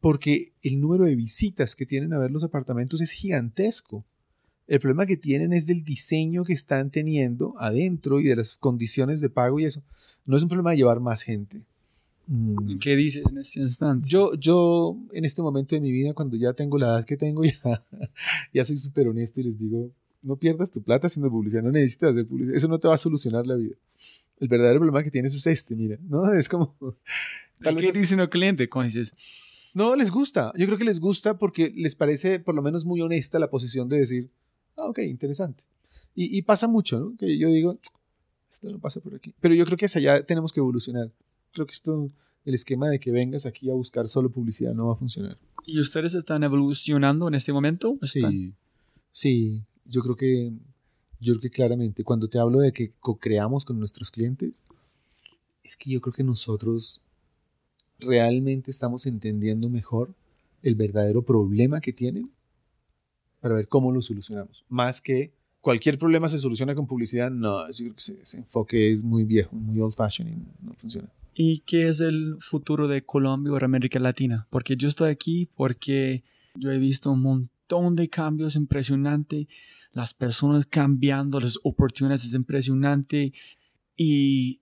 [0.00, 4.04] porque el número de visitas que tienen a ver los apartamentos es gigantesco.
[4.66, 9.20] El problema que tienen es del diseño que están teniendo adentro y de las condiciones
[9.20, 9.82] de pago y eso.
[10.24, 11.66] No es un problema de llevar más gente.
[12.26, 12.78] Mm.
[12.78, 14.08] ¿Qué dices en este instante?
[14.08, 17.44] Yo, yo, en este momento de mi vida, cuando ya tengo la edad que tengo,
[17.44, 17.84] ya,
[18.52, 19.90] ya soy súper honesto y les digo,
[20.24, 22.98] no pierdas tu plata haciendo publicidad, no necesitas hacer publicidad, eso no te va a
[22.98, 23.76] solucionar la vida.
[24.38, 26.32] El verdadero problema que tienes es este, mira, ¿no?
[26.34, 26.76] Es como...
[27.62, 29.14] tal ¿Qué dicen los clientes cuando dices,
[29.74, 30.52] no, les gusta.
[30.56, 33.88] Yo creo que les gusta porque les parece por lo menos muy honesta la posición
[33.88, 34.30] de decir,
[34.76, 35.64] ah, ok, interesante.
[36.14, 37.16] Y, y pasa mucho, ¿no?
[37.16, 37.78] Que yo digo,
[38.48, 39.34] esto no pasa por aquí.
[39.40, 41.10] Pero yo creo que hacia allá tenemos que evolucionar.
[41.52, 42.12] Creo que esto,
[42.44, 45.38] el esquema de que vengas aquí a buscar solo publicidad no va a funcionar.
[45.66, 47.98] ¿y ustedes están evolucionando en este momento?
[48.02, 48.32] ¿Están?
[48.32, 48.54] Sí,
[49.12, 50.52] sí, yo creo que,
[51.20, 54.62] yo creo que claramente, cuando te hablo de que co-creamos con nuestros clientes,
[55.62, 57.00] es que yo creo que nosotros
[57.98, 60.14] realmente estamos entendiendo mejor
[60.62, 62.30] el verdadero problema que tienen
[63.40, 64.64] para ver cómo lo solucionamos.
[64.68, 69.02] Más que cualquier problema se soluciona con publicidad, no, yo creo que ese, enfoque es
[69.02, 71.08] muy viejo, muy old fashioned y no funciona.
[71.34, 74.46] ¿Y qué es el futuro de Colombia o América Latina?
[74.50, 76.22] Porque yo estoy aquí porque
[76.54, 79.46] yo he visto un montón de cambios impresionantes,
[79.92, 83.32] las personas cambiando, las oportunidades es impresionante
[83.96, 84.60] y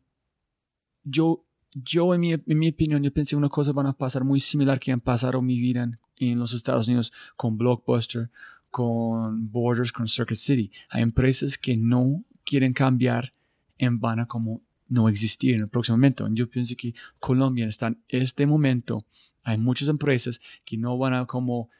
[1.05, 4.41] yo, yo en mi, en mi opinión, yo pensé una cosa van a pasar muy
[4.41, 8.31] similar que han pasado en mi vida en, en los Estados Unidos con Blockbuster,
[8.71, 10.71] con Borders, con Circuit City.
[10.89, 13.33] Hay empresas que no quieren cambiar
[13.79, 16.29] en van a como no existir en el próximo momento.
[16.33, 19.05] Yo pienso que Colombia está en este momento.
[19.43, 21.71] Hay muchas empresas que no van a como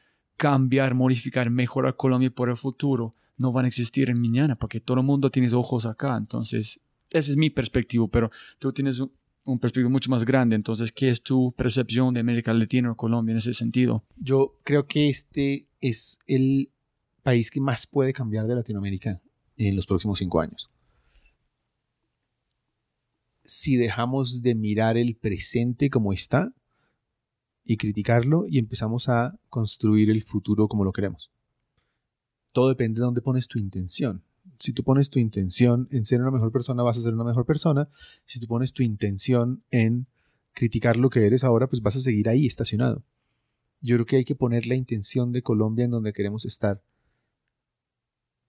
[0.43, 3.15] cambiar, modificar, mejorar Colombia por el futuro.
[3.37, 6.17] No van a existir en mañana porque todo el mundo tiene ojos acá.
[6.17, 8.29] Entonces, esa es mi perspectiva, pero
[8.59, 9.09] tú tienes un,
[9.45, 9.59] un
[9.89, 10.57] mucho más grande.
[10.57, 14.03] Entonces, ¿qué es tu percepción de América Latina o Colombia en ese sentido?
[14.17, 16.69] Yo creo que este es el
[17.23, 19.21] país que más puede cambiar de Latinoamérica
[19.55, 20.69] en los próximos cinco años.
[23.45, 26.51] Si dejamos de mirar el presente como está
[27.65, 31.31] y criticarlo y empezamos a construir el futuro como lo queremos.
[32.51, 34.23] Todo depende de dónde pones tu intención.
[34.59, 37.45] Si tú pones tu intención en ser una mejor persona, vas a ser una mejor
[37.45, 37.89] persona.
[38.25, 40.07] Si tú pones tu intención en
[40.53, 43.03] criticar lo que eres ahora, pues vas a seguir ahí estacionado.
[43.81, 46.81] Yo creo que hay que poner la intención de Colombia en donde queremos estar.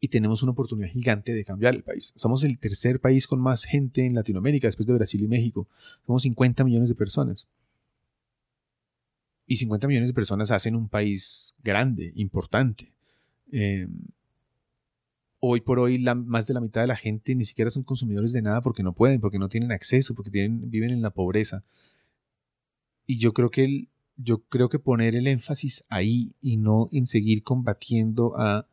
[0.00, 2.12] Y tenemos una oportunidad gigante de cambiar el país.
[2.14, 5.66] Somos el tercer país con más gente en Latinoamérica, después de Brasil y México.
[6.04, 7.48] Somos 50 millones de personas.
[9.46, 12.94] Y 50 millones de personas hacen un país grande, importante.
[13.52, 13.86] Eh,
[15.38, 18.40] hoy por hoy más de la mitad de la gente ni siquiera son consumidores de
[18.40, 21.62] nada porque no pueden, porque no tienen acceso, porque viven en la pobreza.
[23.06, 27.42] Y yo creo que yo creo que poner el énfasis ahí y no en seguir
[27.42, 28.66] combatiendo a,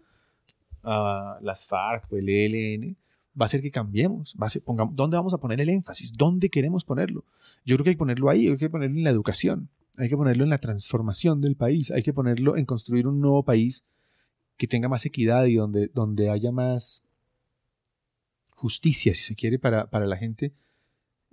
[0.84, 2.98] las FARC o el ELN
[3.40, 4.36] va a hacer que cambiemos.
[4.42, 6.14] Va ser, ¿Dónde vamos a poner el énfasis?
[6.14, 7.24] ¿Dónde queremos ponerlo?
[7.66, 10.18] Yo creo que hay que ponerlo ahí, hay que ponerlo en la educación, hay que
[10.18, 13.84] ponerlo en la transformación del país, hay que ponerlo en construir un nuevo país
[14.58, 17.04] que tenga más equidad y donde, donde haya más
[18.56, 20.54] justicia, si se quiere, para, para la gente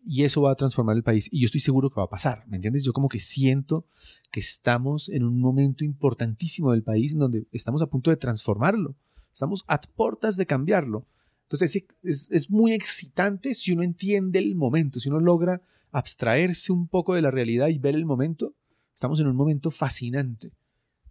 [0.05, 1.29] y eso va a transformar el país.
[1.31, 2.83] Y yo estoy seguro que va a pasar, ¿me entiendes?
[2.83, 3.87] Yo como que siento
[4.31, 8.97] que estamos en un momento importantísimo del país en donde estamos a punto de transformarlo.
[9.33, 11.07] Estamos a puertas de cambiarlo.
[11.43, 15.63] Entonces es, es, es, muy excitante si uno entiende el momento, si uno logra
[15.93, 18.55] abstraerse un poco de la realidad y ver el momento.
[18.95, 20.53] Estamos en un momento fascinante.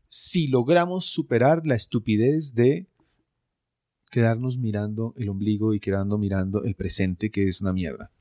[0.07, 2.87] Si logramos superar la estupidez de
[4.09, 8.11] quedarnos mirando el ombligo y quedando mirando el presente, que es una mierda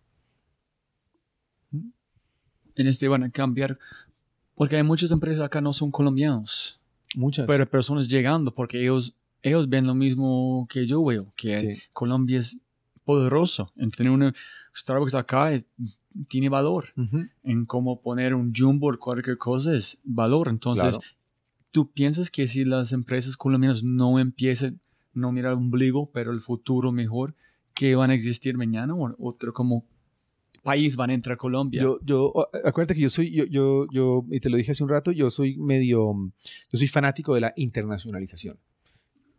[2.76, 3.78] en este van a cambiar
[4.54, 6.80] porque hay muchas empresas acá no son colombianos.
[7.14, 7.46] Muchas.
[7.46, 11.82] Pero personas llegando porque ellos, ellos ven lo mismo que yo veo, que sí.
[11.92, 12.58] Colombia es
[13.04, 13.72] poderoso.
[13.76, 14.34] En tener una
[14.76, 15.66] Starbucks acá es,
[16.28, 16.86] tiene valor.
[16.96, 17.30] Uh -huh.
[17.42, 20.48] En cómo poner un jumbo o cualquier cosa es valor.
[20.48, 21.12] Entonces, claro.
[21.70, 24.80] ¿tú piensas que si las empresas colombianas no empiezan,
[25.14, 27.34] no mirar el ombligo, pero el futuro mejor,
[27.74, 29.84] que van a existir mañana o otro como
[30.66, 31.80] país van a entrar a Colombia.
[31.80, 32.32] Yo, yo,
[32.64, 35.30] acuérdate que yo soy, yo, yo, yo, y te lo dije hace un rato, yo
[35.30, 36.12] soy medio,
[36.72, 38.58] yo soy fanático de la internacionalización.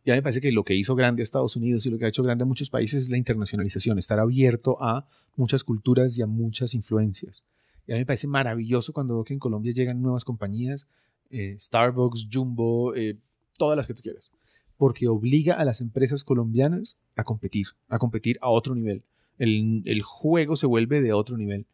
[0.07, 2.07] Ya me parece que lo que hizo grande a Estados Unidos y lo que ha
[2.07, 5.05] hecho grande a muchos países es la internacionalización, estar abierto a
[5.35, 7.43] muchas culturas y a muchas influencias.
[7.85, 10.87] Y a mí me parece maravilloso cuando veo que en Colombia llegan nuevas compañías,
[11.29, 13.19] eh, Starbucks, Jumbo, eh,
[13.57, 14.31] todas las que tú quieras,
[14.77, 19.03] porque obliga a las empresas colombianas a competir, a competir a otro nivel.
[19.37, 21.67] El, el, juego se vuelve de otro nivel.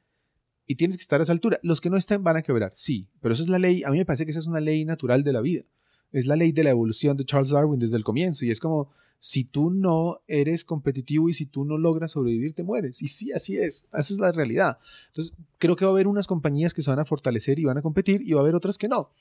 [0.66, 1.60] Y tienes que estar a esa altura.
[1.62, 4.00] Los que no estén van a quebrar, sí, pero esa es la ley, a mí
[4.00, 5.66] me parece que esa es una ley natural de la vida.
[6.14, 8.46] Es la ley de la evolución de Charles Darwin desde el comienzo.
[8.46, 12.64] Y es como, si tú no eres competitivo y si tú no logras sobrevivir, te
[12.64, 13.02] mueres.
[13.02, 13.86] Y sí, así es.
[13.94, 14.78] Esa es la realidad.
[15.08, 17.78] Entonces, creo que va a haber unas compañías que se van a fortalecer y van
[17.78, 19.12] a competir y va a haber otras que no.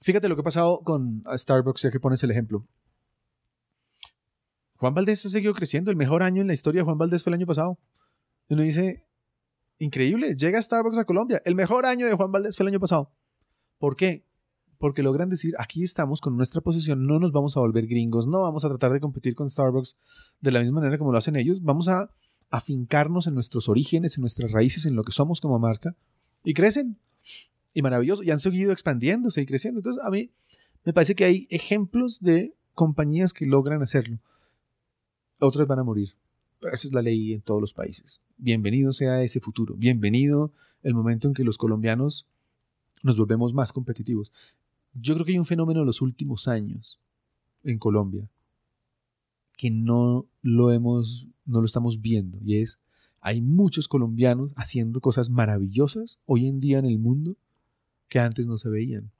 [0.00, 2.66] Fíjate lo que ha pasado con Starbucks, ya que pones el ejemplo.
[4.78, 5.92] Juan Valdés ha seguido creciendo.
[5.92, 7.78] El mejor año en la historia de Juan Valdés fue el año pasado.
[8.48, 9.06] Y uno dice,
[9.78, 11.40] increíble, llega Starbucks a Colombia.
[11.44, 13.12] El mejor año de Juan Valdés fue el año pasado.
[13.78, 14.24] ¿Por qué?
[14.82, 18.42] Porque logran decir, aquí estamos con nuestra posición, no nos vamos a volver gringos, no
[18.42, 19.96] vamos a tratar de competir con Starbucks
[20.40, 22.10] de la misma manera como lo hacen ellos, vamos a
[22.50, 25.94] afincarnos en nuestros orígenes, en nuestras raíces, en lo que somos como marca,
[26.42, 26.98] y crecen.
[27.72, 29.78] Y maravilloso, y han seguido expandiéndose y creciendo.
[29.78, 30.32] Entonces, a mí
[30.84, 34.18] me parece que hay ejemplos de compañías que logran hacerlo
[35.38, 36.14] otros van a morir.
[36.60, 38.20] Pero esa es la ley en todos los países.
[38.36, 39.74] Bienvenido sea ese futuro.
[39.76, 40.52] Bienvenido
[40.82, 42.26] el momento en que los colombianos
[43.02, 44.32] nos volvemos más competitivos.
[44.94, 47.00] Yo creo que hay un fenómeno en los últimos años
[47.64, 48.28] en Colombia
[49.56, 52.80] que no lo hemos, no lo estamos viendo y es
[53.22, 57.36] hay muchos colombianos haciendo cosas maravillosas hoy en día en el mundo
[58.08, 59.12] que antes no se veían.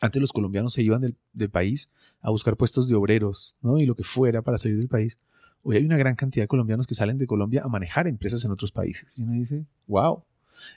[0.00, 1.90] Antes los colombianos se iban del, país
[2.20, 3.78] a buscar puestos de obreros, ¿no?
[3.78, 5.18] Y lo que fuera para salir del país.
[5.62, 8.52] Hoy hay una gran cantidad de colombianos que salen de Colombia a manejar empresas en
[8.52, 9.18] otros países.
[9.18, 10.24] Y uno dice, wow.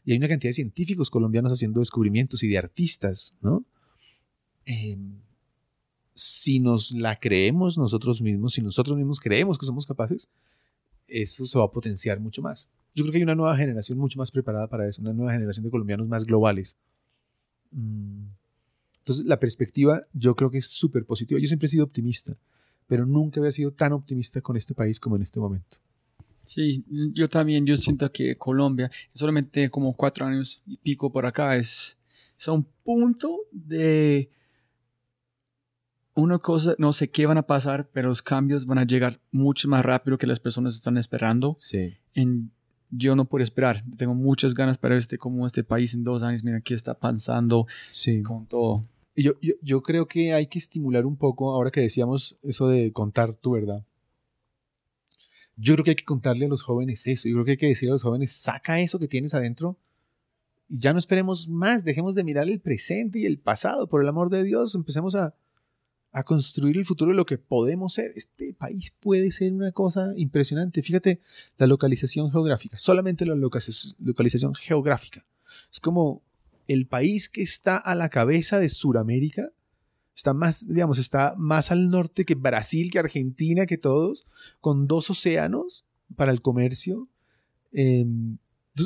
[0.06, 3.66] Y hay una cantidad de científicos colombianos haciendo descubrimientos y de artistas, ¿no?
[4.66, 5.20] Em,
[6.16, 10.30] si nos la creemos nosotros mismos, si nosotros mismos creemos que somos capaces,
[11.08, 12.70] eso se va a potenciar mucho más.
[12.96, 15.64] Yo creo que hay una nueva generación mucho más preparada para eso, una nueva generación
[15.64, 16.78] de colombianos más globales.
[17.72, 18.28] Mm.
[19.00, 21.40] Entonces, la perspectiva yo creo que es súper positiva.
[21.40, 22.38] Yo siempre he sido optimista,
[22.88, 25.78] pero nunca había sido tan optimista con este país como en este momento.
[26.46, 26.84] Sí,
[27.14, 31.98] yo también, yo siento que Colombia, solamente como cuatro años y pico por acá, es,
[32.38, 34.30] es un punto de
[36.16, 39.68] una cosa, no sé qué van a pasar, pero los cambios van a llegar mucho
[39.68, 41.56] más rápido que las personas están esperando.
[41.58, 41.96] Sí.
[42.14, 42.52] En,
[42.92, 43.84] yo no puedo esperar.
[43.98, 46.94] Tengo muchas ganas para ver este, cómo este país en dos años, mira, qué está
[46.94, 48.22] pasando sí.
[48.22, 48.86] con todo.
[49.16, 52.92] Yo, yo, yo, creo que hay que estimular un poco, ahora que decíamos eso de
[52.92, 53.86] contar tu verdad.
[55.56, 57.28] Yo creo que hay que contarle a los jóvenes eso.
[57.28, 59.78] Yo creo que hay que decirle a los jóvenes, saca eso que tienes adentro
[60.68, 61.84] y ya no esperemos más.
[61.84, 63.88] Dejemos de mirar el presente y el pasado.
[63.88, 65.36] Por el amor de Dios, empecemos a,
[66.12, 68.14] a construir el futuro de lo que podemos ser.
[68.16, 70.82] Este país puede ser una cosa impresionante.
[70.82, 71.20] Fíjate
[71.58, 75.26] la localización geográfica, solamente la localización geográfica.
[75.72, 76.24] Es como
[76.68, 79.52] el país que está a la cabeza de Sudamérica,
[80.16, 84.26] está más, digamos, está más al norte que Brasil, que Argentina, que todos,
[84.62, 85.86] con dos océanos
[86.16, 87.10] para el comercio.
[87.72, 88.38] Em,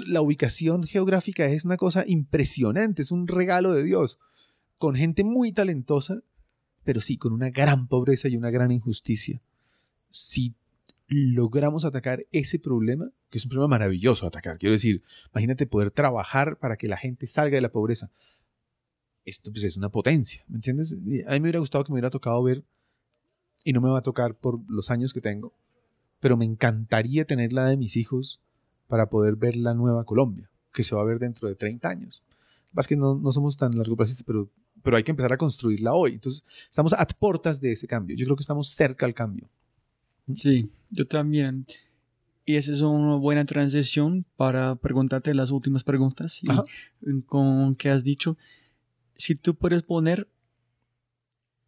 [0.07, 4.19] la ubicación geográfica es una cosa impresionante, es un regalo de Dios,
[4.77, 6.21] con gente muy talentosa,
[6.83, 9.41] pero sí, con una gran pobreza y una gran injusticia.
[10.11, 10.55] Si
[11.07, 14.57] logramos atacar ese problema, que es un problema maravilloso atacar.
[14.57, 18.11] Quiero decir, imagínate poder trabajar para que la gente salga de la pobreza.
[19.27, 20.93] Esto pues, es una potencia, ¿me entiendes?
[20.93, 22.63] A mí me hubiera gustado que me hubiera tocado ver,
[23.65, 25.53] y no me va a tocar por los años que tengo,
[26.21, 28.39] pero me encantaría tener la de mis hijos
[28.87, 32.23] para poder ver la nueva Colombia, que se va a ver dentro de 30 años.
[32.71, 34.49] Más que no, no somos tan largoplacistas, pero,
[34.81, 36.13] pero hay que empezar a construirla hoy.
[36.13, 38.15] Entonces, estamos a puertas de ese cambio.
[38.15, 39.49] Yo creo que estamos cerca al cambio.
[40.33, 41.65] Sí, yo también.
[42.45, 46.39] Y esa es una buena transición para preguntarte las últimas preguntas.
[46.41, 46.47] Y
[47.23, 48.37] con que has dicho,
[49.17, 50.29] si tú puedes poner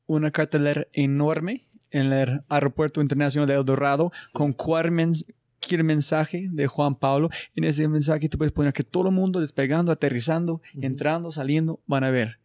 [0.06, 6.96] una cartelera enorme en el aeropuerto internacional de El Dorado con cualquier mensaje de Juan
[6.96, 7.30] Pablo.
[7.56, 12.04] En ese mensaje tú puedes poner que todo el mundo despegando, aterrizando, entrando, saliendo, van
[12.04, 12.40] a ver.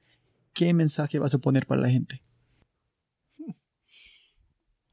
[0.52, 2.20] ¿Qué mensaje vas a poner para la gente?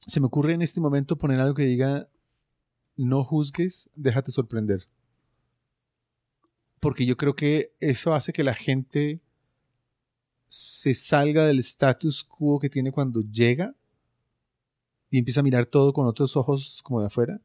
[0.07, 2.09] se me ocurre en este momento poner algo que diga,
[2.95, 4.87] no juzgues, déjate sorprender.
[6.79, 9.21] Porque yo creo que eso hace que la gente
[10.53, 13.73] se salga del status quo que tiene cuando llega
[15.09, 17.39] y empieza a mirar todo con otros ojos como de afuera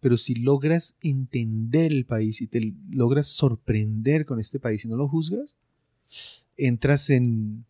[0.00, 4.96] Pero si logras entender el país y te logras sorprender con este país y no
[4.96, 5.56] lo juzgas,
[6.58, 7.64] entras en,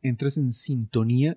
[0.00, 1.36] entras en sintonía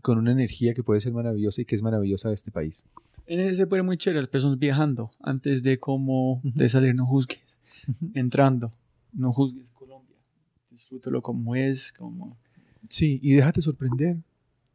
[0.00, 2.86] con una energía que puede ser maravillosa y que es maravillosa de este país.
[3.26, 7.04] En ese se pone muy chévere, las personas viajando antes de como de salir, no
[7.04, 7.40] juzgues.
[8.14, 8.72] Entrando,
[9.12, 9.73] no juzgues.
[10.74, 12.36] Disfrútalo como es, como...
[12.88, 14.16] Sí, y déjate sorprender,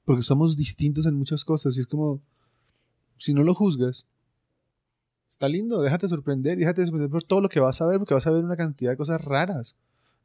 [0.06, 2.22] porque somos distintos en muchas cosas y es como,
[3.18, 4.08] si no lo juzgas,
[5.28, 8.26] está lindo, déjate sorprender, déjate sorprender por todo lo que vas a ver, porque vas
[8.26, 9.76] a ver una cantidad de cosas raras.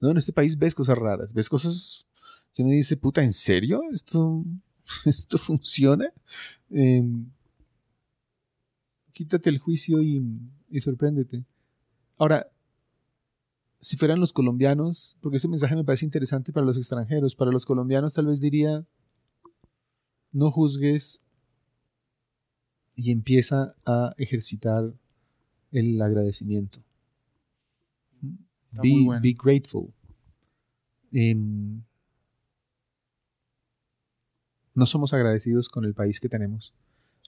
[0.01, 0.13] ¿no?
[0.13, 2.07] En este país ves cosas raras, ves cosas
[2.55, 3.81] que uno dice, puta, ¿en serio?
[3.93, 4.45] ¿Esto,
[5.05, 6.07] esto funciona?
[6.71, 7.27] Em,
[9.13, 10.23] quítate el juicio y,
[10.71, 11.45] y sorpréndete.
[12.17, 12.47] Ahora,
[13.85, 17.67] si fueran los colombianos, porque ese mensaje me parece interesante para los extranjeros, para los
[17.67, 18.87] colombianos tal vez diría,
[20.33, 21.23] no juzgues
[22.97, 24.95] y empieza a ejercitar
[25.71, 26.83] el agradecimiento.
[28.73, 29.93] Be, be, grateful.
[31.13, 31.83] Em,
[34.75, 36.75] no somos agradecidos con el país que tenemos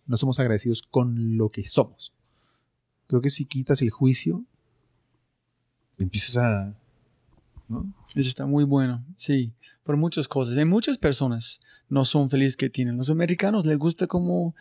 [0.07, 2.15] no somos agradecidos con lo que somos.
[3.07, 4.45] Creo que si quitas el juicio,
[5.99, 6.75] empiezas a...
[7.69, 7.93] ¿no?
[8.15, 9.53] Eso está muy bueno, sí,
[9.85, 10.57] por muchas cosas.
[10.57, 12.97] Hay muchas personas no son felices que tienen.
[12.97, 14.55] Los americanos les gusta como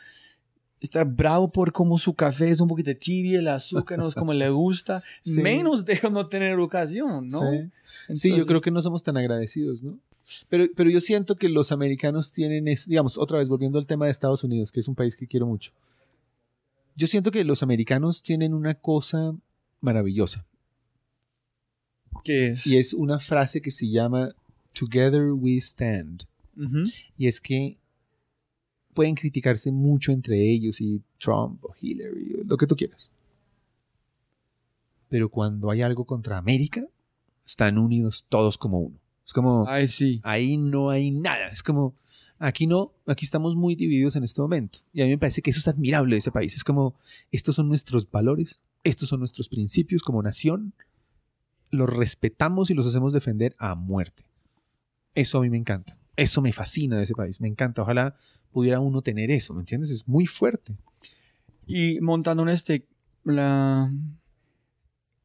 [0.79, 4.33] estar bravo por cómo su café es un poquito tibio, el azúcar no es como
[4.33, 7.41] le gusta, menos de no tener educación, ¿no?
[8.13, 9.97] sí, yo creo que no somos tan agradecidos, ¿no?
[10.49, 14.11] Pero, pero yo siento que los americanos tienen, digamos, otra vez volviendo al tema de
[14.11, 15.71] Estados Unidos, que es un país que quiero mucho.
[16.95, 19.35] Yo siento que los americanos tienen una cosa
[19.81, 20.45] maravillosa.
[22.25, 22.65] ¿Qué es?
[22.67, 24.35] Y es una frase que se llama
[24.73, 26.23] Together we stand.
[27.17, 27.77] Y es que
[28.93, 33.11] pueden criticarse mucho entre ellos y Trump o Hillary, lo que tú quieras.
[35.09, 36.85] Pero cuando hay algo contra América,
[37.45, 38.99] están unidos todos como uno.
[39.25, 40.19] Es como, Ay, sí.
[40.23, 41.49] ahí no hay nada.
[41.49, 41.93] Es como,
[42.39, 44.79] aquí no, aquí estamos muy divididos en este momento.
[44.93, 46.55] Y a mí me parece que eso es admirable de ese país.
[46.55, 46.95] Es como,
[47.31, 50.73] estos son nuestros valores, estos son nuestros principios como nación.
[51.71, 54.23] Los respetamos y los hacemos defender a muerte.
[55.13, 55.97] Eso a mí me encanta.
[56.15, 57.41] Eso me fascina de ese país.
[57.41, 57.81] Me encanta.
[57.81, 58.15] Ojalá
[58.51, 59.91] pudiera uno tener eso, ¿me entiendes?
[59.91, 60.77] Es muy fuerte.
[61.67, 62.85] Y montando en este,
[63.25, 63.89] la,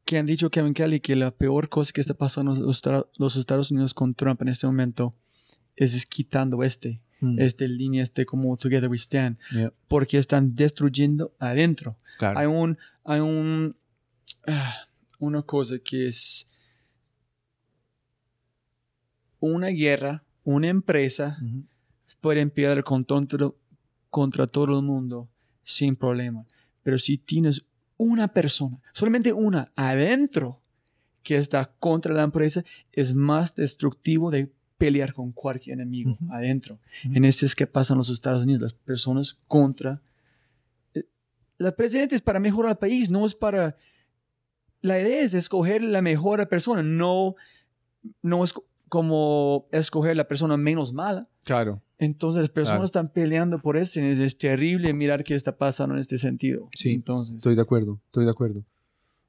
[0.03, 3.71] que han dicho Kevin Kelly que la peor cosa que está pasando en los, Estados
[3.71, 5.13] Unidos con Trump en este momento
[5.77, 7.39] es, quitando este, mm.
[7.39, 9.37] este línea, este como Together We Stand,
[9.87, 11.95] porque están destruyendo adentro.
[12.19, 13.77] Hay un, hay un,
[14.47, 14.75] ah,
[15.21, 16.47] una cosa que es
[19.39, 21.37] una guerra, una empresa
[22.19, 23.51] puede empezar contra,
[24.09, 25.29] contra todo el mundo
[25.63, 26.45] sin problema.
[26.83, 27.63] Pero si tienes
[27.97, 30.59] una persona, solamente una adentro
[31.21, 36.79] que está contra la empresa, es más destructivo de pelear con cualquier enemigo adentro.
[37.03, 40.01] En este es que pasa en los Estados Unidos, las personas contra...
[40.95, 41.03] Eh,
[41.59, 43.77] la presidenta es para mejorar el país, no es para...
[44.81, 47.35] La idea es escoger la mejor persona, no,
[48.21, 48.53] no es
[48.89, 51.27] como escoger la persona menos mala.
[51.45, 51.81] Claro.
[51.97, 56.01] Entonces las personas están peleando por esto y es, terrible mirar qué está pasando en
[56.01, 56.67] este sentido.
[56.73, 58.63] Sí, Entonces, estoy de acuerdo, estoy de acuerdo.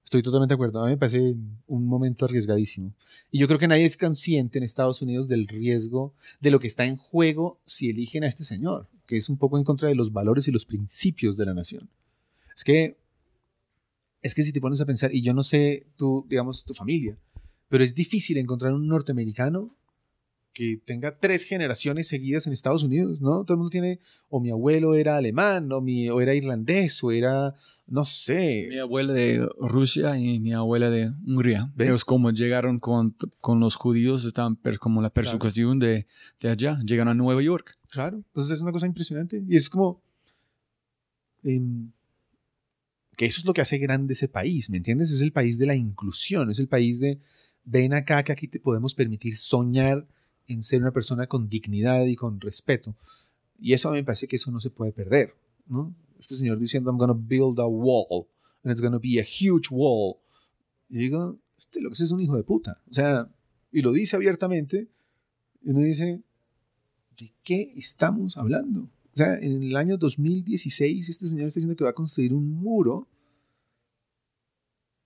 [0.05, 0.83] Estoy totalmente de acuerdo.
[0.83, 1.35] A mí me parece
[1.67, 2.93] un momento arriesgadísimo.
[3.31, 6.67] Y yo creo que nadie es consciente en Estados Unidos del riesgo, de lo que
[6.67, 9.95] está en juego si eligen a este señor, que es un poco en contra de
[9.95, 11.89] los valores y los principios de la nación.
[12.57, 12.99] Es que,
[14.23, 17.19] es que si te pones a pensar, y yo no sé tú, digamos, tu familia,
[17.69, 19.75] pero es difícil encontrar un norteamericano
[20.53, 23.45] que tenga tres generaciones seguidas en Estados Unidos, ¿no?
[23.45, 27.11] Todo el mundo tiene, o mi abuelo era alemán, o, mi, o era irlandés, o
[27.11, 27.55] era,
[27.87, 28.67] no sé.
[28.69, 31.73] Mi abuela de Rusia y mi abuela de Hungría.
[31.75, 32.05] ¿Ves?
[32.05, 36.07] como llegaron con, con los judíos, estaban como la persecución de,
[36.41, 37.79] de, allá, llegan a Nueva York.
[37.89, 39.43] Claro, entonces es una cosa impresionante.
[39.49, 40.03] Y es como...
[41.43, 41.91] Em,
[43.17, 45.11] que eso es lo que hace grande ese país, ¿me entiendes?
[45.11, 47.21] Es el país de la inclusión, es el país de
[47.65, 50.07] ven acá que aquí te podemos permitir soñar
[50.49, 52.97] en ser una persona con dignidad y con respeto.
[53.59, 55.35] Y eso a mí me parece que eso no se puede perder,
[55.67, 55.95] ¿no?
[56.19, 58.27] Este señor diciendo, I'm to build a wall,
[58.65, 60.17] and it's to be a huge wall.
[60.89, 62.81] Y digo, este lo que es un hijo de puta.
[62.91, 63.31] O sea,
[63.71, 64.89] y lo dice abiertamente,
[65.63, 66.23] y uno dice,
[67.17, 68.89] ¿de qué estamos hablando?
[69.15, 72.49] O sea, en el año 2016 este señor está diciendo que va a construir un
[72.49, 73.09] muro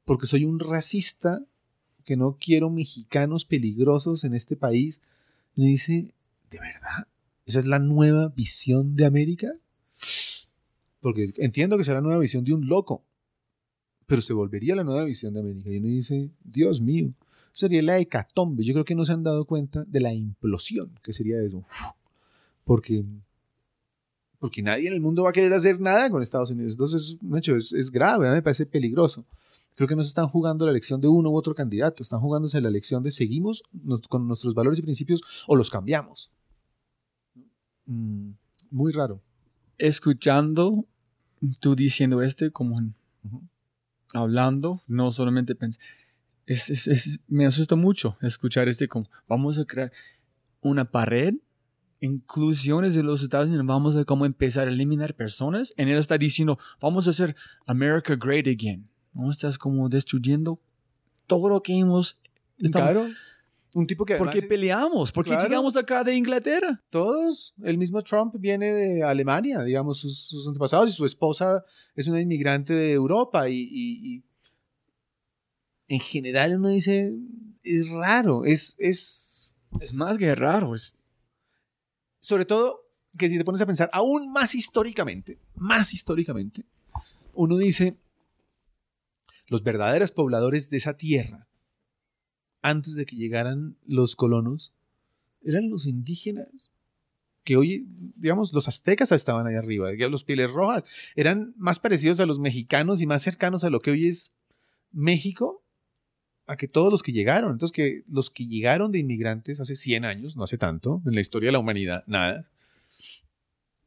[0.05, 1.45] porque soy un racista
[2.05, 5.03] que no quiero mexicanos peligrosos en este país.
[5.57, 6.15] Y dice,
[6.49, 7.09] ¿de verdad?
[7.45, 9.53] ¿Esa es la nueva visión de América?
[11.01, 13.05] Porque entiendo que será la nueva visión de un loco,
[14.07, 15.70] pero se volvería la nueva visión de América.
[15.70, 17.12] Y uno dice, Dios mío,
[17.53, 18.62] sería la hecatombe.
[18.62, 21.65] Yo creo que no se han dado cuenta de la implosión que sería eso.
[22.65, 23.05] Porque,
[24.47, 26.74] porque nadie en el mundo va a querer hacer nada con Estados Unidos.
[26.74, 29.27] Entonces, hecho, es, es grave, me parece peligroso.
[29.74, 32.60] Creo que no se están jugando la elección de uno u otro candidato, están jugándose
[32.60, 33.64] la elección de seguimos
[34.09, 36.31] con nuestros valores y principios o los cambiamos.
[37.86, 38.35] Mm,
[38.70, 39.20] muy raro.
[39.78, 40.85] Escuchando
[41.59, 42.81] tú diciendo este, como
[44.14, 45.82] hablando, no solamente pensar.
[46.47, 49.90] Es, me asusta mucho escuchar este como vamos a crear
[50.60, 51.35] una pared
[52.01, 55.73] inclusiones de los Estados Unidos, vamos a como empezar a eliminar personas.
[55.77, 57.36] En él está diciendo, vamos a hacer
[57.66, 58.89] America great again.
[59.12, 60.60] ¿No estás como destruyendo
[61.27, 62.18] todo lo que hemos...
[62.73, 63.09] claro.
[63.74, 65.12] Un tipo que ¿Por qué peleamos?
[65.12, 66.82] ¿Por qué llegamos acá de Inglaterra?
[66.89, 67.55] Todos.
[67.62, 71.62] El mismo Trump viene de Alemania, digamos, sus, antepasados, y su esposa
[71.94, 73.51] es una inmigrante de Europa.
[73.51, 74.24] Y,
[75.89, 77.12] en general uno dice,
[77.62, 78.77] es raro, es...
[78.78, 80.74] Es, es más que raro.
[80.74, 80.97] Es...
[82.21, 82.87] Sobre todo
[83.17, 86.65] que si te pones a pensar aún más históricamente, más históricamente,
[87.35, 87.97] uno dice,
[89.49, 91.49] los verdaderos pobladores de esa tierra
[92.63, 94.73] antes de que llegaran los colonos,
[95.43, 96.73] eran los indígenas
[97.45, 97.87] que hoy,
[98.17, 100.83] digamos, los aztecas estaban ahí arriba, los pieles rojas,
[101.15, 104.33] eran más parecidos a los mexicanos y más cercanos a lo que hoy es
[104.91, 105.63] México,
[106.47, 107.52] a que todos los que llegaron.
[107.52, 111.20] Entonces, que los que llegaron de inmigrantes hace 100 años, no hace tanto, en la
[111.20, 112.48] historia de la humanidad, nada,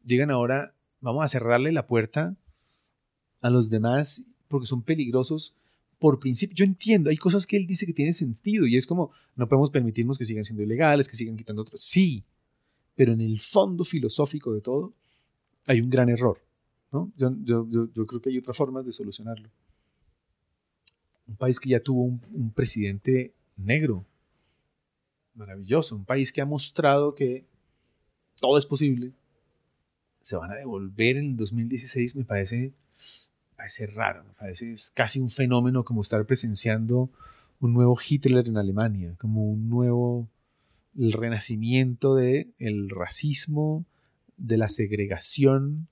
[0.06, 2.36] llegan ahora, vamos a cerrarle la puerta
[3.42, 5.56] a los demás porque son peligrosos
[6.00, 9.12] por principio, yo entiendo, hay cosas que él dice que tienen sentido y es como,
[9.36, 11.82] no podemos permitirnos que sigan siendo ilegales, que sigan quitando otros.
[11.82, 12.24] Sí,
[12.96, 14.94] pero en el fondo filosófico de todo
[15.68, 16.42] hay un gran error.
[16.92, 17.12] ¿no?
[17.18, 17.68] Yo,
[18.08, 19.50] creo que hay otras formas de solucionarlo.
[21.30, 24.06] Un país que ya tuvo un, presidente negro,
[25.36, 27.46] maravilloso, un país que ha mostrado que
[28.42, 29.14] todo es posible,
[30.22, 32.74] se van a devolver en el 2016, me parece
[33.56, 37.10] parece raro, me parece casi un fenómeno como estar presenciando
[37.60, 40.30] un nuevo Hitler en Alemania, como un nuevo
[40.98, 43.86] el renacimiento de el racismo,
[44.38, 45.88] de la segregación,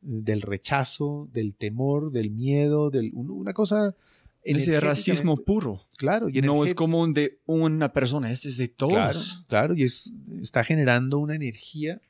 [0.00, 3.94] del rechazo, del temor, del miedo, del una cosa
[4.42, 5.80] ese racismo puro.
[5.96, 8.92] Claro, y no es como de una persona, este es de todos.
[8.92, 12.00] Claro, claro, y es, está generando una energía,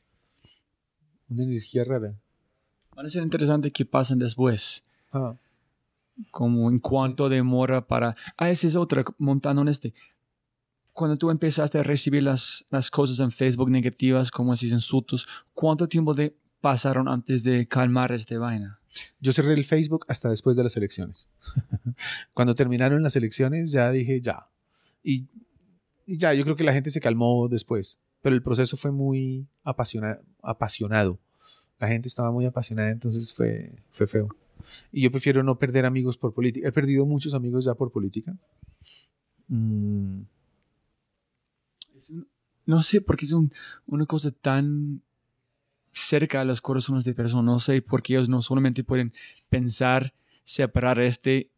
[1.28, 2.14] una energía rara.
[2.96, 4.82] Va a ser interesante qué pasan después.
[5.12, 5.36] Ah.
[6.32, 8.16] Como en cuánto demora para...
[8.36, 9.94] Ah, esa es otra, montando en este.
[10.92, 15.88] Cuando tú empezaste a recibir las, las cosas en Facebook negativas, como así insultos, ¿cuánto
[15.88, 18.80] tiempo de pasaron antes de calmar esta vaina?
[19.20, 21.28] Yo cerré el Facebook hasta después de las elecciones.
[22.34, 24.48] Cuando terminaron las elecciones ya dije ya.
[25.02, 25.28] Y,
[26.06, 28.00] y, ya, yo creo que la gente se calmó después.
[28.20, 31.20] Pero el proceso fue muy apasionado
[31.78, 34.28] la gente estaba muy apasionada, entonces fue, fue feo.
[34.90, 36.68] Y yo prefiero no perder amigos por política.
[36.68, 38.36] He perdido muchos amigos ya por política.
[39.46, 40.22] Mm.
[42.66, 43.34] no sé, porque es
[43.86, 45.02] una cosa tan
[45.98, 47.44] cerca a los corazones de personas.
[47.44, 49.12] No sé, porque ellos no solamente pueden
[49.48, 50.14] pensar,
[50.44, 51.50] separar este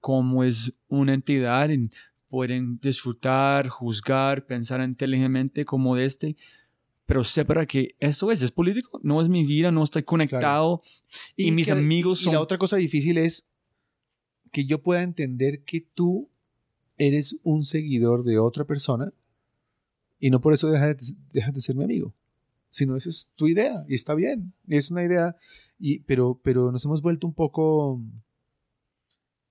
[0.00, 1.90] como es una entidad, y
[2.28, 6.36] pueden disfrutar, juzgar, pensar inteligentemente como de este,
[7.06, 10.82] pero para que eso es, es político, no es mi vida, no estoy conectado
[11.36, 12.32] y, mis amigos son...
[12.32, 13.48] Y la otra cosa difícil es
[14.52, 16.28] que yo pueda entender que tú
[16.98, 19.10] eres un seguidor de otra persona
[20.20, 22.12] y no por eso dejas de, de ser mi amigo,
[22.70, 25.36] sino esa es tu idea y está bien, es una idea,
[25.78, 28.00] y, pero, pero nos hemos vuelto un poco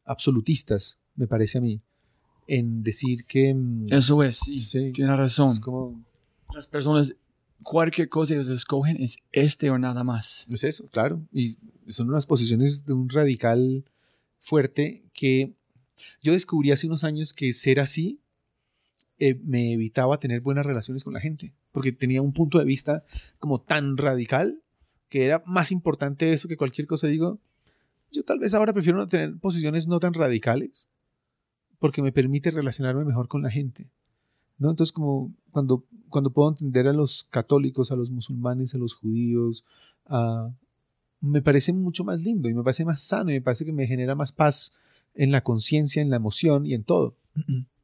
[0.05, 1.81] absolutistas, me parece a mí,
[2.47, 3.53] en decir que...
[3.53, 5.49] Mm, eso es, sí, tiene razón.
[6.53, 7.13] Las personas
[7.63, 10.47] cualquier cosa que ellos escogen es este o nada más.
[10.49, 11.21] Es eso, claro.
[11.31, 11.57] Y
[11.87, 13.83] son unas posiciones de un radical
[14.39, 15.53] fuerte que
[16.21, 18.19] yo descubrí hace unos años que ser así
[19.19, 23.03] eh, me evitaba tener buenas relaciones con la gente, porque tenía un punto de vista
[23.39, 24.61] como tan radical
[25.09, 27.07] que era más importante eso que cualquier cosa.
[27.07, 27.39] Digo,
[28.11, 30.87] yo tal vez ahora prefiero tener posiciones no tan radicales,
[31.79, 33.89] porque me permite relacionarme mejor con la gente.
[34.57, 34.69] ¿no?
[34.69, 39.63] Entonces, como cuando, cuando puedo entender a los católicos, a los musulmanes, a los judíos,
[41.21, 43.87] me parece mucho más lindo y me parece más sano y me parece que me
[43.87, 44.73] genera más paz
[45.15, 47.15] en la conciencia, en la emoción y en todo.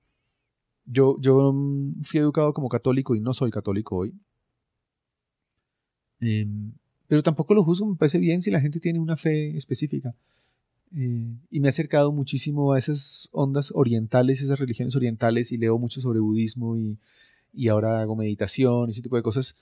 [0.85, 1.53] Yo, yo
[2.01, 4.13] fui educado como católico y no soy católico hoy.
[6.19, 6.73] Em,
[7.07, 10.15] Pero tampoco lo juzgo, me parece bien si la gente tiene una fe específica.
[10.95, 15.77] Eh, y me he acercado muchísimo a esas ondas orientales, esas religiones orientales, y leo
[15.79, 16.97] mucho sobre budismo y,
[17.53, 19.55] y ahora hago meditación y ese tipo de cosas.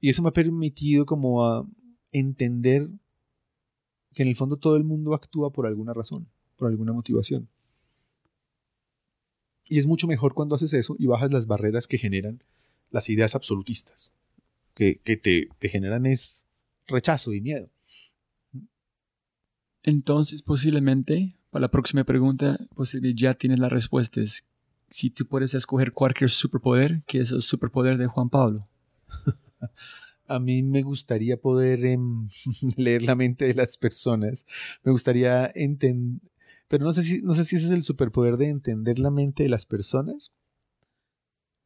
[0.00, 1.66] Y eso me ha permitido como a
[2.12, 2.88] entender
[4.14, 6.26] que en el fondo todo el mundo actúa por alguna razón,
[6.56, 7.48] por alguna motivación.
[9.68, 12.42] Y es mucho mejor cuando haces eso y bajas las barreras que generan
[12.90, 14.12] las ideas absolutistas,
[14.74, 16.46] que, te, te generan es
[16.86, 17.68] rechazo y miedo.
[19.82, 24.20] Entonces, posiblemente, para la próxima pregunta, posiblemente ya tienes la respuesta.
[24.20, 24.44] Es
[24.90, 28.68] si tú puedes escoger cualquier superpoder, ¿qué es el superpoder de Juan Pablo?
[30.26, 32.28] A mí me gustaría poder em,
[32.76, 34.46] leer la mente de las personas.
[34.82, 36.20] Me gustaría entender,
[36.68, 39.42] pero no sé si no sé si ese es el superpoder de entender la mente
[39.42, 40.32] de las personas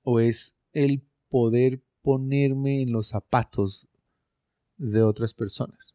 [0.02, 3.86] o es el poder ponerme en los zapatos
[4.76, 5.94] de otras personas.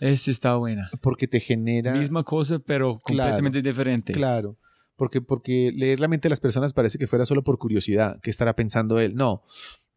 [0.00, 0.90] Esta está buena.
[1.00, 4.12] Porque te genera misma cosa pero completamente diferente.
[4.12, 4.56] Claro.
[4.96, 8.30] Porque, porque leer la mente de las personas parece que fuera solo por curiosidad, que
[8.30, 9.14] estará pensando él.
[9.14, 9.44] No,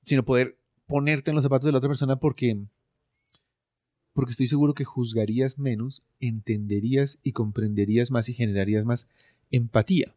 [0.03, 2.68] sino poder ponerte en los zapatos de la otra persona porque,
[4.13, 9.07] porque estoy seguro que juzgarías menos, entenderías y comprenderías más y generarías más
[9.51, 10.13] empatía.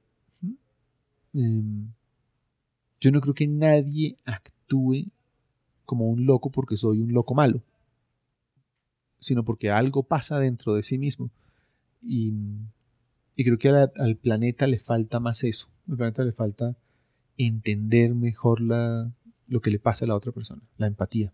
[1.32, 1.92] Em,
[3.00, 5.10] yo no creo que nadie actúe
[5.84, 7.62] como un loco porque soy un loco malo,
[9.18, 11.30] sino porque algo pasa dentro de sí mismo.
[12.02, 12.32] Y
[13.36, 15.68] creo que al planeta le falta más eso.
[15.88, 16.76] Al planeta le falta
[17.36, 21.32] entender mejor lo que le pasa a la otra persona, la empatía.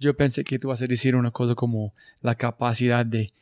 [0.00, 3.32] Yo pensé que tú vas a decir una cosa como la capacidad de,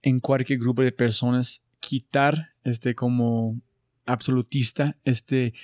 [0.00, 3.60] en cualquier grupo de personas, quitar este como
[4.06, 5.54] absolutista, este,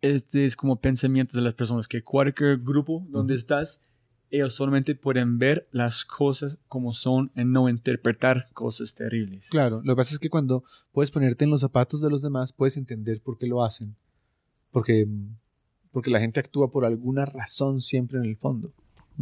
[0.00, 3.80] este es como pensamiento de las personas, que cualquier grupo donde estás,
[4.30, 9.48] ellos solamente pueden ver las cosas como son y no interpretar cosas terribles.
[9.50, 12.52] Claro, lo que pasa es que cuando puedes ponerte en los zapatos de los demás,
[12.52, 13.94] puedes entender por qué lo hacen.
[14.72, 15.06] Porque,
[15.96, 18.70] porque la gente actúa por alguna razón siempre en el fondo.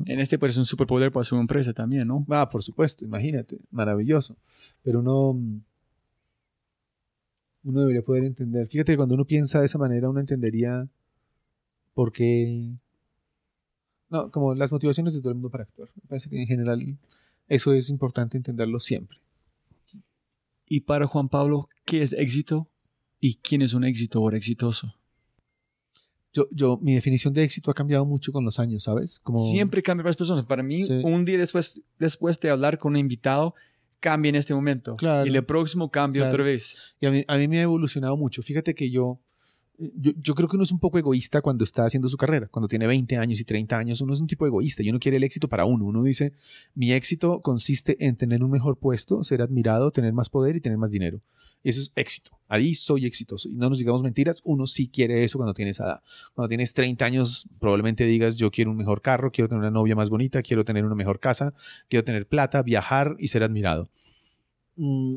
[0.07, 2.27] En este puede ser un superpoder para su empresa también, ¿no?
[2.31, 4.37] Ah, por supuesto, imagínate, maravilloso.
[4.83, 5.39] Pero uno,
[7.63, 8.67] uno debería poder entender.
[8.67, 10.89] Fíjate que cuando uno piensa de esa manera, uno entendería
[11.95, 12.73] por qué
[14.11, 15.91] no, como las motivaciones de todo el mundo para actuar.
[15.95, 16.99] Me parece que en general
[17.47, 19.21] eso es importante entenderlo siempre.
[20.67, 22.69] Y para Juan Pablo, ¿qué es éxito?
[23.21, 24.97] ¿Y quién es un éxito o exitoso?
[26.35, 29.21] Yo, yo, mi definición de éxito ha cambiado mucho con los años, ¿sabes?
[29.21, 29.39] Como...
[29.39, 30.45] Siempre cambia para las personas.
[30.45, 33.55] Para mí, un día después, después de hablar con un invitado,
[34.01, 34.97] cambia en este momento.
[34.97, 35.27] Claro.
[35.27, 36.97] Y el próximo cambia otra vez.
[37.01, 38.43] Y a mí, a mí me ha evolucionado mucho.
[38.43, 39.21] Fíjate que yo,
[39.77, 42.49] yo, creo que uno es un poco egoísta cuando está haciendo su carrera.
[42.49, 45.17] Cuando tiene 20 años y 30 años, uno es un tipo egoísta y uno quiere
[45.17, 45.85] el éxito para uno.
[45.85, 46.33] Uno dice,
[46.75, 50.79] mi éxito consiste en tener un mejor puesto, ser admirado, tener más poder y tener
[50.79, 51.21] más dinero.
[51.65, 52.39] Eso es éxito.
[52.47, 53.49] Ahí soy exitoso.
[53.49, 56.03] Y no nos digamos mentiras, uno sí quiere eso cuando tienes edad.
[56.35, 59.97] Cuando tienes 30 años, probablemente digas, yo quiero un mejor carro, quiero tener una novia
[59.97, 61.53] más bonita, quiero tener una mejor casa,
[61.89, 63.89] quiero tener plata, viajar y ser admirado.
[64.77, 65.17] Mm,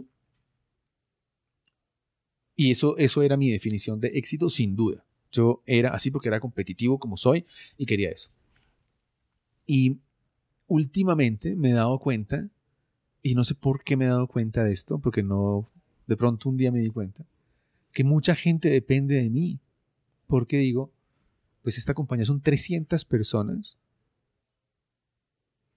[2.57, 5.05] y eso, eso era mi definición de éxito, sin duda.
[5.31, 7.45] Yo era así porque era competitivo como soy
[7.77, 8.31] y quería eso.
[9.65, 9.99] Y
[10.67, 12.49] últimamente me he dado cuenta,
[13.21, 15.69] y no sé por qué me he dado cuenta de esto, porque no,
[16.07, 17.25] de pronto un día me di cuenta,
[17.93, 19.59] que mucha gente depende de mí.
[20.25, 20.91] Porque digo,
[21.61, 23.77] pues esta compañía son 300 personas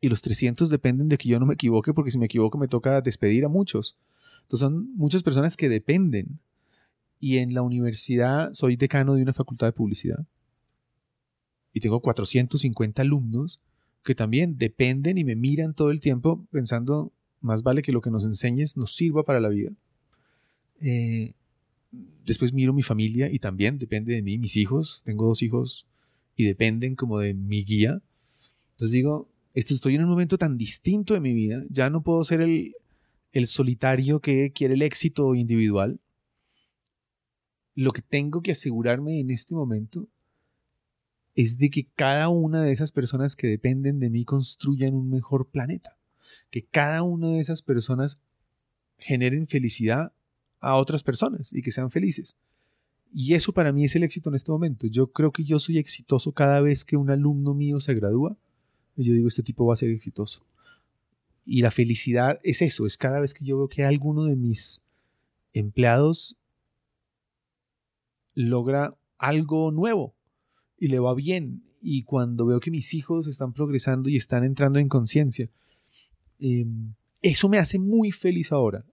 [0.01, 2.69] y los 300 dependen de que yo no me equivoque, porque si me equivoco me
[2.69, 3.97] toca despedir a muchos.
[4.43, 6.41] Entonces son muchas personas que dependen
[7.21, 10.27] y en la universidad soy decano de una facultad de publicidad.
[11.73, 13.61] Y tengo 450 alumnos
[14.03, 18.11] que también dependen y me miran todo el tiempo pensando, más vale que lo que
[18.11, 19.71] nos enseñes nos sirva para la vida.
[20.81, 21.35] Eh,
[22.25, 25.87] después miro mi familia y también depende de mí, mis hijos, tengo dos hijos
[26.37, 28.03] y dependen como de mi guía.
[28.73, 32.25] Entonces digo, este, estoy en un momento tan distinto de mi vida, ya no puedo
[32.25, 32.73] ser el,
[33.33, 36.01] el solitario que quiere el éxito individual,
[37.81, 40.07] lo que tengo que asegurarme en este momento
[41.35, 45.49] es de que cada una de esas personas que dependen de mí construyan un mejor
[45.49, 45.97] planeta.
[46.51, 48.19] Que cada una de esas personas
[48.99, 50.13] generen felicidad
[50.61, 52.37] a otras personas y que sean felices.
[53.15, 54.87] Y eso para mí es el éxito en este momento.
[54.87, 58.37] Yo creo que yo soy exitoso cada vez que un alumno mío se gradúa.
[58.95, 60.45] Y yo digo, este tipo va a ser exitoso.
[61.47, 64.83] Y la felicidad es eso, es cada vez que yo veo que alguno de mis
[65.55, 66.37] empleados
[68.35, 70.15] logra algo nuevo
[70.79, 74.79] y le va bien y cuando veo que mis hijos están progresando y están entrando
[74.79, 75.49] en conciencia.
[76.39, 78.85] Em, eso me hace muy feliz ahora.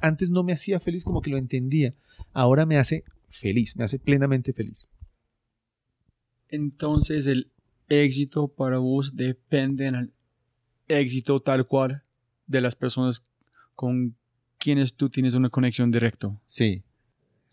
[0.00, 1.94] antes no me hacía feliz como que lo entendía.
[2.32, 4.88] Ahora me hace feliz, me hace plenamente feliz.
[6.48, 7.50] Entonces el
[7.88, 10.14] éxito para vos depende del
[10.88, 12.02] éxito tal cual
[12.46, 13.26] de las personas
[13.74, 14.16] con
[14.56, 16.34] quienes tú tienes una conexión directa.
[16.46, 16.82] Sí,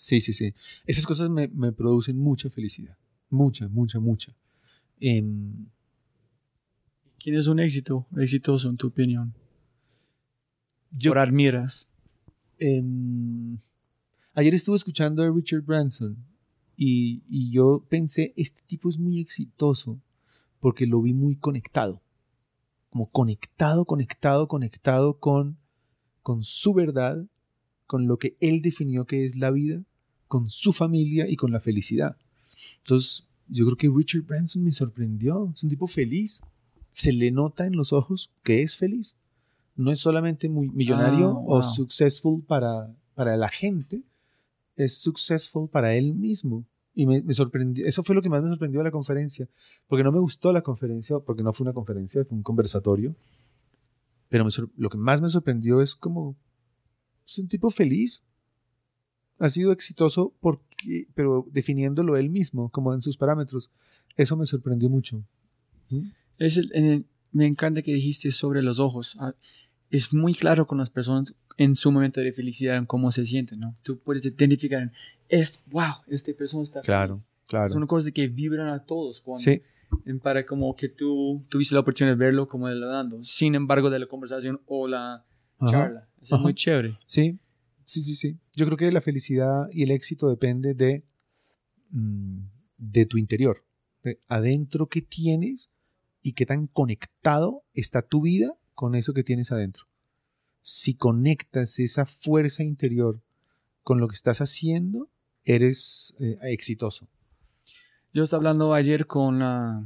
[0.03, 0.53] sí, sí, sí.
[0.85, 2.97] Esas cosas me, producen mucha felicidad.
[3.29, 4.35] Mucha, mucha, mucha.
[4.99, 5.67] Em,
[7.19, 9.33] ¿Quién es un éxito exitoso en tu opinión?
[10.91, 11.87] Yo, Por admiras.
[12.57, 13.57] Em,
[14.33, 16.17] ayer estuve escuchando a Richard Branson
[16.75, 20.01] y, y, yo pensé, este tipo es muy exitoso
[20.59, 22.01] porque lo vi muy conectado.
[22.89, 25.57] Como conectado, conectado, conectado con
[26.21, 27.25] con su verdad,
[27.85, 29.83] con lo que él definió que es la vida,
[30.31, 32.15] con su familia y con la felicidad.
[32.77, 35.51] Entonces, yo creo que Richard Branson me sorprendió.
[35.53, 36.39] Es un tipo feliz.
[36.93, 39.17] Se le nota en los ojos que es feliz.
[39.75, 44.03] No es solamente muy millonario ah, o successful para, para la gente,
[44.77, 46.65] es successful para él mismo.
[46.93, 49.49] Y me, me, sorprendió, eso fue lo que más me sorprendió de la conferencia,
[49.87, 53.17] porque no me gustó la conferencia, porque no fue una conferencia, fue un conversatorio.
[54.29, 54.47] Pero
[54.77, 56.37] lo que más me sorprendió es como
[57.27, 58.23] es un tipo feliz.
[59.41, 63.69] Ha sido exitoso porque, pero definiéndolo él mismo, como en sus parámetros.
[64.15, 65.23] Eso me sorprendió mucho.
[65.89, 66.09] ¿Mm?
[66.37, 66.59] Es
[67.31, 69.17] me encanta que dijiste sobre los ojos.
[69.19, 69.33] Ah,
[69.89, 73.59] es muy claro con las personas en su momento de felicidad, en cómo se sienten,
[73.59, 73.75] ¿no?
[73.83, 74.91] Tú puedes identificar,
[75.29, 77.69] es, wow, esta persona está Claro, claro.
[77.69, 79.61] Son cosas que vibran a todos cuando, sí
[80.21, 83.99] para como que tú tuviste la oportunidad de verlo como él dando, sin embargo de
[83.99, 85.23] la conversación o la
[85.59, 86.07] charla.
[86.21, 86.97] Es muy chévere.
[87.05, 87.37] Sí,
[87.85, 88.39] sí, sí, sí.
[88.55, 91.03] Yo creo que la felicidad y el éxito depende de,
[91.89, 92.39] mm,
[92.77, 93.65] de tu interior,
[94.03, 95.69] de adentro que tienes
[96.21, 99.85] y qué tan conectado está tu vida con eso que tienes adentro.
[100.61, 103.21] Si conectas esa fuerza interior
[103.83, 105.09] con lo que estás haciendo,
[105.43, 107.07] eres eh, exitoso.
[108.13, 109.85] Yo estaba hablando ayer con ah,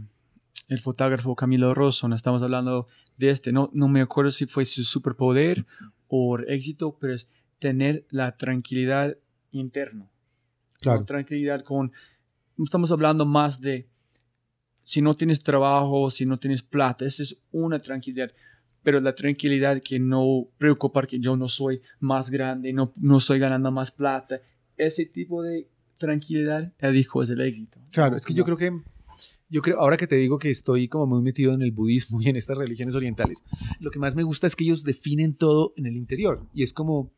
[0.68, 4.66] el fotógrafo Camilo Rosso, no estamos hablando de este, no, no me acuerdo si fue
[4.66, 5.66] su superpoder
[6.08, 7.28] o éxito, pero es
[7.60, 9.18] tener la tranquilidad
[9.52, 10.10] interna.
[10.82, 11.00] Claro.
[11.00, 11.92] La tranquilidad con,
[12.58, 13.88] estamos hablando más de
[14.84, 18.32] si no tienes trabajo, si no tienes plata, esa es una tranquilidad,
[18.84, 23.40] pero la tranquilidad que no preocupa que yo no soy más grande, no, no estoy
[23.40, 24.40] ganando más plata,
[24.78, 25.68] ese tipo de
[25.98, 27.80] tranquilidad, el dijo es el éxito.
[27.92, 28.72] Claro, es que yo creo que,
[29.50, 32.30] yo creo, ahora que te digo que estoy como muy metido en el budismo y
[32.30, 33.44] en estas religiones orientales,
[33.80, 36.72] lo que más me gusta es que ellos definen todo en el interior y es
[36.72, 37.12] como...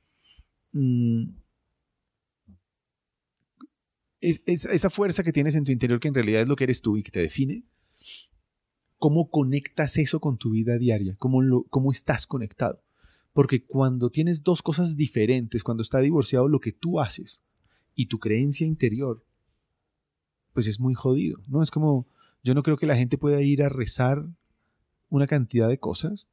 [0.77, 1.29] Mm,
[4.21, 6.97] esa fuerza que tienes en tu interior, que en realidad es lo que eres tú
[6.97, 7.63] y que te define,
[8.97, 11.15] ¿cómo conectas eso con tu vida diaria?
[11.17, 12.83] ¿Cómo, cómo estás conectado?
[13.33, 17.41] Porque cuando tienes dos cosas diferentes, cuando está divorciado lo que tú haces
[17.95, 19.25] y tu creencia interior,
[20.53, 21.63] pues es muy jodido, ¿no?
[21.63, 22.07] Es como,
[22.43, 24.27] yo no creo que la gente pueda ir a rezar
[25.09, 26.27] una cantidad de cosas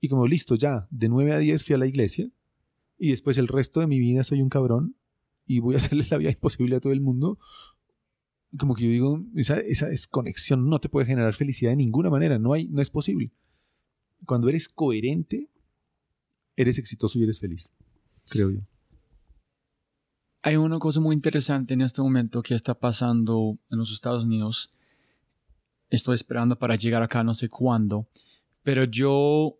[0.00, 2.30] y como listo, ya, de 9 a 10 fui a la iglesia
[3.00, 4.94] y después el resto de mi vida soy un cabrón
[5.46, 7.38] y voy a hacerle la vida imposible a todo el mundo.
[8.58, 12.38] Como que yo digo, esa, esa desconexión no te puede generar felicidad de ninguna manera,
[12.38, 13.32] no, hay, no es posible.
[14.26, 15.48] Cuando eres coherente,
[16.56, 17.72] eres exitoso y eres feliz,
[18.28, 18.60] creo yo.
[20.42, 24.70] Hay una cosa muy interesante en este momento que está pasando en los Estados Unidos.
[25.88, 28.04] Estoy esperando para llegar acá, no sé cuándo,
[28.62, 29.59] pero yo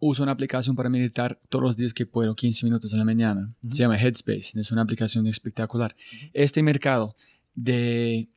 [0.00, 3.54] uso una aplicación para meditar todos los días que puedo, 15 minutos en la mañana.
[3.70, 5.94] Se llama Headspace, es una aplicación espectacular.
[6.32, 7.14] Este mercado
[7.54, 8.28] de...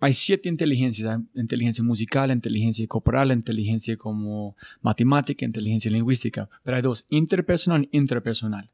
[0.00, 7.06] Hay siete inteligencias, inteligencia musical, inteligencia corporal, inteligencia como matemática, inteligencia lingüística, pero hay dos,
[7.08, 8.70] interpersonal e intrapersonal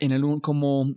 [0.00, 0.94] en el como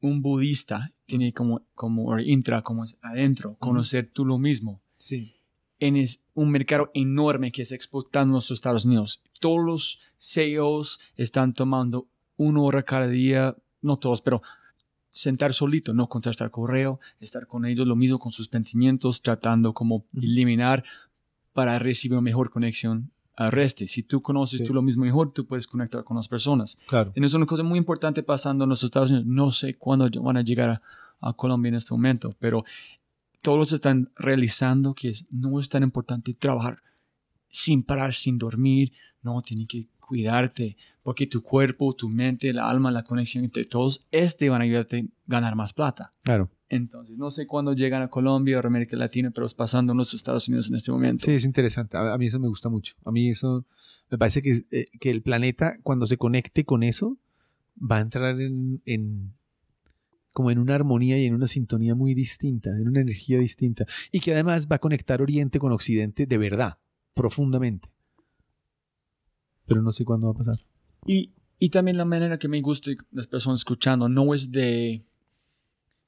[0.00, 4.80] un budista tiene como, como intra, como adentro, conocer tú lo mismo.
[4.98, 5.35] Sí.
[5.78, 9.22] En un mercado enorme que se exportando a los Estados Unidos.
[9.40, 14.42] Todos los CEOs están tomando una hora cada día, no todos, pero
[15.12, 20.04] sentar solito, no contestar correo, estar con ellos, lo mismo con sus pensamientos, tratando como
[20.14, 20.84] eliminar
[21.52, 23.86] para recibir una mejor conexión reste.
[23.86, 26.78] Si tú conoces tú lo mismo mejor, tú puedes conectar con las personas.
[26.86, 27.12] Claro.
[27.14, 29.26] Y es una cosa muy importante pasando en los Estados Unidos.
[29.26, 30.82] No sé cuándo van a llegar a,
[31.34, 32.64] Colombia en este momento, pero
[33.46, 36.82] todos están realizando que no es tan importante trabajar
[37.48, 38.90] sin parar, sin dormir.
[39.22, 44.04] No, tienes que cuidarte, porque tu cuerpo, tu mente, la alma, la conexión entre todos,
[44.10, 46.12] este van a ayudarte a ganar más plata.
[46.24, 46.50] Claro.
[46.68, 50.12] Entonces, no sé cuándo llegan a Colombia o América Latina, pero es pasando en los
[50.12, 51.24] Estados Unidos en este momento.
[51.24, 51.96] Sí, es interesante.
[51.96, 52.94] A, a mí eso me gusta mucho.
[53.04, 53.64] A mí eso
[54.10, 57.16] me parece que, eh, que el planeta, cuando se conecte con eso,
[57.80, 59.34] va a entrar en, en
[60.36, 63.86] como en una armonía y en una sintonía muy distinta, en una energía distinta.
[64.12, 66.76] Y que además va a conectar Oriente con Occidente de verdad,
[67.14, 67.88] profundamente.
[69.64, 70.60] Pero no sé cuándo va a pasar.
[71.06, 75.06] Y, y también la manera que me gusta las personas escuchando no es de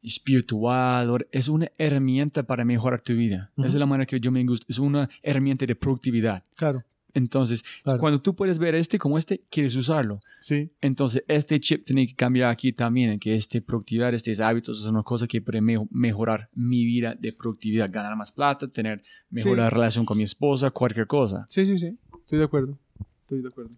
[0.02, 3.50] espiritual, es una herramienta para mejorar tu vida.
[3.56, 4.66] Esa es la manera que yo me gusta.
[4.68, 6.44] Es una herramienta de productividad.
[6.54, 6.84] Claro.
[7.14, 7.98] Entonces, Claro.
[7.98, 10.20] cuando tú puedes ver este como este, quieres usarlo.
[10.42, 10.70] Sí.
[10.80, 14.86] Entonces, este chip tiene que cambiar aquí también, en que este productividad, estos hábitos, es
[14.86, 19.56] una cosa que puede me- mejorar mi vida de productividad, ganar más plata, tener mejor
[19.58, 19.68] Sí.
[19.70, 21.46] relación con mi esposa, cualquier cosa.
[21.48, 21.96] Sí, sí, sí.
[22.20, 22.78] Estoy de acuerdo.
[23.22, 23.70] Estoy de acuerdo.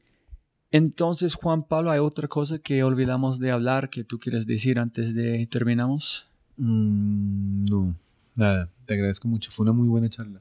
[0.73, 5.15] Entonces, Juan Pablo, ¿hay otra cosa que olvidamos de hablar que tú quieres decir antes
[5.15, 6.27] de terminamos?
[6.57, 7.95] Mm, no,
[8.37, 8.69] nada.
[8.87, 9.51] Te agradezco mucho.
[9.51, 10.41] Fue una muy buena charla.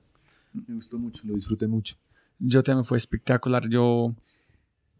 [0.53, 1.95] Me gustó mucho, lo disfruté mucho.
[2.39, 3.67] Yo también fue espectacular.
[3.69, 4.13] Yo,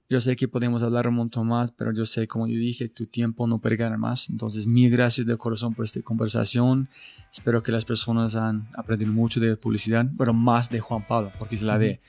[0.10, 3.06] yo sé que podemos hablar un montón más, pero yo sé, como yo dije, tu
[3.06, 4.30] tiempo no puede ganar más.
[4.30, 6.90] Entonces, mil gracias de corazón por esta conversación.
[7.32, 11.56] Espero que las personas han aprendido mucho de publicidad, pero más de Juan Pablo, porque
[11.56, 12.02] es la de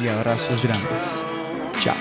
[0.00, 0.90] y abrazos grandes.
[1.80, 1.96] Chao.